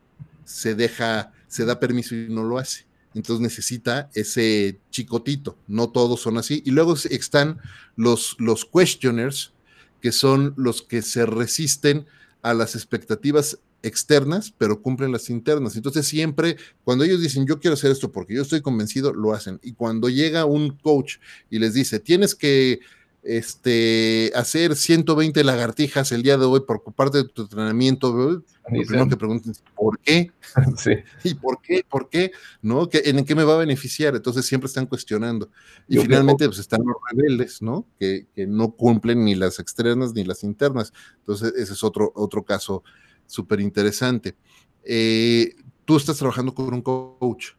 se 0.44 0.74
deja, 0.74 1.32
se 1.46 1.64
da 1.64 1.80
permiso 1.80 2.14
y 2.14 2.28
no 2.28 2.42
lo 2.42 2.58
hace 2.58 2.86
entonces 3.14 3.40
necesita 3.40 4.10
ese 4.14 4.80
chicotito, 4.90 5.56
no 5.66 5.90
todos 5.90 6.20
son 6.20 6.38
así. 6.38 6.62
Y 6.64 6.70
luego 6.70 6.94
están 6.94 7.58
los, 7.96 8.36
los 8.38 8.64
questioners, 8.64 9.52
que 10.00 10.12
son 10.12 10.54
los 10.56 10.82
que 10.82 11.02
se 11.02 11.24
resisten 11.26 12.06
a 12.42 12.54
las 12.54 12.74
expectativas 12.74 13.58
externas, 13.82 14.52
pero 14.56 14.82
cumplen 14.82 15.12
las 15.12 15.30
internas. 15.30 15.76
Entonces 15.76 16.06
siempre, 16.06 16.56
cuando 16.82 17.04
ellos 17.04 17.20
dicen, 17.20 17.46
yo 17.46 17.60
quiero 17.60 17.74
hacer 17.74 17.90
esto 17.90 18.10
porque 18.10 18.34
yo 18.34 18.42
estoy 18.42 18.60
convencido, 18.60 19.12
lo 19.12 19.32
hacen. 19.32 19.60
Y 19.62 19.72
cuando 19.72 20.08
llega 20.08 20.44
un 20.44 20.70
coach 20.70 21.16
y 21.50 21.58
les 21.58 21.74
dice, 21.74 22.00
tienes 22.00 22.34
que 22.34 22.80
este, 23.24 24.30
hacer 24.34 24.76
120 24.76 25.42
lagartijas 25.44 26.12
el 26.12 26.22
día 26.22 26.36
de 26.36 26.44
hoy 26.44 26.60
por 26.60 26.82
parte 26.92 27.18
de 27.18 27.24
tu 27.24 27.42
entrenamiento, 27.42 28.12
lo 28.12 28.42
primero 28.86 29.08
que 29.08 29.16
pregunten 29.16 29.52
es, 29.52 29.62
¿por 29.74 29.98
qué? 29.98 30.30
Sí. 30.76 30.92
¿Y 31.24 31.34
por 31.34 31.60
qué? 31.60 31.84
¿Por 31.88 32.08
qué? 32.08 32.32
¿No? 32.62 32.88
¿En 32.92 33.24
qué 33.24 33.34
me 33.34 33.44
va 33.44 33.54
a 33.54 33.58
beneficiar? 33.58 34.14
Entonces 34.14 34.46
siempre 34.46 34.68
están 34.68 34.86
cuestionando. 34.86 35.50
Y 35.88 35.98
finalmente 35.98 36.46
pues 36.46 36.58
están 36.58 36.82
los 36.84 36.96
rebeldes, 37.10 37.60
¿no? 37.60 37.86
Que, 37.98 38.26
que, 38.34 38.46
no 38.46 38.70
cumplen 38.72 39.24
ni 39.24 39.34
las 39.34 39.58
externas 39.58 40.12
ni 40.14 40.22
las 40.22 40.44
internas. 40.44 40.92
Entonces 41.20 41.54
ese 41.56 41.72
es 41.72 41.82
otro, 41.82 42.12
otro 42.14 42.44
caso 42.44 42.84
súper 43.26 43.60
interesante. 43.60 44.36
Eh, 44.84 45.54
tú 45.84 45.96
estás 45.96 46.18
trabajando 46.18 46.54
con 46.54 46.72
un 46.72 46.82
coach. 46.82 47.52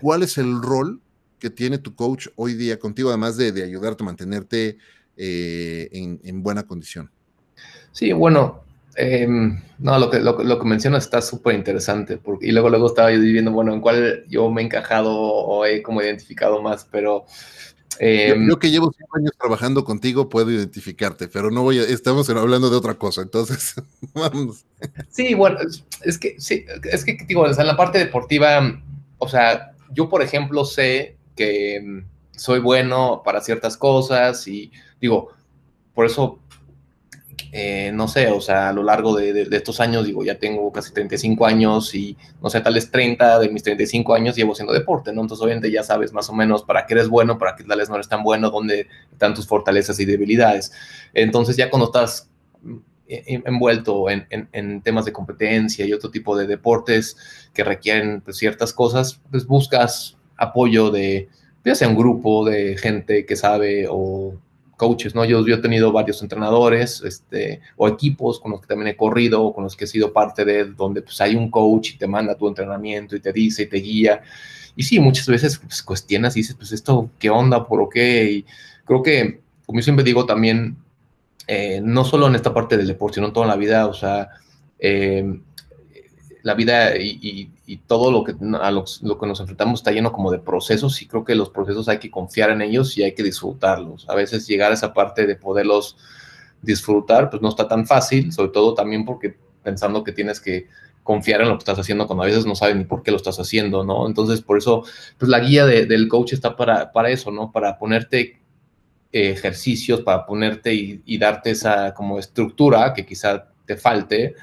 ¿Cuál 0.00 0.22
es 0.22 0.38
el 0.38 0.62
rol 0.62 1.00
que 1.38 1.50
tiene 1.50 1.78
tu 1.78 1.94
coach 1.94 2.28
hoy 2.36 2.54
día 2.54 2.78
contigo, 2.78 3.08
además 3.08 3.36
de, 3.36 3.62
ayudarte 3.62 4.02
a 4.02 4.06
mantenerte 4.06 4.78
eh, 5.16 5.88
en, 5.92 6.42
buena 6.42 6.64
condición? 6.64 7.10
Sí, 7.92 8.12
bueno, 8.12 8.62
em, 8.96 9.60
no, 9.78 9.98
lo 9.98 10.10
que, 10.10 10.20
lo, 10.20 10.58
que 10.58 10.64
mencionas 10.64 11.04
está 11.04 11.22
súper 11.22 11.54
interesante, 11.54 12.20
y 12.40 12.52
luego, 12.52 12.70
luego 12.70 12.86
estaba 12.86 13.10
yo 13.12 13.20
viendo, 13.20 13.52
bueno, 13.52 13.72
en 13.72 13.80
cuál 13.80 14.24
yo 14.28 14.50
me 14.50 14.62
he 14.62 14.64
encajado 14.64 15.12
o 15.12 15.64
he 15.64 15.82
como 15.82 16.02
identificado 16.02 16.62
más, 16.62 16.86
pero... 16.90 17.24
Em, 18.00 18.48
yo, 18.48 18.58
que 18.60 18.70
llevo 18.70 18.92
cinco 18.96 19.16
años 19.16 19.32
trabajando 19.36 19.84
contigo 19.84 20.28
puedo 20.28 20.52
identificarte, 20.52 21.26
pero 21.26 21.50
no 21.50 21.62
voy 21.62 21.80
a, 21.80 21.82
estamos 21.82 22.30
hablando 22.30 22.70
de 22.70 22.76
otra 22.76 22.94
cosa, 22.94 23.22
entonces 23.22 23.74
vamos. 24.14 24.64
Sí, 25.10 25.34
bueno, 25.34 25.58
es, 26.04 26.18
que, 26.18 26.36
sí, 26.38 26.64
es 26.84 27.04
que 27.04 27.18
digo, 27.26 27.44
en 27.44 27.66
la 27.66 27.76
parte 27.76 27.98
deportiva, 27.98 28.80
o 29.18 29.28
sea, 29.28 29.72
yo 29.90 30.08
por 30.08 30.22
ejemplo 30.22 30.64
sé 30.64 31.17
que 31.38 31.80
mm, 31.80 32.38
soy 32.38 32.60
bueno 32.60 33.22
para 33.24 33.40
ciertas 33.40 33.76
cosas 33.76 34.46
y 34.48 34.72
digo, 35.00 35.30
por 35.94 36.06
eso, 36.06 36.38
eh, 37.52 37.90
no 37.94 38.08
sé, 38.08 38.28
o 38.28 38.40
sea, 38.40 38.68
a 38.68 38.72
lo 38.72 38.82
largo 38.82 39.16
de, 39.16 39.48
estos 39.52 39.80
años, 39.80 40.04
digo, 40.04 40.24
ya 40.24 40.38
tengo 40.38 40.70
casi 40.72 40.92
35 40.92 41.46
años 41.46 41.94
y, 41.94 42.16
no 42.42 42.50
sé, 42.50 42.60
tal 42.60 42.74
vez 42.74 42.90
30 42.90 43.38
de 43.38 43.48
mis 43.48 43.62
35 43.62 44.14
años 44.14 44.36
llevo 44.36 44.52
haciendo 44.52 44.72
deporte, 44.72 45.12
¿no? 45.12 45.22
Entonces, 45.22 45.44
obviamente 45.44 45.70
ya 45.70 45.82
sabes 45.82 46.12
más 46.12 46.28
o 46.28 46.34
menos 46.34 46.62
para 46.62 46.86
qué 46.86 46.94
eres 46.94 47.08
bueno, 47.08 47.38
para 47.38 47.56
qué 47.56 47.64
tal 47.64 47.78
vez 47.78 47.88
no 47.88 47.94
eres 47.94 48.08
tan 48.08 48.22
bueno, 48.22 48.50
dónde 48.50 48.88
están 49.12 49.34
tus 49.34 49.46
fortalezas 49.46 49.98
y 50.00 50.04
debilidades. 50.04 50.72
Entonces, 51.14 51.56
ya 51.56 51.70
cuando 51.70 51.86
estás 51.86 52.28
mm, 52.62 52.76
envuelto 53.08 54.06
en, 54.10 54.82
temas 54.82 55.04
de 55.06 55.12
competencia 55.12 55.86
y 55.86 55.92
otro 55.92 56.10
tipo 56.10 56.36
de 56.36 56.46
deportes 56.46 57.16
que 57.54 57.64
requieren 57.64 58.20
pues, 58.20 58.36
ciertas 58.36 58.72
cosas, 58.72 59.20
pues 59.30 59.46
buscas 59.46 60.17
apoyo 60.38 60.90
de, 60.90 61.28
ya 61.64 61.74
sea 61.74 61.88
un 61.88 61.96
grupo 61.96 62.48
de 62.48 62.78
gente 62.78 63.26
que 63.26 63.36
sabe 63.36 63.86
o 63.90 64.34
coaches, 64.78 65.14
¿no? 65.14 65.24
Yo, 65.24 65.46
yo 65.46 65.56
he 65.56 65.58
tenido 65.58 65.92
varios 65.92 66.22
entrenadores, 66.22 67.02
este, 67.04 67.60
o 67.76 67.88
equipos 67.88 68.40
con 68.40 68.52
los 68.52 68.60
que 68.62 68.68
también 68.68 68.88
he 68.88 68.96
corrido, 68.96 69.52
con 69.52 69.64
los 69.64 69.76
que 69.76 69.84
he 69.84 69.88
sido 69.88 70.12
parte 70.12 70.44
de, 70.46 70.64
donde 70.64 71.02
pues 71.02 71.20
hay 71.20 71.34
un 71.34 71.50
coach 71.50 71.90
y 71.90 71.98
te 71.98 72.06
manda 72.06 72.36
tu 72.36 72.48
entrenamiento 72.48 73.16
y 73.16 73.20
te 73.20 73.32
dice 73.32 73.64
y 73.64 73.66
te 73.66 73.76
guía. 73.78 74.22
Y 74.76 74.84
sí, 74.84 75.00
muchas 75.00 75.26
veces 75.26 75.58
pues, 75.58 75.82
cuestionas 75.82 76.36
y 76.36 76.40
dices, 76.40 76.54
pues 76.54 76.72
esto, 76.72 77.10
¿qué 77.18 77.28
onda? 77.28 77.66
¿Por 77.66 77.88
qué? 77.88 78.30
Y 78.30 78.46
creo 78.84 79.02
que, 79.02 79.40
como 79.66 79.80
yo 79.80 79.82
siempre 79.82 80.04
digo 80.04 80.24
también, 80.24 80.76
eh, 81.48 81.80
no 81.82 82.04
solo 82.04 82.28
en 82.28 82.36
esta 82.36 82.54
parte 82.54 82.76
del 82.76 82.86
deporte, 82.86 83.16
sino 83.16 83.26
en 83.26 83.32
toda 83.32 83.46
la 83.46 83.56
vida, 83.56 83.86
o 83.86 83.94
sea, 83.94 84.28
eh, 84.78 85.40
la 86.42 86.54
vida 86.54 86.96
y, 86.96 87.50
todo 87.76 88.10
lo 88.10 88.24
que, 88.24 88.34
lo, 88.40 89.18
que 89.18 89.26
nos 89.26 89.40
enfrentamos 89.40 89.80
está 89.80 89.92
lleno 89.92 90.10
como 90.10 90.30
de 90.30 90.38
procesos 90.38 91.02
y 91.02 91.06
creo 91.06 91.24
que 91.24 91.34
los 91.34 91.50
procesos 91.50 91.86
hay 91.88 91.98
que 91.98 92.10
confiar 92.10 92.50
en 92.50 92.62
ellos 92.62 92.96
y 92.96 93.02
hay 93.02 93.14
que 93.14 93.22
disfrutarlos. 93.22 94.08
A 94.08 94.14
veces 94.14 94.46
llegar 94.46 94.70
a 94.70 94.74
esa 94.74 94.94
parte 94.94 95.26
de 95.26 95.36
poderlos 95.36 95.96
disfrutar, 96.62 97.28
pues 97.28 97.42
no 97.42 97.50
está 97.50 97.68
tan 97.68 97.86
fácil, 97.86 98.32
sobre 98.32 98.52
todo 98.52 98.74
también 98.74 99.04
porque 99.04 99.36
pensando 99.62 100.02
que 100.02 100.12
tienes 100.12 100.40
que 100.40 100.66
confiar 101.02 101.42
en 101.42 101.48
lo 101.48 101.54
que 101.54 101.62
estás 101.62 101.78
haciendo 101.78 102.06
cuando 102.06 102.22
a 102.22 102.26
veces 102.26 102.46
no 102.46 102.54
sabes 102.54 102.76
ni 102.76 102.84
por 102.84 103.02
qué 103.02 103.10
lo 103.10 103.16
estás 103.16 103.38
haciendo, 103.38 103.84
¿no? 103.84 104.06
Entonces, 104.06 104.40
por 104.40 104.58
eso, 104.58 104.84
pues 105.18 105.28
la 105.28 105.40
guía 105.40 105.66
del 105.66 106.08
coach 106.08 106.32
está 106.32 106.56
para, 106.56 106.92
para 106.92 107.10
eso, 107.10 107.30
¿no? 107.30 107.52
Para 107.52 107.78
ponerte 107.78 108.40
eh, 109.12 109.30
ejercicios, 109.30 110.00
para 110.00 110.26
ponerte 110.26 110.74
y, 110.74 111.02
y, 111.04 111.18
darte 111.18 111.50
esa 111.50 111.94
como 111.94 112.18
estructura 112.18 112.92
que 112.92 113.06
quizá 113.06 113.48
te 113.64 113.76
falte, 113.76 114.34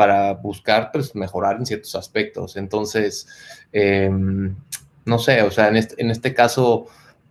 para 0.00 0.32
buscar 0.32 0.92
pues, 0.92 1.14
mejorar 1.14 1.56
en 1.56 1.66
ciertos 1.66 1.94
aspectos. 1.94 2.56
Entonces, 2.56 3.28
em, 3.70 4.56
no 5.04 5.18
sé, 5.18 5.42
o 5.42 5.50
sea, 5.50 5.68
en 5.68 5.76
este, 5.76 6.02
en 6.02 6.10
este, 6.10 6.32
caso, 6.32 6.86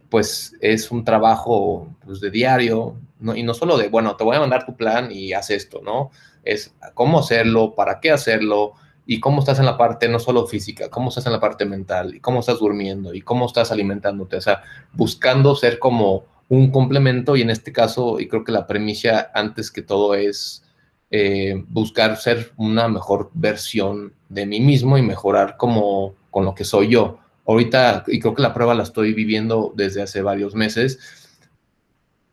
pues 0.08 0.56
es 0.62 0.92
un 0.92 1.04
trabajo 1.04 1.88
pues, 2.06 2.22
de 2.22 2.30
diario, 2.30 2.96
y 3.34 3.42
no 3.42 3.56
solo 3.56 3.76
de, 3.76 3.88
bueno, 3.90 4.16
te 4.16 4.24
voy 4.24 4.36
a 4.36 4.40
mandar 4.40 4.68
tu 4.68 4.76
plan 4.76 5.12
y 5.12 5.34
haz 5.34 5.50
esto, 5.50 5.82
¿no? 5.84 6.12
Es 6.44 6.76
cómo 6.94 7.18
hacerlo, 7.18 7.74
para 7.74 8.00
qué 8.00 8.12
hacerlo, 8.12 8.74
y 9.08 9.20
cómo 9.20 9.40
estás 9.40 9.58
en 9.58 9.66
la 9.66 9.76
parte 9.76 10.08
no 10.08 10.20
solo 10.20 10.46
física, 10.46 10.92
cómo 10.92 11.10
estás 11.10 11.26
en 11.26 11.32
la 11.32 11.40
parte 11.40 11.66
mental, 11.66 12.14
y 12.14 12.20
cómo 12.20 12.42
estás 12.42 12.60
durmiendo, 12.60 13.16
y 13.16 13.24
cómo 13.24 13.48
estás 13.48 13.72
alimentándote, 13.72 14.36
o 14.36 14.42
sea, 14.42 14.62
buscando 14.94 15.56
ser 15.56 15.80
como 15.80 16.26
un 16.50 16.70
complemento, 16.70 17.36
y 17.36 17.42
en 17.42 17.50
este 17.50 17.74
caso, 17.74 18.20
y 18.20 18.28
creo 18.28 18.44
que 18.44 18.52
la 18.52 18.68
premisa 18.68 19.32
antes 19.34 19.72
que 19.72 19.82
todo 19.82 20.14
es 20.14 20.69
eh, 21.12 21.64
buscar 21.68 22.18
ser 22.18 22.52
una 22.58 22.88
mejor 22.88 23.32
versión 23.34 24.14
de 24.30 24.46
mí 24.46 24.60
mismo 24.62 24.98
y 24.98 25.02
mejorar 25.02 25.58
como 25.58 26.14
con 26.30 26.46
lo 26.46 26.54
que 26.54 26.64
soy 26.64 26.90
yo. 26.90 27.20
Ahorita, 27.48 28.04
y 28.08 28.20
creo 28.20 28.36
que 28.36 28.44
la 28.44 28.54
prueba 28.54 28.76
la 28.76 28.84
estoy 28.84 29.14
viviendo 29.14 29.74
desde 29.76 30.04
hace 30.04 30.22
varios 30.22 30.54
meses, 30.54 31.00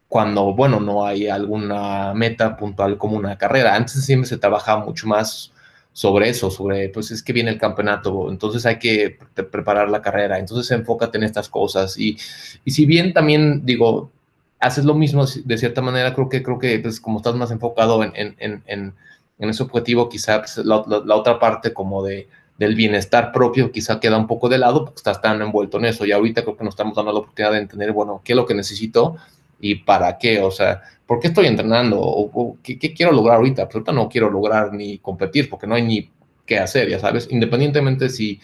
cuando, 0.09 0.55
bueno, 0.55 0.79
no 0.79 1.07
hay 1.07 1.27
alguna 1.29 2.15
meta 2.15 2.57
puntual 2.57 2.99
como 2.99 3.17
una 3.17 3.39
carrera. 3.39 3.75
Antes 3.75 4.05
siempre 4.05 4.29
se 4.29 4.39
trabajaba 4.39 4.85
mucho 4.85 5.07
más 5.07 5.53
sobre 5.93 6.29
eso, 6.29 6.51
sobre, 6.51 6.91
pues 6.91 7.11
es 7.11 7.23
que 7.23 7.33
viene 7.33 7.51
el 7.51 7.59
campeonato, 7.59 8.31
entonces 8.31 8.67
hay 8.67 8.79
que 8.79 9.19
preparar 9.51 9.89
la 9.89 10.03
carrera, 10.03 10.39
entonces 10.39 10.71
enfócate 10.71 11.17
en 11.17 11.25
estas 11.25 11.49
cosas. 11.49 11.99
Y, 11.99 12.19
y 12.67 12.71
si 12.71 12.85
bien 12.85 13.15
también, 13.15 13.65
digo, 13.65 14.13
haces 14.61 14.85
lo 14.85 14.95
mismo 14.95 15.25
de 15.27 15.59
cierta 15.59 15.83
manera, 15.83 16.15
creo 16.15 16.29
que, 16.29 16.43
creo 16.43 16.59
que 16.59 16.79
pues, 16.79 17.01
como 17.01 17.19
estás 17.19 17.35
más 17.35 17.51
enfocado 17.51 18.03
en, 18.03 18.13
en, 18.17 18.63
en, 18.67 18.95
en 19.39 19.51
ese 19.51 19.63
objetivo, 19.63 20.09
quizá 20.09 20.39
pues, 20.41 20.59
la, 20.59 20.85
la, 20.87 21.15
otra 21.15 21.39
parte 21.39 21.73
como 21.73 22.03
de, 22.03 22.29
del 22.59 22.75
bienestar 22.75 23.33
propio 23.33 23.71
quizá 23.71 24.01
queda 24.01 24.17
un 24.17 24.27
poco 24.27 24.49
de 24.49 24.59
lado 24.59 24.85
porque 24.85 24.99
estás 24.99 25.21
tan 25.21 25.43
envuelto 25.43 25.79
en 25.79 25.87
eso 25.87 26.07
y 26.07 26.13
ahorita 26.13 26.43
creo 26.43 26.57
que 26.57 26.65
nos 26.65 26.73
estamos 26.73 26.97
dando 26.97 27.13
la 27.13 27.19
oportunidad 27.19 27.53
de 27.53 27.59
entender, 27.59 27.93
bueno, 27.93 28.23
qué 28.25 28.33
es 28.33 28.37
lo 28.37 28.47
que 28.47 28.55
necesito 28.55 29.17
y 29.61 29.77
para 29.77 30.19
qué, 30.19 30.41
o 30.41 30.51
sea, 30.51 30.83
¿por 31.07 31.21
qué 31.21 31.29
estoy 31.29 31.47
entrenando? 31.47 32.01
¿O, 32.01 32.59
qué, 32.63 32.79
qué, 32.79 32.93
quiero 32.95 33.13
lograr 33.13 33.37
ahorita? 33.37 33.65
Pues 33.65 33.77
ahorita 33.77 33.93
no 33.93 34.09
quiero 34.09 34.31
lograr 34.31 34.73
ni 34.73 34.99
competir 34.99 35.51
porque 35.51 35.67
no 35.67 35.75
hay 35.75 35.83
ni 35.83 36.11
qué 36.47 36.59
hacer, 36.59 36.89
ya 36.89 36.99
sabes, 36.99 37.29
independientemente 37.31 38.09
si 38.09 38.41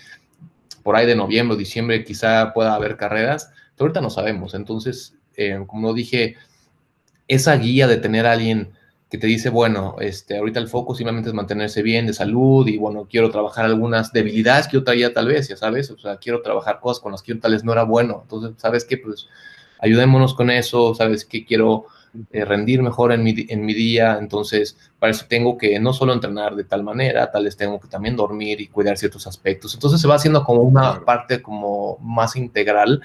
por 0.82 0.96
ahí 0.96 1.06
de 1.06 1.14
noviembre 1.14 1.54
o 1.54 1.58
diciembre 1.58 2.04
quizá 2.04 2.52
pueda 2.52 2.74
haber 2.74 2.96
carreras, 2.96 3.50
pero 3.76 3.86
ahorita 3.86 4.00
no 4.00 4.10
sabemos, 4.10 4.54
entonces 4.54 5.14
eh, 5.36 5.62
como 5.66 5.94
dije, 5.94 6.36
esa 7.28 7.56
guía 7.56 7.86
de 7.86 7.96
tener 7.96 8.26
a 8.26 8.32
alguien 8.32 8.72
que 9.12 9.18
te 9.18 9.26
dice, 9.26 9.50
bueno, 9.50 9.96
este, 10.00 10.38
ahorita 10.38 10.58
el 10.58 10.68
foco 10.68 10.94
simplemente 10.94 11.28
es 11.28 11.34
mantenerse 11.34 11.82
bien 11.82 12.06
de 12.06 12.14
salud 12.14 12.66
y 12.66 12.78
bueno, 12.78 13.06
quiero 13.10 13.30
trabajar 13.30 13.66
algunas 13.66 14.10
debilidades 14.10 14.66
que 14.66 14.78
yo 14.78 14.84
traía 14.84 15.12
tal 15.12 15.28
vez, 15.28 15.48
ya 15.48 15.56
sabes, 15.58 15.90
o 15.90 15.98
sea, 15.98 16.16
quiero 16.16 16.40
trabajar 16.40 16.80
cosas 16.80 17.02
con 17.02 17.12
las 17.12 17.22
que 17.22 17.34
yo 17.34 17.38
tal 17.38 17.52
vez 17.52 17.62
no 17.62 17.72
era 17.72 17.84
bueno. 17.84 18.20
Entonces, 18.22 18.52
¿sabes 18.56 18.86
qué? 18.86 18.96
Pues 18.96 19.28
ayudémonos 19.80 20.32
con 20.32 20.48
eso, 20.50 20.94
¿sabes 20.94 21.26
qué? 21.26 21.44
Quiero 21.44 21.84
eh, 22.30 22.46
rendir 22.46 22.82
mejor 22.82 23.12
en 23.12 23.22
mi, 23.22 23.34
en 23.48 23.66
mi 23.66 23.74
día, 23.74 24.16
entonces 24.18 24.78
para 24.98 25.10
eso 25.10 25.26
tengo 25.28 25.58
que 25.58 25.78
no 25.78 25.92
solo 25.92 26.14
entrenar 26.14 26.56
de 26.56 26.64
tal 26.64 26.82
manera, 26.82 27.30
tal 27.30 27.44
vez 27.44 27.56
tengo 27.56 27.80
que 27.80 27.88
también 27.88 28.16
dormir 28.16 28.62
y 28.62 28.68
cuidar 28.68 28.96
ciertos 28.96 29.26
aspectos. 29.26 29.74
Entonces 29.74 30.00
se 30.00 30.08
va 30.08 30.14
haciendo 30.14 30.42
como 30.42 30.62
una 30.62 31.04
parte 31.04 31.42
como 31.42 31.98
más 32.00 32.36
integral 32.36 33.02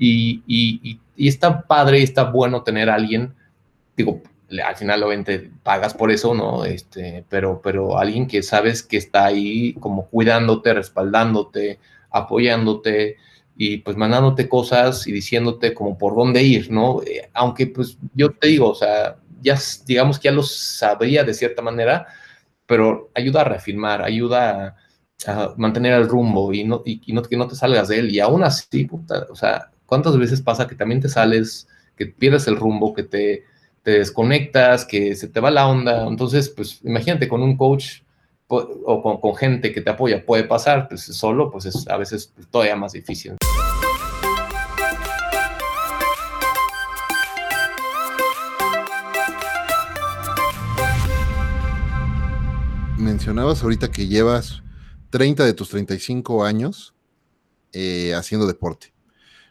y, 0.00 0.42
y, 0.46 0.98
y, 1.14 1.28
está 1.28 1.60
padre 1.62 2.00
y 2.00 2.04
está 2.04 2.24
bueno 2.24 2.62
tener 2.62 2.88
alguien, 2.88 3.34
digo, 3.94 4.22
al 4.64 4.74
final 4.74 5.02
obviamente 5.02 5.50
pagas 5.62 5.92
por 5.92 6.10
eso, 6.10 6.34
¿no? 6.34 6.64
Este, 6.64 7.24
pero, 7.28 7.60
pero 7.62 7.98
alguien 7.98 8.26
que 8.26 8.42
sabes 8.42 8.82
que 8.82 8.96
está 8.96 9.26
ahí 9.26 9.74
como 9.74 10.06
cuidándote, 10.08 10.72
respaldándote, 10.72 11.78
apoyándote 12.10 13.18
y 13.56 13.76
pues 13.78 13.96
mandándote 13.98 14.48
cosas 14.48 15.06
y 15.06 15.12
diciéndote 15.12 15.74
como 15.74 15.98
por 15.98 16.16
dónde 16.16 16.42
ir, 16.42 16.70
¿no? 16.72 17.02
Eh, 17.02 17.28
aunque 17.34 17.66
pues 17.66 17.98
yo 18.14 18.30
te 18.30 18.48
digo, 18.48 18.70
o 18.70 18.74
sea, 18.74 19.16
ya 19.42 19.58
digamos 19.86 20.18
que 20.18 20.28
ya 20.28 20.32
lo 20.32 20.42
sabría 20.42 21.24
de 21.24 21.34
cierta 21.34 21.60
manera, 21.60 22.06
pero 22.64 23.10
ayuda 23.14 23.42
a 23.42 23.44
reafirmar, 23.44 24.02
ayuda 24.02 24.76
a, 25.26 25.54
mantener 25.58 25.92
el 25.92 26.08
rumbo 26.08 26.54
y, 26.54 26.64
no, 26.64 26.82
y, 26.86 27.12
no, 27.12 27.22
que 27.22 27.36
no 27.36 27.46
te 27.46 27.54
salgas 27.54 27.88
de 27.88 27.98
él. 27.98 28.10
Y 28.10 28.20
aún 28.20 28.42
así, 28.42 28.88
o 29.28 29.36
sea, 29.36 29.70
¿Cuántas 29.90 30.16
veces 30.16 30.40
pasa 30.40 30.68
que 30.68 30.76
también 30.76 31.00
te 31.00 31.08
sales, 31.08 31.68
que 31.96 32.06
pierdes 32.06 32.46
el 32.46 32.54
rumbo, 32.56 32.94
que 32.94 33.02
te 33.02 33.44
te 33.82 33.92
desconectas, 33.92 34.84
que 34.84 35.14
se 35.14 35.28
te 35.28 35.40
va 35.40 35.50
la 35.50 35.66
onda. 35.66 36.06
Entonces, 36.06 36.48
pues 36.48 36.80
imagínate 36.84 37.28
con 37.28 37.42
un 37.42 37.56
coach 37.56 38.02
o 38.48 39.20
con, 39.20 39.36
gente 39.36 39.72
que 39.72 39.80
te 39.80 39.90
apoya, 39.90 40.26
puede 40.26 40.44
pasar, 40.44 40.88
pues 40.88 41.02
solo, 41.02 41.50
pues 41.50 41.66
es 41.66 41.88
a 41.88 41.96
veces 41.96 42.32
todavía 42.50 42.74
más 42.74 42.92
difícil. 42.92 43.36
Mencionabas 52.98 53.62
ahorita 53.62 53.90
que 53.90 54.08
llevas 54.08 54.62
30 55.10 55.44
de 55.44 55.54
tus 55.54 55.68
35 55.70 56.44
años 56.44 56.92
eh, 57.72 58.14
haciendo 58.14 58.46
deporte. 58.46 58.92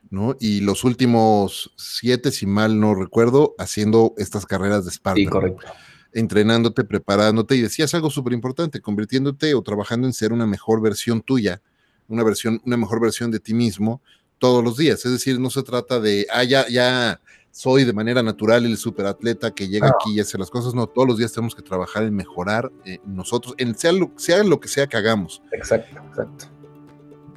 ¿No? 0.09 0.35
Y 0.39 0.61
los 0.61 0.83
últimos 0.83 1.71
siete, 1.77 2.31
si 2.31 2.45
mal 2.45 2.79
no 2.79 2.95
recuerdo, 2.95 3.55
haciendo 3.57 4.13
estas 4.17 4.45
carreras 4.45 4.85
de 4.85 4.91
Spartan. 4.91 5.23
Sí, 5.23 5.27
correcto. 5.27 5.65
Entrenándote, 6.11 6.83
preparándote, 6.83 7.55
y 7.55 7.61
decías 7.61 7.93
algo 7.93 8.09
súper 8.09 8.33
importante, 8.33 8.81
convirtiéndote 8.81 9.53
o 9.53 9.61
trabajando 9.61 10.07
en 10.07 10.13
ser 10.13 10.33
una 10.33 10.47
mejor 10.47 10.81
versión 10.81 11.21
tuya, 11.21 11.61
una 12.07 12.23
versión, 12.23 12.61
una 12.65 12.77
mejor 12.77 12.99
versión 12.99 13.29
de 13.29 13.39
ti 13.39 13.53
mismo 13.53 14.01
todos 14.39 14.63
los 14.63 14.77
días. 14.77 15.05
Es 15.05 15.11
decir, 15.11 15.39
no 15.39 15.51
se 15.51 15.61
trata 15.61 15.99
de, 15.99 16.25
ah, 16.33 16.43
ya, 16.43 16.67
ya 16.67 17.21
soy 17.51 17.83
de 17.83 17.93
manera 17.93 18.23
natural 18.23 18.65
el 18.65 18.77
superatleta 18.77 19.51
que 19.51 19.67
llega 19.67 19.89
aquí 19.89 20.15
y 20.15 20.19
hace 20.19 20.39
las 20.39 20.49
cosas. 20.49 20.73
No, 20.73 20.87
todos 20.87 21.07
los 21.07 21.17
días 21.19 21.31
tenemos 21.31 21.53
que 21.53 21.61
trabajar 21.61 22.03
en 22.03 22.15
mejorar 22.15 22.71
eh, 22.85 22.99
nosotros, 23.05 23.53
en 23.59 23.77
sea 23.77 23.91
lo, 23.91 24.11
sea 24.17 24.43
lo 24.43 24.59
que 24.59 24.67
sea 24.67 24.87
que 24.87 24.97
hagamos. 24.97 25.43
Exacto, 25.51 25.95
exacto 26.07 26.58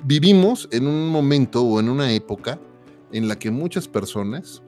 vivimos 0.04 0.68
en 0.72 0.86
un 0.86 1.08
momento 1.08 1.62
o 1.62 1.80
en 1.80 1.88
una 1.88 2.12
época 2.12 2.58
en 3.12 3.28
la 3.28 3.38
que 3.38 3.50
muchas 3.50 3.88
personas 3.88 4.62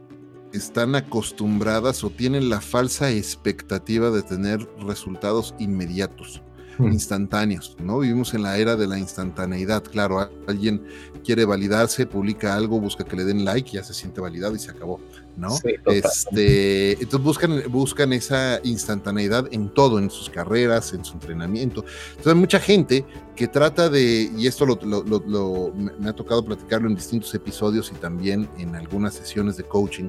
están 0.53 0.95
acostumbradas 0.95 2.05
o 2.05 2.11
tienen 2.11 2.49
la 2.49 2.61
falsa 2.61 3.11
expectativa 3.11 4.11
de 4.11 4.23
tener 4.23 4.69
resultados 4.79 5.55
inmediatos. 5.59 6.43
Hmm. 6.77 6.91
instantáneos, 6.91 7.77
¿no? 7.81 8.01
Vivimos 8.01 8.35
en 8.35 8.43
la 8.43 8.59
era 8.59 8.75
de 8.75 8.89
la 8.89 8.99
instantaneidad, 8.99 9.85
claro, 9.85 10.29
alguien 10.49 10.83
quiere 11.25 11.45
validarse, 11.45 12.05
publica 12.05 12.57
algo, 12.57 12.81
busca 12.81 13.05
que 13.05 13.15
le 13.15 13.25
den 13.25 13.45
like, 13.45 13.71
ya 13.71 13.85
se 13.85 13.95
siente 13.95 14.21
validado 14.21 14.57
y 14.57 14.59
se 14.59 14.73
acabó, 14.73 14.99
¿no? 15.37 15.57
este, 15.87 16.93
entonces 16.93 17.21
buscan, 17.21 17.63
buscan 17.69 18.13
esa 18.13 18.61
instantaneidad 18.63 19.49
en 19.53 19.69
todo, 19.69 19.99
en 19.99 20.11
sus 20.11 20.31
carreras, 20.31 20.93
en 20.93 21.05
su 21.05 21.15
entrenamiento. 21.15 21.85
Entonces 22.11 22.33
hay 22.33 22.39
mucha 22.39 22.61
gente 22.61 23.05
que 23.35 23.49
trata 23.49 23.89
de, 23.89 24.31
y 24.37 24.47
esto 24.47 24.65
lo, 24.67 25.73
me 25.75 26.09
ha 26.09 26.13
tocado 26.13 26.45
platicarlo 26.45 26.89
en 26.89 26.95
distintos 26.95 27.35
episodios 27.35 27.91
y 27.93 27.97
también 27.97 28.49
en 28.59 28.75
algunas 28.77 29.15
sesiones 29.15 29.57
de 29.57 29.65
coaching, 29.65 30.09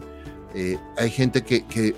eh, 0.53 0.77
hay 0.97 1.09
gente 1.09 1.43
que, 1.43 1.65
que 1.65 1.95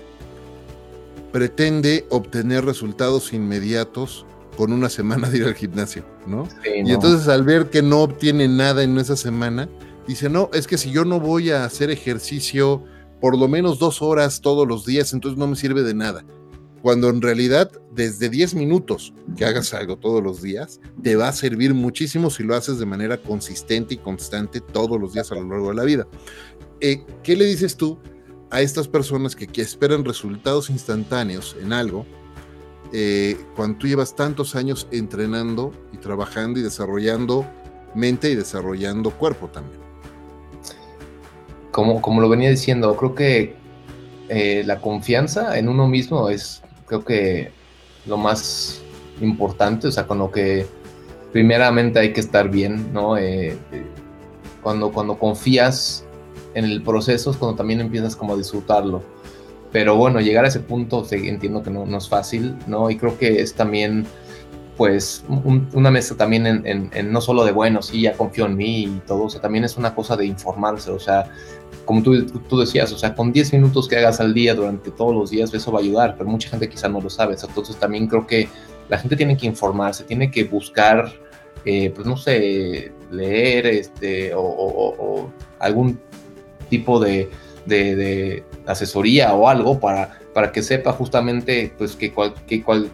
pretende 1.32 2.06
obtener 2.10 2.64
resultados 2.64 3.32
inmediatos 3.32 4.24
con 4.56 4.72
una 4.72 4.88
semana 4.88 5.28
de 5.30 5.38
ir 5.38 5.44
al 5.44 5.54
gimnasio, 5.54 6.04
¿no? 6.26 6.48
Y 6.64 6.90
entonces 6.90 7.28
al 7.28 7.44
ver 7.44 7.70
que 7.70 7.82
no 7.82 8.00
obtiene 8.00 8.48
nada 8.48 8.82
en 8.82 8.98
esa 8.98 9.16
semana, 9.16 9.68
dice, 10.08 10.28
no, 10.28 10.50
es 10.52 10.66
que 10.66 10.78
si 10.78 10.90
yo 10.90 11.04
no 11.04 11.20
voy 11.20 11.50
a 11.50 11.64
hacer 11.64 11.90
ejercicio 11.90 12.82
por 13.20 13.36
lo 13.36 13.48
menos 13.48 13.78
dos 13.78 14.02
horas 14.02 14.40
todos 14.40 14.66
los 14.66 14.84
días, 14.84 15.12
entonces 15.12 15.38
no 15.38 15.46
me 15.46 15.56
sirve 15.56 15.82
de 15.82 15.94
nada. 15.94 16.24
Cuando 16.82 17.08
en 17.08 17.20
realidad 17.20 17.70
desde 17.92 18.28
10 18.28 18.54
minutos 18.54 19.12
que 19.36 19.44
hagas 19.44 19.74
algo 19.74 19.96
todos 19.96 20.22
los 20.22 20.42
días, 20.42 20.80
te 21.02 21.16
va 21.16 21.28
a 21.28 21.32
servir 21.32 21.74
muchísimo 21.74 22.30
si 22.30 22.44
lo 22.44 22.54
haces 22.54 22.78
de 22.78 22.86
manera 22.86 23.18
consistente 23.18 23.94
y 23.94 23.98
constante 23.98 24.60
todos 24.60 25.00
los 25.00 25.12
días 25.12 25.32
a 25.32 25.34
lo 25.34 25.48
largo 25.48 25.70
de 25.70 25.74
la 25.74 25.84
vida. 25.84 26.06
Eh, 26.80 27.04
¿Qué 27.24 27.36
le 27.36 27.46
dices 27.46 27.76
tú 27.76 27.98
a 28.50 28.62
estas 28.62 28.86
personas 28.86 29.34
que, 29.34 29.48
que 29.48 29.60
esperan 29.60 30.04
resultados 30.04 30.70
instantáneos 30.70 31.56
en 31.60 31.72
algo? 31.72 32.06
Eh, 32.92 33.36
cuando 33.54 33.78
tú 33.78 33.86
llevas 33.86 34.14
tantos 34.14 34.54
años 34.54 34.88
entrenando 34.92 35.72
y 35.92 35.98
trabajando 35.98 36.58
y 36.60 36.62
desarrollando 36.62 37.44
mente 37.94 38.30
y 38.30 38.34
desarrollando 38.34 39.10
cuerpo 39.10 39.48
también. 39.48 39.87
Como, 41.70 42.00
como 42.00 42.20
lo 42.20 42.28
venía 42.28 42.50
diciendo, 42.50 42.96
creo 42.96 43.14
que 43.14 43.54
eh, 44.28 44.62
la 44.64 44.80
confianza 44.80 45.58
en 45.58 45.68
uno 45.68 45.86
mismo 45.86 46.28
es, 46.28 46.62
creo 46.86 47.04
que, 47.04 47.50
lo 48.06 48.16
más 48.16 48.80
importante, 49.20 49.88
o 49.88 49.92
sea, 49.92 50.06
con 50.06 50.18
lo 50.18 50.30
que 50.30 50.66
primeramente 51.32 51.98
hay 51.98 52.12
que 52.12 52.20
estar 52.20 52.48
bien, 52.48 52.92
¿no? 52.92 53.18
Eh, 53.18 53.56
cuando, 54.62 54.90
cuando 54.90 55.18
confías 55.18 56.04
en 56.54 56.64
el 56.64 56.82
proceso 56.82 57.30
es 57.30 57.36
cuando 57.36 57.56
también 57.56 57.80
empiezas 57.80 58.16
como 58.16 58.32
a 58.32 58.36
disfrutarlo 58.36 59.02
pero 59.72 59.96
bueno, 59.96 60.20
llegar 60.20 60.44
a 60.44 60.48
ese 60.48 60.60
punto 60.60 61.06
entiendo 61.10 61.62
que 61.62 61.70
no, 61.70 61.84
no, 61.84 61.98
es 61.98 62.08
fácil, 62.08 62.56
¿no? 62.66 62.90
Y 62.90 62.96
creo 62.96 63.18
que 63.18 63.42
es 63.42 63.54
también, 63.54 64.06
pues, 64.76 65.24
una 65.72 65.90
mesa 65.90 66.16
también 66.16 66.46
en, 66.46 66.90
en, 66.92 67.12
no 67.12 67.20
solo 67.20 67.44
de, 67.44 67.52
bueno, 67.52 67.82
sí, 67.82 68.02
ya 68.02 68.14
confío 68.14 68.46
en 68.46 68.56
mí 68.56 68.84
y 68.84 69.02
todo, 69.06 69.24
o 69.24 69.30
sea, 69.30 69.40
también 69.40 69.64
es 69.64 69.76
una 69.76 69.94
cosa 69.94 70.16
de 70.16 70.26
informarse, 70.26 70.90
o 70.90 70.98
sea, 70.98 71.30
como 71.88 72.02
tú, 72.02 72.22
tú 72.50 72.58
decías, 72.58 72.92
o 72.92 72.98
sea, 72.98 73.14
con 73.14 73.32
10 73.32 73.54
minutos 73.54 73.88
que 73.88 73.96
hagas 73.96 74.20
al 74.20 74.34
día 74.34 74.54
durante 74.54 74.90
todos 74.90 75.14
los 75.14 75.30
días, 75.30 75.54
eso 75.54 75.72
va 75.72 75.78
a 75.78 75.82
ayudar, 75.82 76.16
pero 76.18 76.28
mucha 76.28 76.50
gente 76.50 76.68
quizá 76.68 76.86
no 76.86 77.00
lo 77.00 77.08
sabe, 77.08 77.34
entonces 77.40 77.76
también 77.76 78.06
creo 78.06 78.26
que 78.26 78.46
la 78.90 78.98
gente 78.98 79.16
tiene 79.16 79.38
que 79.38 79.46
informarse, 79.46 80.04
tiene 80.04 80.30
que 80.30 80.44
buscar, 80.44 81.10
eh, 81.64 81.90
pues, 81.94 82.06
no 82.06 82.18
sé, 82.18 82.92
leer, 83.10 83.66
este, 83.68 84.32
o, 84.34 85.32
algún 85.58 85.98
tipo 86.68 87.00
de 87.00 87.30
de, 87.64 88.44
asesoría 88.66 89.32
o 89.32 89.48
algo 89.48 89.80
para, 89.80 90.18
para 90.34 90.52
que 90.52 90.62
sepa 90.62 90.92
justamente 90.92 91.72
pues 91.78 91.96
que, 91.96 92.12
cual, 92.12 92.34
que 92.46 92.62
cual, 92.62 92.90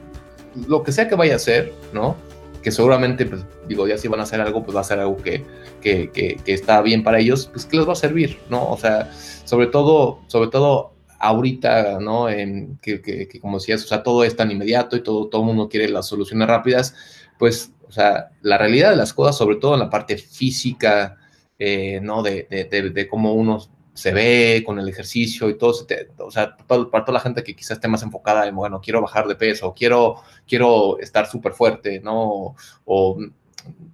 lo 0.68 0.84
que 0.84 0.92
sea 0.92 1.09
que 1.09 1.16
vaya 1.16 1.32
a 1.32 1.36
hacer, 1.36 1.72
¿no? 1.92 2.16
Que 2.62 2.70
seguramente, 2.70 3.26
pues 3.26 3.45
digo, 3.66 3.88
ya 3.88 3.99
si 3.99 4.07
van 4.07 4.20
a 4.20 4.22
hacer 4.22 4.40
algo, 4.40 4.62
pues 4.62 4.76
va 4.76 4.82
a 4.82 4.84
ser 4.84 5.01
algo 5.01 5.16
que, 5.16 5.45
que, 5.85 6.41
está 6.47 6.82
bien 6.82 7.03
para 7.03 7.18
ellos, 7.20 7.49
pues 7.53 7.66
que 7.66 7.76
les 7.76 7.87
va 7.87 7.93
a 7.93 7.97
servir, 7.97 8.39
¿no? 8.49 8.68
O 8.70 8.76
sea, 8.76 9.12
sobre 9.45 9.66
todo, 9.66 10.20
sobre 10.26 10.51
todo 10.51 10.95
ahorita, 11.18 12.01
¿no? 12.01 12.28
En, 12.28 12.78
que, 12.78 13.01
que, 13.01 13.41
como 13.41 13.59
decías, 13.59 13.85
o 13.85 13.87
sea, 13.87 14.03
todo 14.03 14.24
es 14.24 14.35
tan 14.35 14.51
inmediato 14.51 14.97
y 14.97 15.03
todo, 15.03 15.28
todo 15.28 15.43
el 15.43 15.49
mundo 15.49 15.68
quiere 15.68 15.89
las 15.89 16.07
soluciones 16.07 16.49
rápidas, 16.49 16.95
pues, 17.39 17.72
o 17.87 17.93
sea, 17.93 18.30
la 18.43 18.59
realidad 18.59 18.91
de 18.91 18.97
las 18.97 19.12
cosas, 19.12 19.37
sobre 19.37 19.57
todo 19.57 19.74
en 19.74 19.80
la 19.80 19.91
parte 19.91 20.16
física, 20.16 21.18
eh, 21.59 22.01
¿no? 22.03 22.22
De, 22.22 22.47
de, 22.51 22.91
de, 22.91 23.09
cómo 23.09 23.35
uno 23.35 23.61
se 23.93 24.12
ve 24.12 24.62
con 24.66 24.78
el 24.80 24.89
ejercicio 24.89 25.49
y 25.49 25.57
todo, 25.57 25.87
o 26.18 26.30
sea, 26.30 26.57
para 26.66 27.05
toda 27.05 27.12
la 27.12 27.20
gente 27.20 27.45
que 27.45 27.55
quizás 27.55 27.72
esté 27.76 27.87
más 27.87 28.03
enfocada 28.03 28.49
en, 28.49 28.57
bueno, 28.57 28.80
quiero 28.80 29.01
bajar 29.01 29.28
de 29.28 29.37
peso, 29.37 29.72
quiero, 29.72 30.16
quiero 30.49 30.99
estar 30.99 31.26
súper 31.26 31.53
fuerte, 31.53 32.01
¿no? 32.01 32.57
O, 32.85 33.18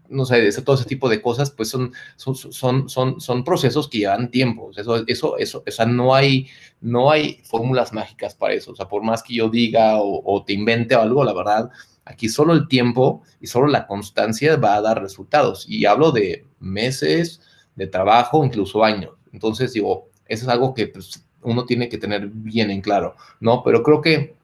no 0.08 0.24
sé, 0.24 0.50
todo 0.62 0.76
ese 0.76 0.84
tipo 0.84 1.08
de 1.08 1.22
cosas, 1.22 1.50
pues 1.50 1.68
son, 1.68 1.92
son, 2.16 2.34
son, 2.34 2.88
son, 2.88 3.20
son 3.20 3.44
procesos 3.44 3.88
que 3.88 3.98
llevan 3.98 4.30
tiempo. 4.30 4.70
Eso, 4.76 5.04
eso, 5.06 5.38
eso, 5.38 5.62
o 5.66 5.70
sea, 5.70 5.86
no 5.86 6.14
hay, 6.14 6.48
no 6.80 7.10
hay 7.10 7.40
fórmulas 7.44 7.92
mágicas 7.92 8.34
para 8.34 8.54
eso. 8.54 8.72
O 8.72 8.76
sea, 8.76 8.88
por 8.88 9.02
más 9.02 9.22
que 9.22 9.34
yo 9.34 9.48
diga 9.48 9.98
o, 10.00 10.20
o 10.24 10.44
te 10.44 10.52
invente 10.52 10.94
algo, 10.94 11.24
la 11.24 11.32
verdad, 11.32 11.70
aquí 12.04 12.28
solo 12.28 12.52
el 12.52 12.66
tiempo 12.66 13.22
y 13.40 13.46
solo 13.46 13.68
la 13.68 13.86
constancia 13.86 14.56
va 14.56 14.74
a 14.74 14.80
dar 14.80 15.00
resultados. 15.00 15.64
Y 15.68 15.86
hablo 15.86 16.10
de 16.10 16.44
meses 16.58 17.40
de 17.76 17.86
trabajo, 17.86 18.44
incluso 18.44 18.84
años. 18.84 19.12
Entonces, 19.32 19.72
digo, 19.72 20.08
eso 20.26 20.44
es 20.44 20.48
algo 20.48 20.74
que 20.74 20.88
pues, 20.88 21.24
uno 21.42 21.64
tiene 21.64 21.88
que 21.88 21.98
tener 21.98 22.26
bien 22.28 22.70
en 22.70 22.80
claro, 22.80 23.16
¿no? 23.38 23.62
Pero 23.62 23.82
creo 23.82 24.00
que, 24.00 24.34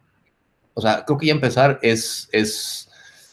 o 0.74 0.80
sea, 0.80 1.04
creo 1.04 1.18
que 1.18 1.26
ya 1.26 1.32
empezar 1.32 1.78
es, 1.82 2.28
es 2.32 2.88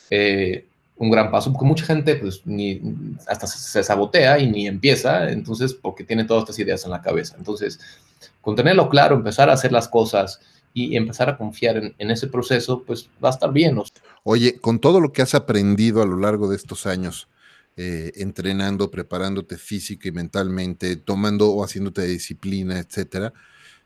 eh, 0.10 0.68
un 0.98 1.10
gran 1.10 1.32
paso, 1.32 1.52
porque 1.52 1.66
mucha 1.66 1.86
gente, 1.86 2.16
pues, 2.16 2.42
ni, 2.46 2.82
hasta 3.28 3.48
se, 3.48 3.84
sabotea 3.84 4.40
y 4.40 4.50
ni 4.50 4.68
empieza, 4.68 5.30
entonces, 5.32 5.74
porque 5.74 6.04
tiene 6.04 6.26
todas 6.26 6.44
estas 6.44 6.60
ideas 6.60 6.86
en 6.86 6.92
la 6.92 7.02
cabeza. 7.02 7.36
Entonces, 7.38 7.80
con 8.42 8.56
tenerlo 8.56 8.90
claro, 8.90 9.16
empezar 9.16 9.50
a 9.50 9.54
hacer 9.54 9.72
las 9.72 9.88
cosas 9.88 10.40
y 10.74 10.96
empezar 10.96 11.30
a 11.30 11.38
confiar 11.38 11.94
en, 11.98 12.12
ese 12.12 12.28
proceso, 12.28 12.84
pues 12.84 13.10
va 13.24 13.30
a 13.30 13.32
estar 13.32 13.52
bien. 13.52 13.78
Oye, 14.24 14.60
con 14.60 14.80
todo 14.80 15.00
lo 15.00 15.14
que 15.14 15.22
has 15.22 15.36
aprendido 15.36 16.02
a 16.02 16.06
lo 16.06 16.18
largo 16.18 16.50
de 16.50 16.56
estos 16.56 16.86
años, 16.86 17.28
eh, 17.76 18.12
entrenando, 18.16 18.92
preparándote 18.92 19.58
física 19.58 20.08
y 20.08 20.12
mentalmente, 20.12 20.96
tomando 20.96 21.52
o 21.52 21.64
haciéndote 21.64 22.04
disciplina, 22.04 22.80
etcétera. 22.80 23.34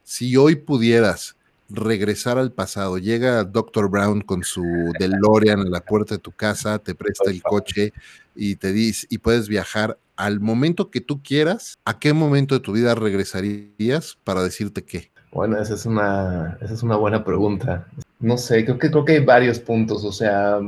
Si 0.04 0.36
hoy 0.36 0.56
pudieras 0.56 1.37
regresar 1.70 2.38
al 2.38 2.52
pasado, 2.52 2.98
llega 2.98 3.44
Dr. 3.44 3.90
Brown 3.90 4.22
con 4.22 4.44
su 4.44 4.64
DeLorean 5.00 5.60
a 5.62 5.70
la 5.70 5.82
puerta 5.82 6.16
de 6.16 6.20
tu 6.20 6.32
casa, 6.32 6.80
te 6.80 6.96
presta 6.96 7.30
el 7.30 7.42
coche 7.42 7.94
y 8.36 8.56
te 8.56 8.72
dice 8.72 9.08
y 9.10 9.18
puedes 9.18 9.48
viajar 9.48 9.98
al 10.16 10.40
momento 10.40 10.90
que 10.90 11.02
tú 11.02 11.22
quieras, 11.22 11.78
¿a 11.86 12.00
qué 12.00 12.14
momento 12.14 12.56
de 12.56 12.62
tu 12.62 12.74
vida 12.74 12.96
regresarías 12.96 14.18
para 14.24 14.44
decirte 14.44 14.84
qué? 14.84 15.12
Bueno, 15.32 15.60
esa 15.62 15.76
es 15.76 15.86
una, 15.86 16.58
esa 16.62 16.74
es 16.74 16.84
una 16.84 16.96
buena 16.96 17.24
pregunta. 17.24 17.88
No 18.20 18.38
sé, 18.38 18.66
creo 18.66 18.80
que 18.80 18.90
creo 18.90 19.06
que 19.06 19.14
hay 19.14 19.26
varios 19.26 19.60
puntos. 19.60 20.04
O 20.04 20.12
sea, 20.12 20.60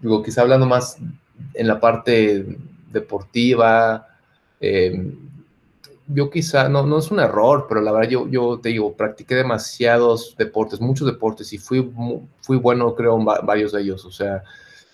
digo, 0.00 0.22
quizá 0.22 0.42
hablando 0.42 0.66
más 0.66 0.98
en 1.54 1.66
la 1.66 1.80
parte 1.80 2.56
deportiva, 2.92 4.06
em, 4.60 5.16
yo 6.08 6.30
quizá, 6.30 6.68
no, 6.68 6.86
no 6.86 6.98
es 6.98 7.10
un 7.10 7.20
error, 7.20 7.66
pero 7.68 7.80
la 7.80 7.92
verdad 7.92 8.10
yo, 8.10 8.28
yo 8.28 8.58
te 8.60 8.70
digo, 8.70 8.94
practiqué 8.94 9.34
demasiados 9.34 10.34
deportes, 10.36 10.80
muchos 10.80 11.06
deportes 11.06 11.52
y 11.52 11.58
fui, 11.58 11.90
fui 12.40 12.56
bueno 12.56 12.94
creo 12.94 13.18
en 13.18 13.24
varios 13.24 13.72
de 13.72 13.82
ellos. 13.82 14.04
O 14.04 14.10
sea, 14.10 14.42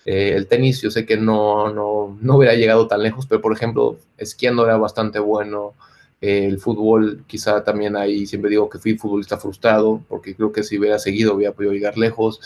eh, 0.05 0.33
el 0.35 0.47
tenis 0.47 0.81
yo 0.81 0.91
sé 0.91 1.05
que 1.05 1.17
no, 1.17 1.73
no, 1.73 2.17
no 2.21 2.37
hubiera 2.37 2.55
llegado 2.55 2.87
tan 2.87 3.03
lejos, 3.03 3.25
pero 3.27 3.41
por 3.41 3.53
ejemplo, 3.53 3.97
esquiando 4.17 4.65
era 4.65 4.77
bastante 4.77 5.19
bueno. 5.19 5.73
El 6.21 6.59
fútbol, 6.59 7.23
quizá 7.27 7.63
también 7.63 7.95
ahí 7.95 8.25
siempre 8.25 8.49
digo 8.49 8.69
que 8.69 8.77
fui 8.79 8.97
futbolista 8.97 9.37
frustrado, 9.37 10.01
porque 10.09 10.35
creo 10.35 10.51
que 10.51 10.63
si 10.63 10.77
hubiera 10.77 10.99
seguido 10.99 11.35
hubiera 11.35 11.53
podido 11.53 11.73
llegar 11.73 11.97
lejos. 11.97 12.41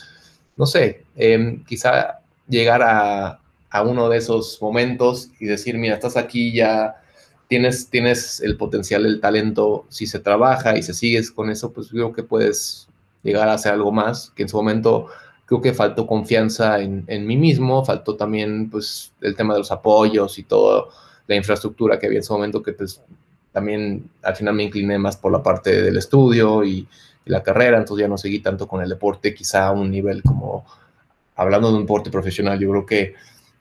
No 0.56 0.66
sé, 0.68 1.06
em, 1.16 1.64
quizá 1.66 2.20
llegar 2.48 2.84
a, 2.84 3.40
a 3.70 3.82
uno 3.82 4.10
de 4.10 4.18
esos 4.18 4.62
momentos 4.62 5.32
y 5.40 5.46
decir, 5.48 5.78
mira, 5.78 5.96
estás 5.96 6.18
aquí 6.18 6.54
ya 6.54 7.03
tienes, 7.48 7.90
tienes 7.90 8.42
el 8.42 8.58
potencial, 8.58 9.06
el 9.06 9.20
talento, 9.20 9.86
si 9.90 10.08
se 10.08 10.20
trabaja 10.20 10.78
y 10.78 10.84
se 10.84 10.94
sigues 10.94 11.32
con 11.32 11.50
eso, 11.50 11.72
pues 11.72 11.90
creo 11.90 12.14
que 12.14 12.24
puedes 12.24 12.88
llegar 13.24 13.48
a 13.50 13.54
hacer 13.54 13.74
algo 13.74 13.92
más, 13.92 14.32
que 14.36 14.44
en 14.44 14.50
su 14.50 14.58
momento 14.58 15.08
creo 15.46 15.62
que 15.62 15.74
faltó 15.74 16.08
confianza 16.08 16.80
en, 16.80 17.04
en 17.08 17.26
mí 17.26 17.38
mismo, 17.38 17.86
faltó 17.86 18.16
también 18.16 18.70
pues 18.70 19.14
el 19.22 19.36
tema 19.36 19.54
de 19.54 19.60
los 19.60 19.72
apoyos 19.72 20.40
y 20.40 20.44
toda 20.44 20.86
la 21.28 21.36
infraestructura 21.36 22.00
que 22.00 22.08
había 22.08 22.20
en 22.20 22.24
su 22.24 22.34
momento, 22.34 22.62
que 22.62 22.74
pues 22.74 23.02
también 23.52 24.10
al 24.24 24.36
final 24.36 24.56
me 24.56 24.64
incliné 24.64 24.98
más 24.98 25.16
por 25.16 25.32
la 25.32 25.44
parte 25.44 25.82
del 25.82 25.98
estudio 25.98 26.64
y, 26.64 26.88
y 27.26 27.30
la 27.30 27.44
carrera, 27.44 27.78
entonces 27.78 28.04
ya 28.04 28.08
no 28.08 28.18
seguí 28.18 28.40
tanto 28.40 28.68
con 28.68 28.82
el 28.82 28.90
deporte, 28.90 29.34
quizá 29.34 29.68
a 29.68 29.72
un 29.72 29.92
nivel 29.92 30.24
como, 30.24 30.66
hablando 31.36 31.70
de 31.70 31.76
un 31.76 31.84
deporte 31.84 32.10
profesional, 32.10 32.60
yo 32.60 32.70
creo 32.70 32.86
que 32.86 33.14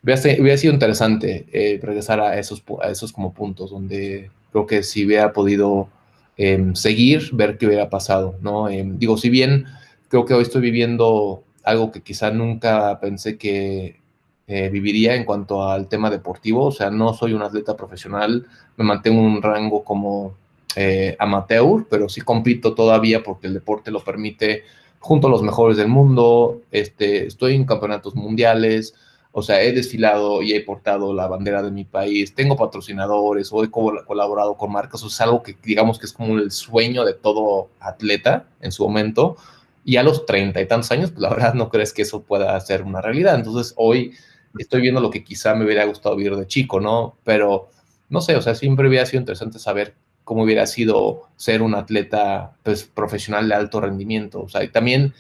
hubiera, 0.02 0.56
sido 0.56 0.72
interesante 0.72 1.46
eh, 1.52 1.78
regresar 1.82 2.20
a 2.20 2.38
esos, 2.38 2.62
a 2.82 2.90
esos 2.90 3.12
como 3.12 3.32
puntos 3.32 3.70
donde 3.70 4.30
creo 4.50 4.66
que 4.66 4.82
si 4.82 5.06
hubiera 5.06 5.32
podido 5.32 5.88
em, 6.36 6.74
seguir, 6.74 7.30
ver 7.32 7.58
qué 7.58 7.66
hubiera 7.66 7.88
pasado, 7.88 8.36
¿no? 8.40 8.68
Em, 8.68 8.98
digo, 8.98 9.16
si 9.16 9.30
bien 9.30 9.66
creo 10.08 10.24
que 10.24 10.34
hoy 10.34 10.42
estoy 10.42 10.60
viviendo 10.60 11.42
algo 11.64 11.92
que 11.92 12.02
quizá 12.02 12.30
nunca 12.30 12.98
pensé 13.00 13.38
que 13.38 14.00
eh, 14.48 14.68
viviría 14.68 15.14
en 15.14 15.24
cuanto 15.24 15.68
al 15.68 15.88
tema 15.88 16.10
deportivo, 16.10 16.66
o 16.66 16.72
sea, 16.72 16.90
no 16.90 17.14
soy 17.14 17.32
un 17.32 17.42
atleta 17.42 17.76
profesional, 17.76 18.46
me 18.76 18.84
mantengo 18.84 19.20
en 19.20 19.26
un 19.26 19.42
rango 19.42 19.84
como 19.84 20.34
eh, 20.74 21.16
amateur, 21.18 21.86
pero 21.88 22.08
sí 22.08 22.20
compito 22.20 22.74
todavía 22.74 23.22
porque 23.22 23.46
el 23.46 23.54
deporte 23.54 23.90
lo 23.90 24.00
permite 24.00 24.64
junto 24.98 25.28
a 25.28 25.30
los 25.30 25.42
mejores 25.42 25.76
del 25.76 25.88
mundo, 25.88 26.60
este, 26.70 27.26
estoy 27.26 27.54
en 27.54 27.64
campeonatos 27.64 28.14
mundiales, 28.14 28.94
o 29.32 29.42
sea, 29.42 29.62
he 29.62 29.72
desfilado 29.72 30.42
y 30.42 30.52
he 30.52 30.60
portado 30.60 31.14
la 31.14 31.26
bandera 31.26 31.62
de 31.62 31.70
mi 31.70 31.84
país, 31.84 32.34
tengo 32.34 32.56
patrocinadores 32.56 33.50
o 33.52 33.64
he 33.64 33.70
colaborado 33.70 34.56
con 34.56 34.70
marcas, 34.70 35.02
o 35.02 35.10
sea, 35.10 35.24
algo 35.24 35.42
que 35.42 35.56
digamos 35.62 35.98
que 35.98 36.04
es 36.06 36.12
como 36.12 36.38
el 36.38 36.50
sueño 36.50 37.04
de 37.04 37.14
todo 37.14 37.70
atleta 37.80 38.46
en 38.60 38.72
su 38.72 38.84
momento. 38.84 39.36
Y 39.84 39.96
a 39.96 40.02
los 40.04 40.26
treinta 40.26 40.60
y 40.60 40.66
tantos 40.66 40.92
años, 40.92 41.10
pues 41.10 41.22
la 41.22 41.30
verdad 41.30 41.54
no 41.54 41.68
crees 41.68 41.92
que 41.92 42.02
eso 42.02 42.22
pueda 42.22 42.58
ser 42.60 42.82
una 42.82 43.00
realidad. 43.00 43.34
Entonces 43.34 43.74
hoy 43.76 44.12
estoy 44.58 44.82
viendo 44.82 45.00
lo 45.00 45.10
que 45.10 45.24
quizá 45.24 45.54
me 45.54 45.64
hubiera 45.64 45.84
gustado 45.86 46.14
vivir 46.14 46.36
de 46.36 46.46
chico, 46.46 46.78
¿no? 46.78 47.16
Pero 47.24 47.70
no 48.08 48.20
sé, 48.20 48.36
o 48.36 48.42
sea, 48.42 48.54
siempre 48.54 48.86
hubiera 48.86 49.06
sido 49.06 49.20
interesante 49.20 49.58
saber 49.58 49.94
cómo 50.24 50.42
hubiera 50.42 50.66
sido 50.66 51.22
ser 51.36 51.62
un 51.62 51.74
atleta 51.74 52.52
pues, 52.62 52.84
profesional 52.84 53.48
de 53.48 53.54
alto 53.54 53.80
rendimiento. 53.80 54.42
O 54.42 54.48
sea, 54.48 54.62
y 54.62 54.68
también 54.68 55.14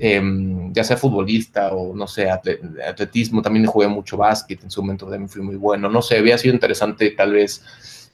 Em, 0.00 0.72
ya 0.72 0.84
sea 0.84 0.96
futbolista 0.96 1.72
o 1.72 1.92
no 1.92 2.06
sé, 2.06 2.30
atletismo, 2.30 3.42
también 3.42 3.66
jugué 3.66 3.88
mucho 3.88 4.16
básquet, 4.16 4.62
en 4.62 4.70
su 4.70 4.80
momento 4.80 5.06
también 5.06 5.28
fui 5.28 5.42
muy 5.42 5.56
bueno, 5.56 5.88
no 5.88 6.02
sé, 6.02 6.18
había 6.18 6.38
sido 6.38 6.54
interesante 6.54 7.10
tal 7.10 7.32
vez 7.32 7.64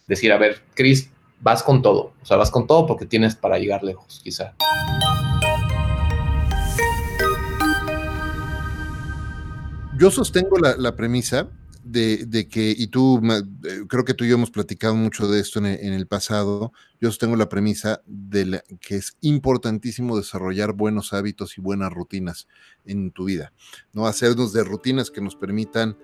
decir, 0.07 0.33
a 0.33 0.39
ver, 0.39 0.63
Chris, 0.73 1.11
vas 1.41 1.63
con 1.63 1.83
todo, 1.83 2.15
o 2.23 2.25
sea, 2.25 2.39
vas 2.39 2.51
con 2.51 2.67
todo 2.67 2.87
porque 2.87 3.05
tienes 3.05 3.37
para 3.37 3.59
llegar 3.59 3.85
lejos, 3.85 4.23
quizá. 4.25 4.55
Yo 9.99 10.11
sostengo 10.11 10.59
la, 10.59 10.77
la 10.79 10.97
premisa 10.97 11.49
de, 11.85 12.49
que, 12.51 12.75
y 12.77 12.87
tú, 12.87 13.21
eh, 13.31 13.85
creo 13.89 14.05
que 14.05 14.15
tú 14.15 14.25
y 14.25 14.29
yo 14.29 14.37
hemos 14.37 14.51
platicado 14.51 14.95
mucho 14.95 15.29
de 15.29 15.41
esto 15.41 15.59
en 15.59 15.67
el, 15.67 16.07
pasado, 16.07 16.73
yo 17.01 17.11
tengo 17.17 17.37
la 17.37 17.49
premisa 17.49 18.03
de 18.07 18.63
que 18.81 18.97
es 18.97 19.17
importantísimo 19.21 20.17
desarrollar 20.17 20.73
buenos 20.73 21.13
hábitos 21.13 21.59
y 21.59 21.61
buenas 21.61 21.93
rutinas 21.93 22.49
en 22.85 23.11
tu 23.11 23.27
vida, 23.27 23.53
¿no? 23.93 24.07
Hacernos 24.07 24.53
de 24.53 24.65
rutinas 24.65 25.11
que 25.11 25.21
nos 25.21 25.37
permitan 25.37 25.97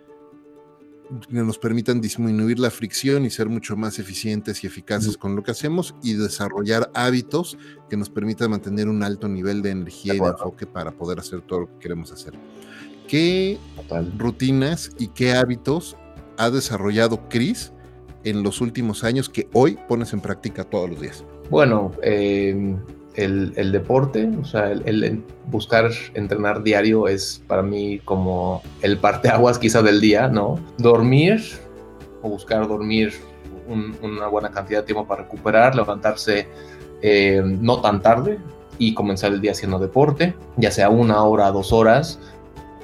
que 1.28 1.34
nos 1.34 1.58
permitan 1.58 2.00
disminuir 2.00 2.60
la 2.60 2.70
fricción 2.70 3.24
y 3.24 3.30
ser 3.30 3.48
mucho 3.48 3.76
más 3.76 3.98
eficientes 3.98 4.62
y 4.62 4.68
eficaces 4.68 5.16
con 5.16 5.34
lo 5.34 5.42
que 5.42 5.50
hacemos 5.50 5.96
y 6.04 6.14
desarrollar 6.14 6.88
hábitos 6.94 7.58
que 7.88 7.96
nos 7.96 8.08
permitan 8.08 8.50
mantener 8.50 8.88
un 8.88 9.02
alto 9.02 9.26
nivel 9.26 9.60
de 9.60 9.70
energía 9.70 10.14
y 10.14 10.20
de 10.20 10.28
enfoque 10.28 10.66
para 10.66 10.92
poder 10.92 11.18
hacer 11.18 11.40
todo 11.42 11.62
lo 11.62 11.66
que 11.66 11.78
queremos 11.80 12.12
hacer. 12.12 12.38
¿Qué 13.10 13.58
rutinas 14.18 14.92
y 14.96 15.08
qué 15.08 15.32
hábitos 15.32 15.96
ha 16.38 16.48
desarrollado 16.48 17.28
Chris 17.28 17.72
en 18.22 18.44
los 18.44 18.60
últimos 18.60 19.02
años 19.02 19.28
que 19.28 19.48
hoy 19.52 19.76
pones 19.88 20.12
en 20.12 20.20
práctica 20.20 20.62
todos 20.62 20.88
los 20.90 21.00
días? 21.00 21.24
Bueno, 21.50 21.90
em, 22.04 22.78
el, 23.16 23.72
deporte, 23.72 24.30
o 24.40 24.44
sea, 24.44 24.70
el, 24.70 25.24
buscar 25.46 25.90
entrenar 26.14 26.62
diario 26.62 27.08
es 27.08 27.42
para 27.48 27.62
mí 27.62 27.98
como 28.04 28.62
el 28.80 28.96
parteaguas 28.96 29.58
quizá 29.58 29.82
del 29.82 30.00
día, 30.00 30.28
¿no? 30.28 30.60
Dormir 30.78 31.42
o 32.22 32.28
buscar 32.28 32.68
dormir 32.68 33.12
una 33.66 34.28
buena 34.28 34.52
cantidad 34.52 34.82
de 34.82 34.86
tiempo 34.86 35.04
para 35.08 35.24
recuperar, 35.24 35.74
levantarse 35.74 36.46
em, 37.02 37.60
no 37.60 37.80
tan 37.80 38.02
tarde 38.02 38.38
y 38.78 38.94
comenzar 38.94 39.32
el 39.32 39.40
día 39.40 39.50
haciendo 39.50 39.80
deporte, 39.80 40.32
ya 40.56 40.70
sea 40.70 40.90
una 40.90 41.24
hora, 41.24 41.50
dos 41.50 41.72
horas, 41.72 42.20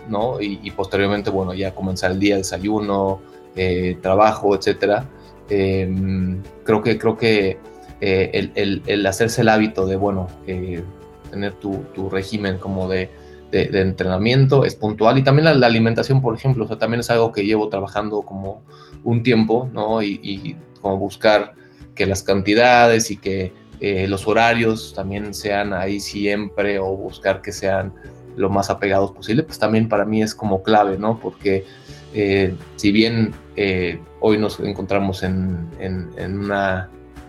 ¿no? 0.08 0.40
Y, 0.40 0.70
posteriormente, 0.70 1.30
bueno, 1.30 1.54
ya 1.54 1.74
comenzar 1.74 2.12
el 2.12 2.18
día, 2.18 2.36
desayuno, 2.36 3.20
eh, 3.54 3.96
trabajo, 4.02 4.54
etcétera. 4.54 5.08
Em, 5.48 6.42
creo 6.64 6.82
que, 6.82 6.98
creo 6.98 7.16
que 7.16 7.58
eh, 8.00 8.50
el, 8.86 9.06
hacerse 9.06 9.42
el 9.42 9.48
hábito 9.48 9.86
de, 9.86 9.96
bueno, 9.96 10.28
eh, 10.46 10.82
tener 11.30 11.54
tu, 11.54 12.08
régimen 12.10 12.58
como 12.58 12.88
de, 12.88 13.10
entrenamiento 13.52 14.66
es 14.66 14.74
puntual 14.74 15.16
y 15.16 15.22
también 15.22 15.60
la, 15.60 15.66
alimentación, 15.66 16.20
por 16.20 16.34
ejemplo, 16.34 16.64
o 16.64 16.68
sea, 16.68 16.76
también 16.78 17.00
es 17.00 17.08
algo 17.10 17.32
que 17.32 17.46
llevo 17.46 17.70
trabajando 17.70 18.20
como 18.22 18.62
un 19.02 19.22
tiempo, 19.22 19.70
¿no? 19.72 20.02
Y, 20.02 20.20
y 20.22 20.56
como 20.82 20.98
buscar 20.98 21.54
que 21.94 22.04
las 22.04 22.22
cantidades 22.22 23.10
y 23.10 23.16
que 23.16 23.52
los 23.80 24.26
horarios 24.26 24.92
también 24.94 25.32
sean 25.32 25.72
ahí 25.72 26.00
siempre 26.00 26.78
o 26.78 26.94
buscar 26.96 27.40
que 27.40 27.52
sean 27.52 27.94
lo 28.36 28.50
más 28.50 28.70
apegados 28.70 29.12
posible, 29.12 29.42
pues 29.42 29.58
también 29.58 29.88
para 29.88 30.04
mí 30.04 30.22
es 30.22 30.34
como 30.34 30.62
clave, 30.62 30.98
¿no? 30.98 31.18
Porque 31.18 31.64
eh, 32.14 32.54
si 32.76 32.92
bien 32.92 33.34
eh, 33.56 34.00
hoy 34.20 34.38
nos 34.38 34.60
encontramos 34.60 35.22
en, 35.22 35.68
una 36.18 36.88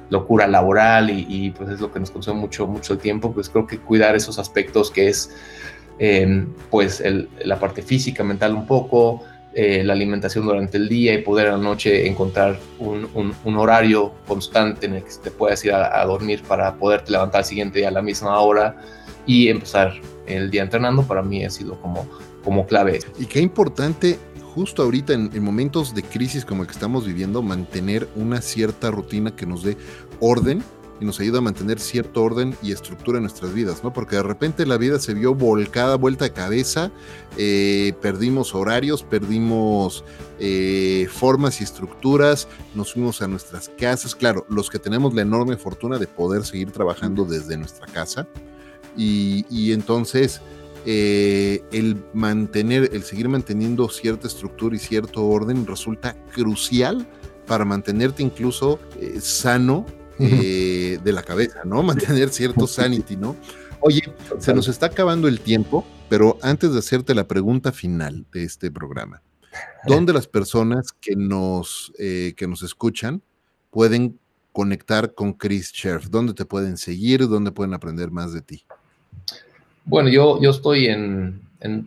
locura 0.09 0.47
laboral 0.47 1.09
y, 1.09 1.51
pues 1.51 1.69
es 1.69 1.81
lo 1.81 1.91
que 1.91 1.99
nos 1.99 2.11
consume 2.11 2.39
mucho, 2.39 2.67
mucho 2.67 2.97
tiempo, 2.97 3.33
pues 3.33 3.49
creo 3.49 3.67
que 3.67 3.79
cuidar 3.79 4.15
esos 4.15 4.39
aspectos 4.39 4.89
que 4.91 5.09
es 5.09 5.35
em, 5.99 6.47
pues 6.69 7.03
la 7.43 7.59
parte 7.59 7.81
física, 7.81 8.23
mental 8.23 8.53
un 8.53 8.65
poco, 8.65 9.23
eh, 9.53 9.83
la 9.83 9.93
alimentación 9.93 10.45
durante 10.45 10.77
el 10.77 10.87
día 10.87 11.13
y 11.15 11.23
poder 11.23 11.47
a 11.47 11.51
la 11.53 11.57
noche 11.57 12.07
encontrar 12.07 12.59
un, 12.79 13.57
horario 13.57 14.13
constante 14.27 14.85
en 14.85 14.93
el 14.93 15.03
que 15.03 15.09
te 15.23 15.31
puedas 15.31 15.65
ir 15.65 15.73
a, 15.73 15.99
a 15.99 16.05
dormir 16.05 16.43
para 16.47 16.75
poderte 16.75 17.11
levantar 17.11 17.39
al 17.39 17.45
siguiente 17.45 17.79
día 17.79 17.87
a 17.87 17.91
la 17.91 18.01
misma 18.01 18.39
hora 18.39 18.77
y 19.25 19.49
empezar 19.49 19.93
el 20.27 20.51
día 20.51 20.63
entrenando 20.63 21.03
para 21.03 21.21
mí 21.21 21.43
ha 21.43 21.49
sido 21.49 21.79
como, 21.81 22.07
como 22.43 22.65
clave. 22.65 22.99
Y 23.19 23.25
qué 23.25 23.39
importante 23.41 24.19
justo 24.57 24.81
ahorita 24.81 25.13
en, 25.13 25.43
momentos 25.43 25.93
de 25.93 26.01
crisis 26.01 26.43
como 26.43 26.63
el 26.63 26.67
que 26.67 26.73
estamos 26.73 27.05
viviendo, 27.05 27.43
mantener 27.43 28.09
una 28.15 28.41
cierta 28.41 28.89
rutina 28.89 29.35
que 29.35 29.45
nos 29.45 29.61
dé 29.61 29.77
orden 30.19 30.63
y 30.99 31.05
nos 31.05 31.19
ayuda 31.19 31.37
a 31.37 31.41
mantener 31.41 31.79
cierto 31.79 32.23
orden 32.23 32.55
y 32.63 32.71
estructura 32.71 33.19
en 33.19 33.25
nuestras 33.25 33.53
vidas, 33.53 33.83
¿no? 33.83 33.93
Porque 33.93 34.15
de 34.15 34.23
repente 34.23 34.65
la 34.65 34.77
vida 34.77 34.97
se 34.97 35.13
vio 35.13 35.35
volcada, 35.35 35.95
vuelta 35.95 36.25
de 36.25 36.33
cabeza, 36.33 36.91
eh, 37.37 37.93
perdimos 38.01 38.55
horarios, 38.55 39.03
perdimos 39.03 40.03
eh, 40.39 41.07
formas 41.11 41.61
y 41.61 41.63
estructuras, 41.63 42.47
nos 42.73 42.93
fuimos 42.93 43.21
a 43.21 43.27
nuestras 43.27 43.69
casas, 43.69 44.15
claro, 44.15 44.43
los 44.49 44.71
que 44.71 44.79
tenemos 44.79 45.13
la 45.13 45.21
enorme 45.21 45.55
fortuna 45.57 45.99
de 45.99 46.07
poder 46.07 46.43
seguir 46.45 46.71
trabajando 46.71 47.25
desde 47.25 47.57
nuestra 47.57 47.85
casa, 47.85 48.27
y, 48.97 49.71
entonces 49.71 50.41
eh, 50.85 51.63
el 51.71 52.03
mantener, 52.13 52.89
el 52.93 53.03
seguir 53.03 53.29
manteniendo 53.29 53.89
cierta 53.89 54.27
estructura 54.27 54.75
y 54.75 54.79
cierto 54.79 55.25
orden 55.25 55.65
resulta 55.67 56.15
crucial 56.33 57.07
para 57.45 57.65
mantenerte 57.65 58.23
incluso 58.23 58.79
eh, 58.99 59.19
sano 59.21 59.85
eh, 60.19 60.99
de 61.03 61.11
la 61.11 61.23
cabeza, 61.23 61.61
¿no? 61.63 61.83
Mantener 61.83 62.29
cierto 62.29 62.67
sanity, 62.67 63.15
¿no? 63.15 63.35
Oye, 63.79 64.01
se 64.39 64.53
nos 64.53 64.67
está 64.67 64.87
acabando 64.87 65.27
el 65.27 65.39
tiempo, 65.39 65.85
pero 66.09 66.37
antes 66.41 66.73
de 66.73 66.79
hacerte 66.79 67.13
la 67.13 67.27
pregunta 67.27 67.71
final 67.71 68.25
de 68.33 68.43
este 68.43 68.71
programa, 68.71 69.21
¿dónde 69.85 70.13
las 70.13 70.27
personas 70.27 70.91
que 70.99 71.15
nos, 71.15 71.93
que 71.97 72.47
nos 72.47 72.63
escuchan 72.63 73.21
pueden 73.69 74.19
conectar 74.51 75.13
con 75.13 75.33
Chris 75.33 75.67
Scherf? 75.67 76.07
¿Dónde 76.07 76.33
te 76.33 76.43
pueden 76.43 76.77
seguir? 76.77 77.27
¿Dónde 77.27 77.51
pueden 77.51 77.75
aprender 77.75 78.09
más 78.09 78.33
de 78.33 78.41
ti? 78.41 78.65
Bueno, 79.85 80.09
yo, 80.09 80.41
yo 80.41 80.51
estoy 80.51 80.87
en, 80.87 81.41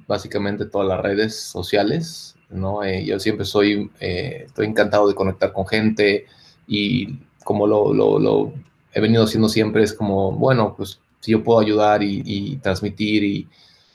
básicamente 0.07 0.65
todas 0.67 0.89
las 0.89 1.01
redes 1.01 1.37
sociales, 1.37 2.35
¿no? 2.49 2.83
Eh, 2.83 3.05
yo 3.05 3.21
siempre 3.21 3.45
soy, 3.45 3.91
eh, 4.01 4.45
estoy 4.47 4.67
encantado 4.67 5.07
de 5.07 5.15
conectar 5.15 5.53
con 5.53 5.67
gente 5.67 6.27
y 6.67 7.19
como 7.45 7.67
lo, 7.67 8.53
he 8.93 9.01
venido 9.01 9.25
haciendo 9.25 9.49
siempre 9.49 9.83
es 9.83 9.93
como, 9.93 10.33
bueno, 10.33 10.75
pues 10.77 11.01
si 11.21 11.33
yo 11.33 11.45
puedo 11.45 11.61
ayudar 11.61 12.03
y, 12.03 12.57
transmitir 12.63 13.23
y 13.25 13.49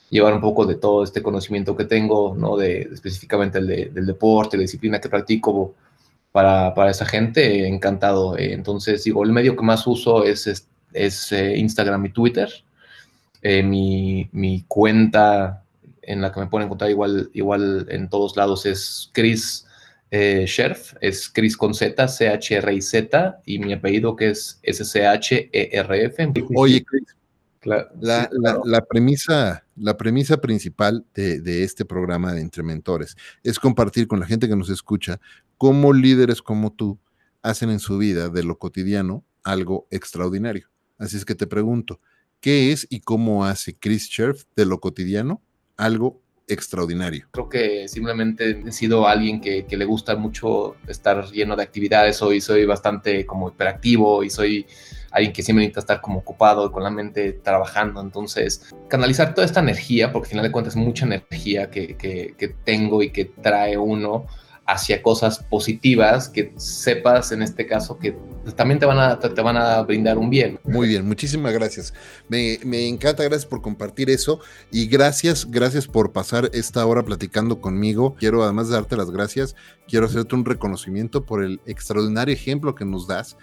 llevar 0.10 0.34
un 0.34 0.42
poco 0.42 0.66
de 0.66 0.76
todo 0.76 1.04
este 1.04 1.22
conocimiento 1.22 1.76
que 1.76 1.86
tengo, 1.86 2.36
¿no? 2.38 2.56
De, 2.58 2.82
específicamente 2.94 3.58
el 3.58 3.94
del 3.94 4.06
deporte, 4.06 4.58
la 4.58 4.62
disciplina 4.62 5.00
que 5.00 5.10
practico 5.10 5.74
para, 6.32 6.74
para 6.74 6.92
esa 6.92 7.06
gente, 7.06 7.68
encantado. 7.68 8.38
Eh, 8.38 8.54
entonces, 8.54 9.04
digo, 9.04 9.24
el 9.24 9.32
medio 9.32 9.56
que 9.56 9.64
más 9.64 9.88
uso 9.88 10.24
es, 10.24 10.68
es, 10.94 11.32
Instagram 11.32 12.06
y 12.06 12.10
Twitter. 12.10 12.50
Mi, 13.64 14.30
mi 14.32 14.64
cuenta 14.68 15.64
en 16.02 16.22
la 16.22 16.32
que 16.32 16.40
me 16.40 16.48
pueden 16.48 16.66
encontrar 16.66 16.90
igual, 16.90 17.30
igual 17.34 17.88
en 17.90 18.10
todos 18.10 18.36
lados 18.38 18.66
es 18.66 19.10
Chris 19.14 19.66
eh, 20.12 20.46
es 21.02 21.30
Chris 21.30 21.58
con 21.58 21.74
Z, 21.74 22.08
C-H-R-I-Z, 22.08 23.42
y 23.46 23.60
mi 23.60 23.74
apellido 23.74 24.16
que 24.16 24.30
es 24.30 24.60
S-C-H-E-R-F. 24.64 26.34
Oye, 26.56 26.86
Chris, 26.86 27.04
la, 28.00 28.86
premisa, 28.88 29.66
la 29.76 29.98
premisa 29.98 30.38
principal 30.38 31.06
de, 31.14 31.64
este 31.64 31.84
programa 31.84 32.34
de 32.34 32.42
Entre 32.42 32.64
Mentores 32.64 33.18
es 33.44 33.60
compartir 33.60 34.08
con 34.08 34.20
la 34.20 34.26
gente 34.26 34.48
que 34.48 34.56
nos 34.56 34.70
escucha 34.70 35.20
cómo 35.58 35.92
líderes 35.92 36.42
como 36.42 36.72
tú 36.72 37.00
hacen 37.42 37.70
en 37.70 37.80
su 37.80 37.98
vida 37.98 38.30
de 38.30 38.44
lo 38.44 38.58
cotidiano 38.58 39.24
algo 39.44 39.88
extraordinario. 39.90 40.70
Así 40.98 41.18
es 41.18 41.26
que 41.26 41.36
te 41.36 41.48
pregunto, 41.48 42.00
¿qué 42.46 42.72
es 42.72 42.86
y 42.92 43.00
cómo 43.00 43.44
hace 43.44 43.74
Chris 43.74 44.04
Scherf 44.04 44.44
de 44.56 44.68
lo 44.68 44.80
cotidiano 44.80 45.42
algo 45.78 46.22
extraordinario. 46.48 47.26
Creo 47.32 47.50
que 47.50 47.88
simplemente 47.88 48.62
he 48.68 48.72
sido 48.72 49.08
alguien 49.08 49.42
que, 49.42 49.66
le 49.68 49.84
gusta 49.84 50.16
mucho 50.16 50.76
estar 50.88 51.26
lleno 51.32 51.56
de 51.56 51.64
actividades. 51.64 52.22
Hoy 52.22 52.42
soy 52.42 52.66
bastante 52.66 53.26
como 53.26 53.50
hiperactivo 53.50 54.24
y 54.24 54.30
soy 54.30 54.68
alguien 55.10 55.34
que 55.34 55.42
siempre 55.42 55.64
necesita 55.64 55.80
estar 55.80 56.02
como 56.02 56.20
ocupado 56.20 56.72
con 56.72 56.84
la 56.84 56.92
mente 56.92 57.34
trabajando. 57.34 58.00
Entonces, 58.00 58.76
canalizar 58.90 59.34
toda 59.34 59.46
esta 59.48 59.62
energía, 59.62 60.12
porque 60.12 60.28
al 60.28 60.30
final 60.30 60.46
de 60.46 60.52
cuentas 60.52 60.76
es 60.76 60.80
mucha 60.80 61.08
energía 61.08 61.72
que, 61.72 61.98
que 61.98 62.56
tengo 62.64 63.02
y 63.02 63.10
que 63.10 63.26
trae 63.26 63.76
uno 63.76 64.28
hacia 64.66 65.02
cosas 65.02 65.40
positivas 65.40 66.28
que 66.28 66.52
sepas 66.58 67.32
en 67.32 67.44
este 67.44 67.68
caso 67.68 68.00
que 68.00 68.18
también 68.56 68.80
te 68.80 68.86
van 68.86 69.00
a, 69.00 69.20
te 69.20 69.42
van 69.42 69.58
a 69.58 69.82
brindar 69.82 70.18
un 70.18 70.30
bien. 70.30 70.60
Muy 70.64 70.88
bien, 70.88 71.08
muchísimas 71.08 71.54
gracias. 71.54 71.94
Me, 72.28 72.88
encanta, 72.88 73.24
gracias 73.24 73.46
por 73.46 73.62
compartir 73.62 74.10
eso 74.10 74.40
y 74.72 74.88
gracias, 74.88 75.50
gracias 75.50 75.88
por 75.88 76.12
pasar 76.12 76.50
esta 76.54 76.86
hora 76.86 77.04
platicando 77.04 77.60
conmigo. 77.62 78.16
Quiero 78.16 78.44
además 78.44 78.70
darte 78.70 78.98
las 78.98 79.12
gracias, 79.12 79.56
quiero 79.88 80.06
hacerte 80.06 80.36
un 80.36 80.46
reconocimiento 80.46 81.26
por 81.26 81.44
el 81.44 81.60
extraordinario 81.66 82.34
ejemplo 82.34 82.76
que 82.76 82.86
nos 82.86 83.08
das 83.08 83.38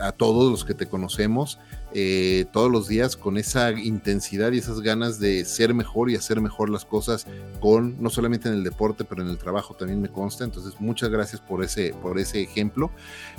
a 0.00 0.12
todos 0.12 0.50
los 0.50 0.64
que 0.64 0.74
te 0.74 0.86
conocemos 0.86 1.58
eh, 1.94 2.44
todos 2.52 2.70
los 2.70 2.86
días 2.86 3.16
con 3.16 3.38
esa 3.38 3.72
intensidad 3.72 4.52
y 4.52 4.58
esas 4.58 4.80
ganas 4.80 5.18
de 5.18 5.44
ser 5.44 5.72
mejor 5.72 6.10
y 6.10 6.16
hacer 6.16 6.40
mejor 6.40 6.68
las 6.68 6.84
cosas 6.84 7.26
con 7.60 8.00
no 8.02 8.10
solamente 8.10 8.48
en 8.48 8.54
el 8.54 8.64
deporte 8.64 9.04
pero 9.04 9.22
en 9.22 9.28
el 9.28 9.38
trabajo 9.38 9.74
también 9.74 10.02
me 10.02 10.10
consta 10.10 10.44
entonces 10.44 10.74
muchas 10.80 11.08
gracias 11.08 11.40
por 11.40 11.64
ese 11.64 11.94
por 12.02 12.18
ese 12.18 12.42
ejemplo 12.42 12.90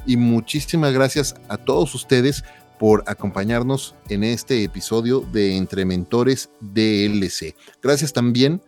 y 0.06 0.18
muchísimas 0.18 0.94
gracias 0.94 1.36
a 1.48 1.58
todos 1.58 1.94
ustedes 1.94 2.44
por 2.80 3.04
acompañarnos 3.08 3.94
en 4.08 4.24
este 4.24 4.64
episodio 4.64 5.20
de 5.20 5.58
Entre 5.58 5.84
Mentores 5.84 6.50
DLC. 6.62 7.54
Gracias 7.84 8.14
también 8.14 8.62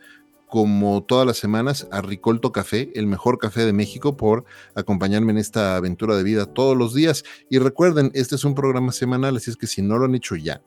como 0.52 1.02
todas 1.02 1.26
las 1.26 1.38
semanas, 1.38 1.88
a 1.92 2.02
Ricolto 2.02 2.52
Café, 2.52 2.92
el 2.96 3.08
mejor 3.08 3.38
café 3.38 3.66
de 3.66 3.72
México, 3.72 4.18
por 4.18 4.44
acompañarme 4.76 5.32
en 5.32 5.38
esta 5.38 5.78
aventura 5.78 6.18
de 6.18 6.24
vida 6.24 6.46
todos 6.46 6.76
los 6.76 6.94
días. 6.94 7.24
Y 7.50 7.60
recuerden, 7.60 8.12
este 8.16 8.36
es 8.36 8.44
un 8.44 8.54
programa 8.54 8.92
semanal, 8.92 9.38
así 9.38 9.50
es 9.50 9.56
que 9.56 9.66
si 9.66 9.82
no 9.82 9.98
lo 9.98 10.04
han 10.04 10.14
hecho 10.14 10.36
ya, 10.36 10.62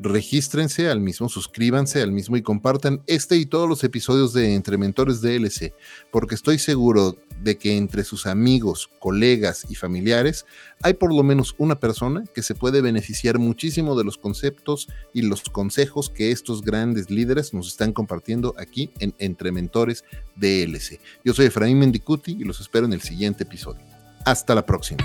regístrense 0.00 0.88
al 0.88 1.00
mismo, 1.00 1.28
suscríbanse 1.28 2.02
al 2.02 2.12
mismo 2.12 2.36
y 2.36 2.42
compartan 2.42 3.02
este 3.06 3.36
y 3.36 3.46
todos 3.46 3.68
los 3.68 3.84
episodios 3.84 4.32
de 4.32 4.54
Entre 4.54 4.76
Mentores 4.78 5.20
DLC, 5.20 5.72
porque 6.10 6.34
estoy 6.34 6.58
seguro 6.58 7.16
de 7.42 7.58
que 7.58 7.76
entre 7.76 8.04
sus 8.04 8.26
amigos, 8.26 8.90
colegas 8.98 9.66
y 9.68 9.74
familiares 9.74 10.46
hay 10.82 10.94
por 10.94 11.14
lo 11.14 11.22
menos 11.22 11.54
una 11.58 11.78
persona 11.78 12.24
que 12.34 12.42
se 12.42 12.54
puede 12.54 12.80
beneficiar 12.80 13.38
muchísimo 13.38 13.96
de 13.96 14.04
los 14.04 14.18
conceptos 14.18 14.88
y 15.12 15.22
los 15.22 15.42
consejos 15.42 16.10
que 16.10 16.30
estos 16.30 16.62
grandes 16.62 17.10
líderes 17.10 17.52
nos 17.52 17.68
están 17.68 17.92
compartiendo 17.92 18.54
aquí 18.58 18.90
en 18.98 19.14
Entre 19.18 19.52
Mentores 19.52 20.04
DLC. 20.36 21.00
Yo 21.24 21.34
soy 21.34 21.46
Efraín 21.46 21.78
Mendicuti 21.78 22.32
y 22.32 22.44
los 22.44 22.60
espero 22.60 22.86
en 22.86 22.92
el 22.92 23.02
siguiente 23.02 23.44
episodio. 23.44 23.82
Hasta 24.24 24.54
la 24.54 24.64
próxima. 24.64 25.04